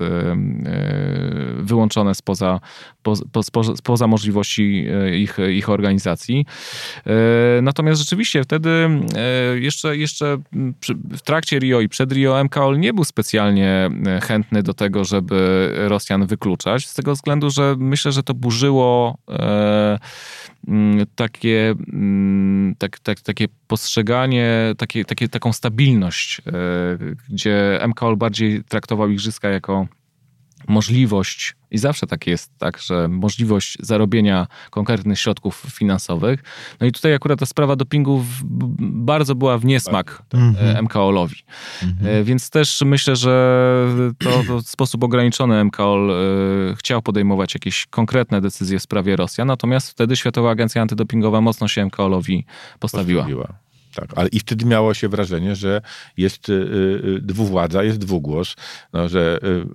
wyłączone 1.57 2.15
spoza, 2.15 2.59
po, 3.03 3.43
spoza, 3.43 3.75
spoza 3.75 4.07
możliwości 4.07 4.87
e, 4.91 5.17
ich, 5.17 5.37
ich 5.49 5.69
organizacji. 5.69 6.45
E, 7.05 7.61
natomiast 7.61 8.01
rzeczywiście 8.01 8.43
wtedy 8.43 8.69
e, 8.69 9.59
jeszcze, 9.59 9.97
jeszcze 9.97 10.37
w 11.11 11.21
trakcie 11.21 11.59
Rio 11.59 11.81
i 11.81 11.89
przed 11.89 12.11
Rio 12.11 12.43
MKOL 12.43 12.79
nie 12.79 12.93
był 12.93 13.03
specjalnie 13.03 13.89
chętny 14.23 14.63
do 14.63 14.73
tego, 14.73 15.05
żeby 15.05 15.71
Rosjan 15.77 16.27
wykluczać, 16.27 16.87
z 16.87 16.93
tego 16.93 17.13
względu, 17.13 17.49
że 17.49 17.75
myślę, 17.79 18.11
że 18.11 18.23
to 18.23 18.33
burzyło 18.33 19.17
takie, 21.15 21.75
tak, 22.77 22.99
tak, 22.99 23.21
takie 23.21 23.47
postrzeganie, 23.67 24.73
takie, 24.77 25.05
takie, 25.05 25.29
taką 25.29 25.53
stabilność, 25.53 26.41
gdzie 27.29 27.79
MKOL 27.87 28.17
bardziej 28.17 28.63
traktował 28.63 29.09
igrzyska 29.09 29.49
jako 29.49 29.87
możliwość, 30.67 31.55
i 31.71 31.77
zawsze 31.77 32.07
tak 32.07 32.27
jest, 32.27 32.57
tak, 32.57 32.79
że 32.79 33.07
możliwość 33.07 33.77
zarobienia 33.79 34.47
konkretnych 34.69 35.19
środków 35.19 35.65
finansowych. 35.71 36.43
No 36.79 36.87
i 36.87 36.91
tutaj 36.91 37.13
akurat 37.13 37.39
ta 37.39 37.45
sprawa 37.45 37.75
dopingu 37.75 38.25
bardzo 38.79 39.35
była 39.35 39.57
w 39.57 39.65
niesmak 39.65 40.23
mm 40.33 40.55
MKOL-owi. 40.85 41.35
Mm 41.83 41.95
-hmm. 41.95 42.23
Więc 42.23 42.49
też 42.49 42.81
myślę, 42.85 43.15
że 43.15 43.87
to, 44.19 44.43
to 44.47 44.61
w 44.61 44.69
sposób 44.69 45.03
ograniczony 45.03 45.63
MKOL 45.63 46.11
e, 46.11 46.75
chciał 46.75 47.01
podejmować 47.01 47.53
jakieś 47.53 47.85
konkretne 47.85 48.41
decyzje 48.41 48.79
w 48.79 48.83
sprawie 48.83 49.15
Rosja, 49.15 49.45
natomiast 49.45 49.89
wtedy 49.89 50.15
Światowa 50.15 50.51
Agencja 50.51 50.81
Antydopingowa 50.81 51.41
mocno 51.41 51.67
się 51.67 51.85
MKOL-owi 51.85 52.45
postawiła. 52.79 53.23
postawiła. 53.23 53.64
Tak, 53.95 54.09
ale 54.15 54.29
i 54.29 54.39
wtedy 54.39 54.65
miało 54.65 54.93
się 54.93 55.09
wrażenie, 55.09 55.55
że 55.55 55.81
jest 56.17 56.49
y, 56.49 56.53
y, 56.53 57.19
dwuwładza, 57.21 57.83
jest 57.83 57.97
dwugłos, 57.97 58.55
no, 58.93 59.09
że 59.09 59.39
y, 59.43 59.65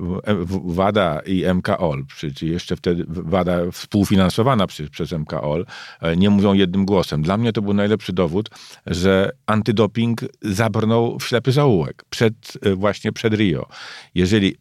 WADA 0.64 1.20
i 1.26 1.44
MKOL, 1.54 2.04
czyli 2.16 2.52
jeszcze 2.52 2.76
wtedy 2.76 3.04
WADA 3.08 3.70
współfinansowana 3.72 4.66
przez, 4.66 4.90
przez 4.90 5.12
MKOL, 5.12 5.66
e, 6.00 6.16
nie 6.16 6.30
mówią 6.30 6.52
jednym 6.52 6.86
głosem. 6.86 7.22
Dla 7.22 7.36
mnie 7.36 7.52
to 7.52 7.62
był 7.62 7.74
najlepszy 7.74 8.12
dowód, 8.12 8.50
że 8.86 9.32
antydoping 9.46 10.20
zabrnął 10.42 11.18
w 11.18 11.24
ślepy 11.24 11.52
zaułek 11.52 12.04
przed, 12.10 12.34
właśnie 12.76 13.12
przed 13.12 13.34
Rio. 13.34 13.66
Jeżeli 14.14 14.56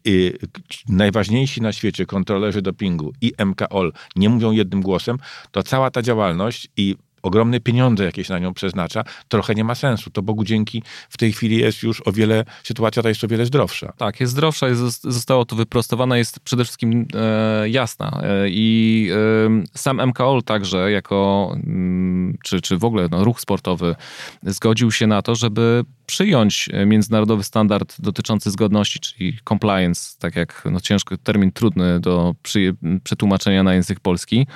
najważniejsi 0.88 1.62
na 1.62 1.72
świecie 1.72 2.06
kontrolerzy 2.06 2.62
dopingu 2.62 3.12
i 3.20 3.32
MKOL 3.46 3.92
nie 4.16 4.28
mówią 4.28 4.52
jednym 4.52 4.82
głosem, 4.82 5.18
to 5.50 5.62
cała 5.62 5.90
ta 5.90 6.02
działalność 6.02 6.68
i 6.76 6.96
ogromne 7.22 7.60
pieniądze 7.60 8.04
jakieś 8.04 8.28
na 8.28 8.38
nią 8.38 8.54
przeznacza, 8.54 9.04
trochę 9.28 9.54
nie 9.54 9.64
ma 9.64 9.74
sensu. 9.74 10.10
To 10.10 10.22
Bogu 10.22 10.44
dzięki 10.44 10.82
w 11.08 11.16
tej 11.16 11.32
chwili 11.32 11.56
jest 11.56 11.82
już 11.82 12.06
o 12.06 12.12
wiele, 12.12 12.44
sytuacja 12.62 13.02
ta 13.02 13.08
jest 13.08 13.24
o 13.24 13.28
wiele 13.28 13.46
zdrowsza. 13.46 13.92
Tak, 13.96 14.20
jest 14.20 14.32
zdrowsza, 14.32 14.68
jest, 14.68 15.02
zostało 15.02 15.44
to 15.44 15.56
wyprostowane, 15.56 16.18
jest 16.18 16.40
przede 16.40 16.64
wszystkim 16.64 17.06
e, 17.14 17.68
jasna. 17.68 18.20
E, 18.22 18.46
I 18.48 19.10
e, 19.12 19.78
sam 19.78 20.06
MKOL 20.08 20.42
także 20.42 20.90
jako, 20.92 21.50
mm, 21.54 22.38
czy, 22.44 22.60
czy 22.60 22.78
w 22.78 22.84
ogóle 22.84 23.08
no, 23.10 23.24
ruch 23.24 23.40
sportowy 23.40 23.94
zgodził 24.42 24.92
się 24.92 25.06
na 25.06 25.22
to, 25.22 25.34
żeby 25.34 25.84
przyjąć 26.06 26.68
międzynarodowy 26.86 27.42
standard 27.42 28.00
dotyczący 28.00 28.50
zgodności, 28.50 29.00
czyli 29.00 29.38
compliance, 29.48 30.16
tak 30.18 30.36
jak 30.36 30.62
no, 30.70 30.80
ciężki 30.80 31.18
termin 31.18 31.52
trudny 31.52 32.00
do 32.00 32.34
przy, 32.42 32.74
przetłumaczenia 33.04 33.62
na 33.62 33.74
język 33.74 34.00
polski. 34.00 34.46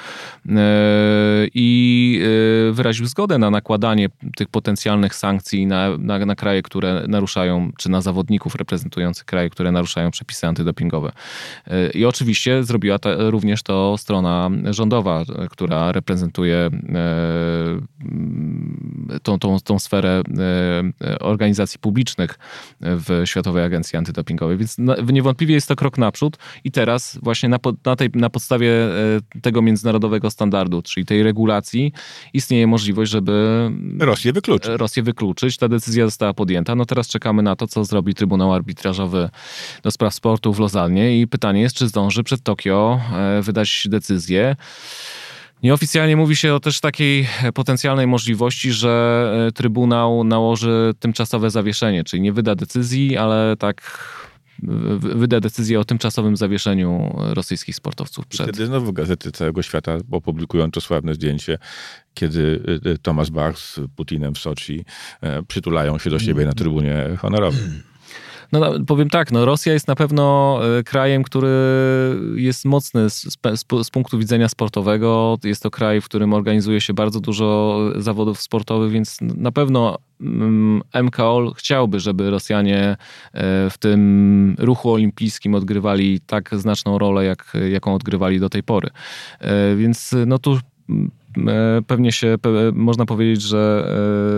E, 0.49 0.61
I 1.55 2.21
e, 2.23 2.54
wyraził 2.73 3.07
zgodę 3.07 3.39
na 3.39 3.51
nakładanie 3.51 4.09
tych 4.37 4.49
potencjalnych 4.49 5.15
sankcji 5.15 5.67
na, 5.67 5.99
na, 5.99 6.19
na 6.19 6.35
kraje, 6.35 6.63
które 6.63 7.05
naruszają, 7.09 7.71
czy 7.79 7.91
na 7.91 8.01
zawodników 8.01 8.55
reprezentujących 8.55 9.25
kraje, 9.25 9.51
które 9.51 9.73
naruszają 9.73 10.11
przepisy 10.11 10.47
antydopingowe. 10.47 11.13
E, 11.67 11.91
I 11.91 12.05
oczywiście 12.05 12.65
zrobiła 12.65 12.99
to, 12.99 13.31
również 13.31 13.63
to 13.63 13.99
strona 13.99 14.51
rządowa, 14.71 15.23
która 15.51 15.93
reprezentuje 15.93 16.71
tą, 19.23 19.39
tą, 19.39 19.61
tą 19.61 19.79
sferę 19.79 20.23
organizacji 21.21 21.81
publicznych 21.81 22.39
w 22.81 23.23
Światowej 23.25 23.65
Agencji 23.65 23.97
Antydopingowej. 23.97 24.57
Więc 24.57 24.77
niewątpliwie 25.13 25.55
jest 25.55 25.69
to 25.69 25.77
krok 25.77 25.99
naprzód 25.99 26.37
i 26.65 26.71
teraz 26.71 27.19
właśnie 27.23 27.49
na, 27.49 27.59
na, 27.85 27.97
tej, 27.97 28.11
na 28.15 28.31
podstawie 28.31 28.73
tego 29.43 29.63
międzynarodowego 29.63 30.31
standardu, 30.31 30.83
czyli 30.83 31.07
tej 31.07 31.23
regulacji 31.23 31.93
istnieje 32.33 32.67
możliwość, 32.67 33.11
żeby 33.11 33.71
Rosję 34.01 34.33
wykluczyć. 34.33 34.71
Rosję 34.77 35.03
wykluczyć. 35.03 35.57
Ta 35.57 35.69
decyzja 35.69 36.05
została 36.05 36.35
podjęta. 36.35 36.75
No 36.75 36.85
teraz 36.85 37.09
czekamy 37.09 37.43
na 37.43 37.57
to, 37.57 37.67
co 37.67 37.85
zrobi 37.85 38.15
Trybunał 38.15 38.53
Arbitrażowy 38.53 39.31
do 39.83 39.91
spraw 39.91 40.15
sportu 40.15 40.53
w 40.53 40.59
Lozannie 40.59 41.21
i 41.21 41.27
pytanie 41.27 41.61
jest, 41.61 41.77
czy 41.77 41.89
zdąży 41.89 42.23
przed 42.23 42.43
Tokio 42.43 43.01
e, 43.13 43.43
wydać 43.43 43.87
decyzję. 43.91 44.57
Nieoficjalnie 45.65 46.17
mówi 46.17 46.37
się 46.37 46.55
o 46.55 46.61
też 46.61 46.81
takiej 46.81 47.29
potencjalnej 47.55 48.07
możliwości, 48.07 48.73
że 48.73 49.47
e, 49.49 49.53
Trybunał 49.53 50.25
nałoży 50.25 50.95
tymczasowe 51.01 51.51
zawieszenie, 51.51 52.05
czyli 52.05 52.23
nie 52.23 52.33
wyda 52.33 52.55
decyzji, 52.55 53.17
ale 53.17 53.57
tak 53.59 54.05
wyda 54.99 55.41
decyzję 55.41 55.81
o 55.81 55.85
tymczasowym 55.85 56.37
zawieszeniu 56.37 57.17
rosyjskich 57.19 57.77
sportowców 57.77 58.27
przed. 58.27 58.47
Wtedy 58.47 58.67
znowu 58.67 58.93
gazety 58.93 59.33
całego 59.33 59.63
świata 59.63 59.97
opublikują 60.11 60.71
to 60.71 60.81
sławne 60.81 61.15
zdjęcie, 61.15 61.59
kiedy 62.15 62.61
Thomas 63.03 63.31
Bach 63.31 63.59
z 63.59 63.81
Putinem 63.97 64.35
w 64.35 64.39
Soczi 64.39 64.85
e, 65.21 65.43
przytulają 65.43 65.99
się 65.99 66.11
do 66.11 66.19
siebie 66.19 66.45
na 66.45 66.53
trybunie 66.53 67.05
honorowym. 67.19 67.83
No, 68.53 68.61
no, 68.61 68.85
powiem 68.87 69.11
tak, 69.11 69.33
no 69.33 69.45
Rosja 69.45 69.73
jest 69.73 69.89
na 69.89 69.95
pewno 69.95 70.59
e, 70.79 70.83
krajem, 70.83 71.23
który 71.23 71.49
jest 72.37 72.65
mocny 72.65 73.11
z, 73.11 73.23
z, 73.23 73.65
z, 73.83 73.91
punktu 73.91 74.19
widzenia 74.19 74.49
sportowego. 74.49 75.39
Jest 75.45 75.63
to 75.63 75.71
kraj, 75.71 76.01
w 76.01 76.05
którym 76.05 76.33
organizuje 76.33 76.81
się 76.81 76.95
bardzo 76.95 77.21
dużo 77.21 77.79
zawodów 77.97 78.41
sportowych, 78.41 78.93
więc 78.93 79.19
na 79.21 79.53
pewno 79.53 79.99
MKOL 81.03 81.43
mm, 81.43 81.55
chciałby, 81.55 82.01
żeby 82.01 82.31
Rosjanie 82.31 82.81
e, 82.83 82.97
w 83.71 83.79
tym 83.79 84.57
ruchu 84.59 84.93
olimpijskim 84.93 85.55
odgrywali 85.55 86.21
tak 86.21 86.51
znaczną 86.53 86.99
rolę, 86.99 87.25
jak, 87.25 87.53
jaką 87.71 87.95
odgrywali 87.95 88.41
do 88.41 88.49
tej 88.49 88.63
pory. 88.63 88.89
E, 89.41 89.77
więc 89.77 90.15
no 90.27 90.39
tu 90.39 90.59
E, 90.91 90.95
pewnie 91.87 92.13
się, 92.13 92.37
można 92.73 93.07
powiedzieć, 93.07 93.43
że 93.43 93.91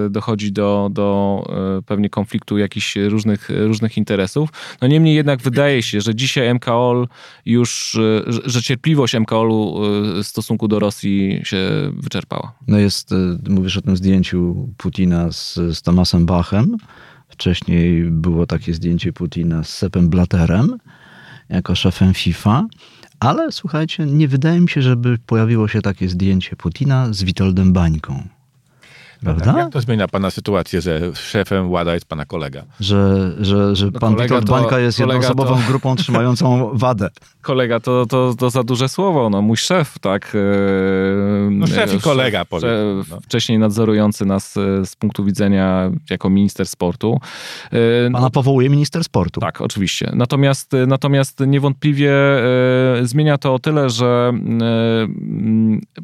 e, 0.07 0.11
dochodzi 0.11 0.53
do, 0.53 0.89
do 0.93 1.43
e, 1.79 1.83
pewnie 1.83 2.11
konfliktu 2.11 2.59
jakichś 2.59 2.97
różnych, 2.97 3.49
różnych 3.51 3.97
interesów. 3.97 4.51
No 4.83 4.89
niemniej 4.89 5.15
jednak 5.15 5.41
wydaje 5.41 5.83
się, 5.83 6.01
że 6.01 6.15
dzisiaj 6.15 6.55
MKOL 6.55 7.09
już, 7.47 7.99
że 8.45 8.63
cierpliwość 8.63 9.15
MKOL-u 9.15 9.81
w 10.23 10.27
stosunku 10.27 10.69
do 10.69 10.79
Rosji 10.79 11.41
się 11.45 11.59
wyczerpała. 11.97 12.53
No 12.69 12.79
jest, 12.79 13.15
mówisz 13.49 13.77
o 13.77 13.83
tym 13.83 13.97
zdjęciu 13.97 14.69
Putina 14.77 15.33
z, 15.33 15.55
z 15.55 15.83
Tomasem 15.83 16.27
Bachem. 16.27 16.77
Wcześniej 17.29 18.05
było 18.05 18.47
takie 18.47 18.75
zdjęcie 18.75 19.13
Putina 19.13 19.63
z 19.63 19.69
Sepem 19.69 20.09
Blatterem 20.09 20.79
jako 21.49 21.75
szefem 21.75 22.15
FIFA. 22.15 22.67
Ale 23.21 23.53
słuchajcie, 23.53 24.07
nie 24.07 24.29
wydaje 24.29 24.61
mi 24.61 24.69
się, 24.69 24.83
żeby 24.83 25.19
pojawiło 25.27 25.69
się 25.69 25.83
takie 25.83 26.09
zdjęcie 26.09 26.57
Putina 26.57 27.13
z 27.13 27.23
Witoldem 27.23 27.73
Bańką. 27.73 28.36
Prawda? 29.23 29.59
Jak 29.59 29.73
to 29.73 29.81
zmienia 29.81 30.09
pana 30.09 30.31
sytuację, 30.31 30.81
że 30.81 31.01
szefem 31.15 31.71
WADA 31.71 31.95
jest 31.95 32.07
pana 32.07 32.25
kolega? 32.25 32.65
Że, 32.81 33.33
że, 33.41 33.77
że 33.77 33.87
no 33.87 34.01
pan 34.01 34.17
Witold 34.17 34.51
Bańka 34.51 34.79
jest 34.79 34.99
jednoosobową 34.99 35.57
to... 35.57 35.69
grupą 35.69 35.97
trzymającą 35.97 36.71
wadę. 36.73 37.09
Kolega 37.43 37.81
to, 37.81 38.07
to, 38.07 38.35
to 38.39 38.51
za 38.51 38.63
duże 38.63 38.89
słowo. 38.89 39.31
No, 39.31 39.43
mój 39.43 39.57
szef, 39.57 39.99
tak. 39.99 40.33
E, 40.35 41.51
no 41.51 41.67
szef 41.67 41.95
i 41.95 42.01
kolega, 42.01 42.39
szef, 42.39 42.49
powiem. 42.49 43.05
No. 43.11 43.21
Wcześniej 43.21 43.59
nadzorujący 43.59 44.25
nas 44.25 44.57
e, 44.57 44.87
z 44.87 44.97
punktu 44.97 45.25
widzenia 45.25 45.91
jako 46.11 46.31
minister 46.31 46.67
sportu. 46.67 47.21
E, 47.73 48.11
pana 48.11 48.31
powołuje 48.31 48.71
minister 48.71 49.05
sportu. 49.05 49.41
Tak, 49.41 49.61
oczywiście. 49.61 50.11
Natomiast, 50.15 50.73
natomiast 50.87 51.41
niewątpliwie 51.47 52.13
zmienia 53.03 53.39
to 53.39 53.55
o 53.55 53.59
tyle, 53.59 53.91
że 53.91 54.33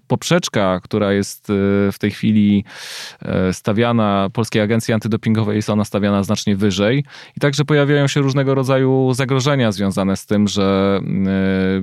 poprzeczka, 0.07 0.81
która 0.81 1.13
jest 1.13 1.47
w 1.93 1.97
tej 1.99 2.11
chwili 2.11 2.65
E, 3.12 3.12
stawiana 3.53 4.29
Polskiej 4.33 4.63
Agencji 4.63 4.95
Antydopingowej, 4.95 5.57
jest 5.57 5.71
ona 5.71 5.85
stawiana 5.85 6.23
znacznie 6.23 6.57
wyżej. 6.57 7.05
I 7.37 7.41
także 7.41 7.65
pojawiają 7.65 8.09
się 8.09 8.21
różnego 8.21 8.55
rodzaju 8.55 9.15
zagrożenia 9.15 9.73
związane 9.73 10.17
z 10.17 10.27
tym, 10.27 10.49
że 10.49 11.01
e, 11.27 11.83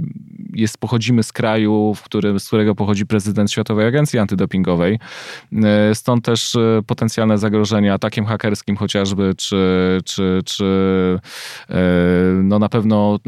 jest, 0.54 0.78
pochodzimy 0.78 1.24
z 1.24 1.32
kraju, 1.32 1.94
w 1.96 2.02
którym, 2.02 2.40
z 2.40 2.48
którego 2.48 2.76
pochodzi 2.76 3.06
prezydent 3.06 3.52
Światowej 3.52 3.88
Agencji 3.88 4.20
Antydopingowej. 4.20 5.00
E, 5.64 5.96
stąd 5.96 6.26
też 6.26 6.58
potencjalne 6.88 7.38
zagrożenia 7.38 7.94
atakiem 7.94 8.26
hakerskim 8.26 8.76
chociażby, 8.76 9.34
czy, 9.38 9.58
czy, 10.06 10.42
czy 10.46 10.70
no 12.44 12.60
na 12.60 12.70
pewno 12.70 13.20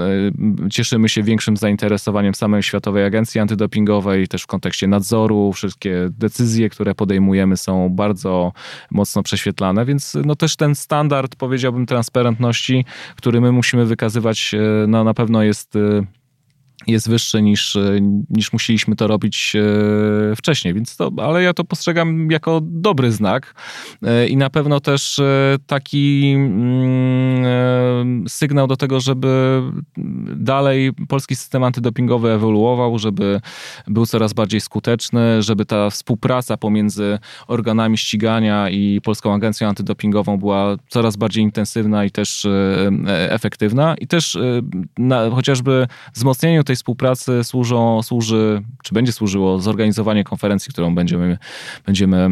cieszymy 0.72 1.10
się 1.10 1.24
większym 1.24 1.58
zainteresowaniem 1.58 2.36
samej 2.36 2.64
Światowej 2.64 3.06
Agencji 3.06 3.42
Antydopingowej, 3.42 4.28
też 4.28 4.44
w 4.44 4.48
kontekście 4.48 4.88
nadzoru. 4.88 5.54
Wszystkie 5.54 6.10
decyzje, 6.10 6.70
które 6.70 6.96
podejmujemy 6.96 7.58
są 7.58 7.81
bardzo 7.90 8.52
mocno 8.92 9.24
prześwietlane, 9.24 9.86
więc 9.86 10.18
no 10.26 10.36
też 10.36 10.56
ten 10.56 10.76
standard, 10.76 11.36
powiedziałbym, 11.36 11.86
transparentności, 11.86 12.86
który 13.16 13.42
my 13.42 13.52
musimy 13.52 13.86
wykazywać, 13.86 14.54
e, 14.54 14.88
no 14.88 15.04
na 15.04 15.14
pewno 15.14 15.44
jest 15.44 15.76
e, 15.76 16.06
jest 16.88 17.10
wyższy 17.10 17.42
niż, 17.42 17.78
niż 18.30 18.54
musieliśmy 18.54 18.96
to 18.96 19.08
robić 19.08 19.54
e, 19.56 20.36
wcześniej, 20.36 20.74
więc 20.74 20.98
to, 20.98 21.12
ale 21.18 21.44
ja 21.44 21.54
to 21.54 21.64
postrzegam 21.64 22.32
jako 22.32 22.62
dobry 22.64 23.12
znak 23.12 23.56
e, 24.04 24.28
i 24.28 24.38
na 24.38 24.50
pewno 24.50 24.80
też 24.80 25.20
e, 25.20 25.58
taki 25.68 26.34
mm, 26.36 28.30
sygnał 28.30 28.68
do 28.68 28.78
tego, 28.78 29.00
żeby 29.00 29.62
dalej 30.36 30.92
polski 31.08 31.36
system 31.36 31.64
antydopingowy 31.64 32.32
ewoluował, 32.32 33.00
żeby 33.00 33.42
był 33.88 34.06
coraz 34.06 34.34
bardziej 34.34 34.62
skuteczny, 34.62 35.42
żeby 35.42 35.66
ta 35.66 35.90
współpraca 35.90 36.58
pomiędzy 36.58 37.20
organami 37.48 37.98
ścigania 37.98 38.70
i 38.70 39.02
Polską 39.04 39.34
Agencją 39.34 39.68
Antydopingową 39.68 40.38
była 40.38 40.76
coraz 40.90 41.16
bardziej 41.16 41.44
intensywna 41.44 42.06
i 42.06 42.12
też 42.12 42.48
efektywna. 43.30 43.96
I 43.96 44.08
też 44.08 44.38
na, 44.98 45.30
chociażby 45.30 45.88
wzmocnieniu 46.14 46.64
tej 46.64 46.71
tej 46.72 46.76
współpracy 46.76 47.44
służą, 47.44 48.04
służy, 48.04 48.62
czy 48.84 48.94
będzie 48.94 49.12
służyło 49.12 49.60
zorganizowanie 49.60 50.24
konferencji, 50.24 50.74
którą 50.74 50.96
będziemy, 50.96 51.38
będziemy 51.86 52.18
e, 52.18 52.30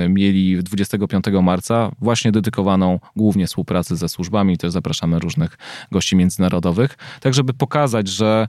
e, 0.00 0.08
mieli 0.08 0.62
25 0.62 1.24
marca, 1.42 1.90
właśnie 2.00 2.32
dedykowaną 2.32 3.00
głównie 3.16 3.46
współpracy 3.46 3.96
ze 3.96 4.08
służbami. 4.08 4.58
Też 4.58 4.72
zapraszamy 4.72 5.18
różnych 5.18 5.58
gości 5.92 6.16
międzynarodowych, 6.16 6.98
tak 7.20 7.34
żeby 7.34 7.54
pokazać, 7.54 8.08
że 8.08 8.48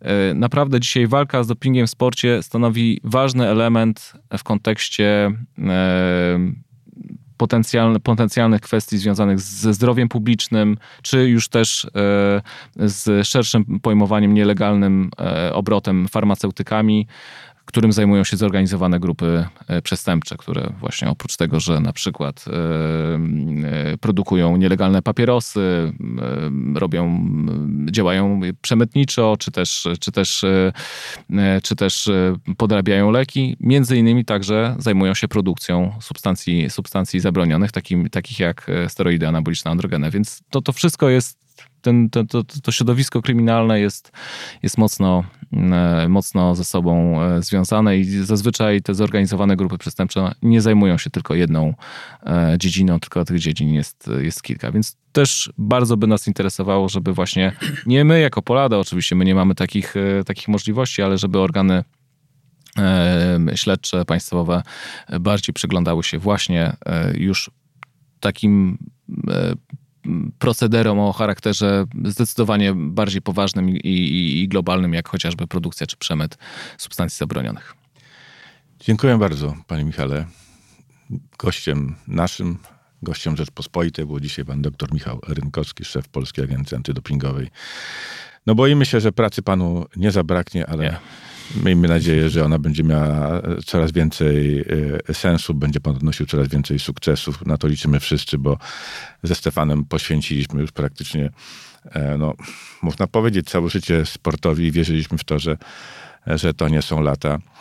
e, 0.00 0.34
naprawdę 0.34 0.80
dzisiaj 0.80 1.06
walka 1.06 1.42
z 1.42 1.46
dopingiem 1.46 1.86
w 1.86 1.90
sporcie 1.90 2.42
stanowi 2.42 3.00
ważny 3.04 3.48
element 3.48 4.12
w 4.38 4.42
kontekście 4.44 5.32
potencjalne, 7.40 8.00
potencjalnych 8.00 8.60
kwestii 8.60 8.98
związanych 8.98 9.40
ze 9.40 9.74
zdrowiem 9.74 10.08
publicznym, 10.08 10.76
czy 11.02 11.28
już 11.28 11.48
też 11.48 11.84
e, 11.84 11.88
z 12.76 13.26
szerszym 13.26 13.80
pojmowaniem 13.82 14.34
nielegalnym 14.34 15.10
e, 15.20 15.54
obrotem 15.54 16.08
farmaceutykami 16.08 17.06
którym 17.64 17.92
zajmują 17.92 18.24
się 18.24 18.36
zorganizowane 18.36 19.00
grupy 19.00 19.46
e, 19.68 19.82
przestępcze, 19.82 20.36
które 20.36 20.72
właśnie 20.80 21.10
oprócz 21.10 21.36
tego, 21.36 21.60
że 21.60 21.80
na 21.80 21.92
przykład 21.92 22.44
e, 22.48 22.52
e, 23.92 23.98
produkują 23.98 24.56
nielegalne 24.56 25.02
papierosy, 25.02 25.92
robią, 26.74 27.26
działają 27.90 28.40
przemytniczo, 28.62 29.36
czy 29.38 29.50
też, 29.50 29.88
czy 30.00 30.12
też, 30.12 30.44
czy 31.62 31.76
też 31.76 32.10
podrabiają 32.56 33.10
leki, 33.10 33.56
między 33.60 33.96
innymi 33.96 34.24
także 34.24 34.76
zajmują 34.78 35.14
się 35.14 35.28
produkcją 35.28 35.92
substancji, 36.00 36.70
substancji 36.70 37.20
zabronionych, 37.20 37.72
takim, 37.72 38.10
takich 38.10 38.40
jak 38.40 38.70
steroidy 38.88 39.28
anaboliczne, 39.28 39.70
androgeny. 39.70 40.10
Więc 40.10 40.42
to, 40.50 40.62
to 40.62 40.72
wszystko 40.72 41.08
jest 41.08 41.49
ten, 41.82 42.10
to, 42.10 42.24
to, 42.24 42.44
to 42.62 42.72
środowisko 42.72 43.22
kryminalne 43.22 43.80
jest, 43.80 44.12
jest 44.62 44.78
mocno, 44.78 45.24
e, 45.52 46.08
mocno 46.08 46.54
ze 46.54 46.64
sobą 46.64 47.22
e, 47.22 47.42
związane 47.42 47.98
i 47.98 48.04
zazwyczaj 48.04 48.82
te 48.82 48.94
zorganizowane 48.94 49.56
grupy 49.56 49.78
przestępcze 49.78 50.32
nie 50.42 50.60
zajmują 50.60 50.98
się 50.98 51.10
tylko 51.10 51.34
jedną 51.34 51.74
e, 52.26 52.56
dziedziną, 52.58 53.00
tylko 53.00 53.24
tych 53.24 53.38
dziedzin 53.38 53.74
jest, 53.74 54.10
jest 54.20 54.42
kilka. 54.42 54.72
Więc 54.72 54.96
też 55.12 55.52
bardzo 55.58 55.96
by 55.96 56.06
nas 56.06 56.26
interesowało, 56.26 56.88
żeby 56.88 57.12
właśnie 57.12 57.52
nie 57.86 58.04
my 58.04 58.20
jako 58.20 58.42
Polada, 58.42 58.78
oczywiście 58.78 59.16
my 59.16 59.24
nie 59.24 59.34
mamy 59.34 59.54
takich, 59.54 59.94
takich 60.26 60.48
możliwości, 60.48 61.02
ale 61.02 61.18
żeby 61.18 61.38
organy 61.38 61.84
śledcze 63.54 64.04
państwowe 64.04 64.62
bardziej 65.20 65.52
przyglądały 65.52 66.02
się 66.02 66.18
właśnie 66.18 66.76
już 67.14 67.50
takim 68.20 68.78
procederom 70.38 70.98
o 70.98 71.12
charakterze 71.12 71.84
zdecydowanie 72.04 72.72
bardziej 72.74 73.22
poważnym 73.22 73.70
i, 73.70 73.76
i, 73.76 74.42
i, 74.42 74.48
globalnym, 74.48 74.94
jak 74.94 75.08
chociażby 75.08 75.46
produkcja 75.46 75.86
czy 75.86 75.96
przemyt 75.96 76.38
substancji 76.78 77.18
zabronionych. 77.18 77.74
Dziękuję 78.80 79.18
bardzo, 79.18 79.54
panie 79.66 79.84
Michale. 79.84 80.26
Gościem 81.38 81.96
naszym, 82.08 82.58
gościem 83.02 83.36
Rzeczpospolitej 83.36 84.06
był 84.06 84.20
dzisiaj 84.20 84.44
pan 84.44 84.62
dr 84.62 84.92
Michał 84.92 85.20
Rynkowski, 85.28 85.84
szef 85.84 86.08
Polskiej 86.08 86.44
Agencji 86.44 86.76
Antydopingowej. 86.76 87.48
No 88.46 88.54
boimy 88.54 88.86
się, 88.86 89.00
że 89.00 89.12
pracy 89.12 89.42
panu 89.42 89.86
nie 89.96 90.10
zabraknie, 90.10 90.66
ale... 90.66 90.84
Nie 90.84 90.98
miejmy 91.64 91.88
nadzieję, 91.88 92.30
że 92.30 92.44
ona 92.44 92.58
będzie 92.58 92.82
miała 92.82 93.42
coraz 93.66 93.92
więcej 93.92 94.64
e, 95.08 95.14
sensu, 95.14 95.54
będzie 95.54 95.80
podnosił 95.80 96.26
coraz 96.26 96.48
więcej 96.48 96.78
sukcesów. 96.78 97.46
Na 97.46 97.56
to 97.58 97.68
liczymy 97.68 98.00
wszyscy, 98.00 98.38
bo 98.38 98.58
ze 99.22 99.34
Stefanem 99.34 99.84
poświęciliśmy 99.84 100.60
już 100.60 100.72
praktycznie, 100.72 101.30
e, 101.92 102.18
no, 102.18 102.34
można 102.82 103.06
powiedzieć, 103.06 103.50
całe 103.50 103.70
życie 103.70 104.06
sportowi 104.06 104.66
i 104.66 104.72
wierzyliśmy 104.72 105.18
w 105.18 105.24
to, 105.24 105.38
że, 105.38 105.56
że 106.26 106.54
to 106.54 106.68
nie 106.68 106.82
są 106.82 107.00
lata 107.00 107.28
e, 107.28 107.59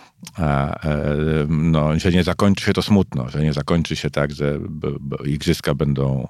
no, 1.50 2.00
że 2.00 2.12
nie 2.12 2.24
zakończy 2.24 2.66
się 2.66 2.74
to 2.74 2.82
smutno, 2.82 3.30
że 3.30 3.44
nie 3.44 3.54
zakończy 3.54 3.96
się 3.96 4.10
tak, 4.10 4.32
że 4.32 4.60
igrzyska 5.26 5.76
będą 5.76 6.28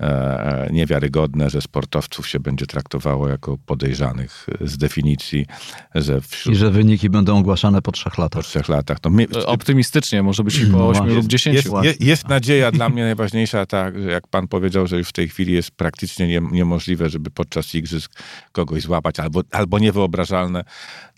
e, 0.00 0.06
e, 0.06 0.68
niewiarygodne, 0.72 1.50
że 1.50 1.60
sportowców 1.60 2.28
się 2.28 2.40
będzie 2.40 2.66
traktowało 2.66 3.28
jako 3.28 3.58
podejrzanych 3.66 4.46
z 4.60 4.76
definicji, 4.76 5.46
że 5.94 6.20
wśród... 6.20 6.54
I 6.54 6.58
że 6.58 6.70
wyniki 6.70 7.10
będą 7.10 7.38
ogłaszane 7.38 7.82
po 7.82 7.92
trzech 7.92 8.18
latach. 8.18 8.42
Po 8.42 8.48
trzech 8.48 8.68
latach. 8.68 8.98
No, 9.04 9.10
my... 9.10 9.26
Optymistycznie, 9.46 10.22
może 10.22 10.44
być 10.44 10.58
i 10.58 10.66
po 10.66 10.88
ośmiu 10.88 11.06
no, 11.06 11.14
lub 11.14 11.26
dziesięciu. 11.26 11.74
Jest, 11.74 11.84
jest, 11.84 12.00
jest, 12.00 12.28
nadzieja 12.28 12.72
dla 12.72 12.88
mnie 12.88 13.02
najważniejsza, 13.02 13.66
tak, 13.66 14.02
że 14.02 14.10
jak 14.10 14.28
pan 14.28 14.48
powiedział, 14.48 14.86
że 14.86 14.98
już 14.98 15.08
w 15.08 15.12
tej 15.12 15.28
chwili 15.28 15.52
jest 15.52 15.70
praktycznie 15.70 16.28
nie, 16.28 16.40
niemożliwe, 16.52 17.10
żeby 17.10 17.30
podczas 17.30 17.74
igrzysk 17.74 18.12
kogoś 18.52 18.82
złapać, 18.82 19.20
albo, 19.20 19.42
albo 19.50 19.78
niewyobrażalne, 19.78 20.64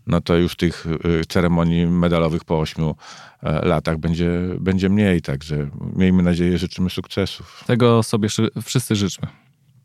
no 0.07 0.21
to 0.21 0.37
już 0.37 0.57
tych 0.57 0.87
y, 0.87 1.25
ceremonii 1.29 1.87
medalowych 1.87 2.45
po 2.45 2.61
ośmiu 2.61 2.95
e, 3.43 3.67
latach 3.67 3.99
będzie, 3.99 4.31
będzie 4.61 4.89
mniej. 4.89 5.23
Także 5.23 5.71
miejmy 5.97 6.23
nadzieję, 6.23 6.59
życzymy 6.59 6.91
sukcesów. 6.91 7.65
Tego 7.67 8.03
sobie 8.03 8.29
wszyscy 8.65 8.97
życzmy. 8.97 9.29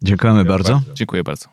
Dziękujemy 0.03 0.39
Dziękuję 0.39 0.57
bardzo. 0.57 0.73
bardzo. 0.73 0.93
Dziękuję 0.93 1.23
bardzo. 1.23 1.47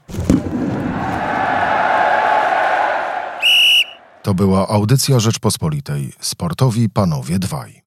To 4.23 4.35
była 4.35 4.69
audycja 4.69 5.21
Rzeczpospolitej. 5.21 6.12
Sportowi 6.21 6.89
panowie 6.89 7.39
dwaj. 7.39 7.88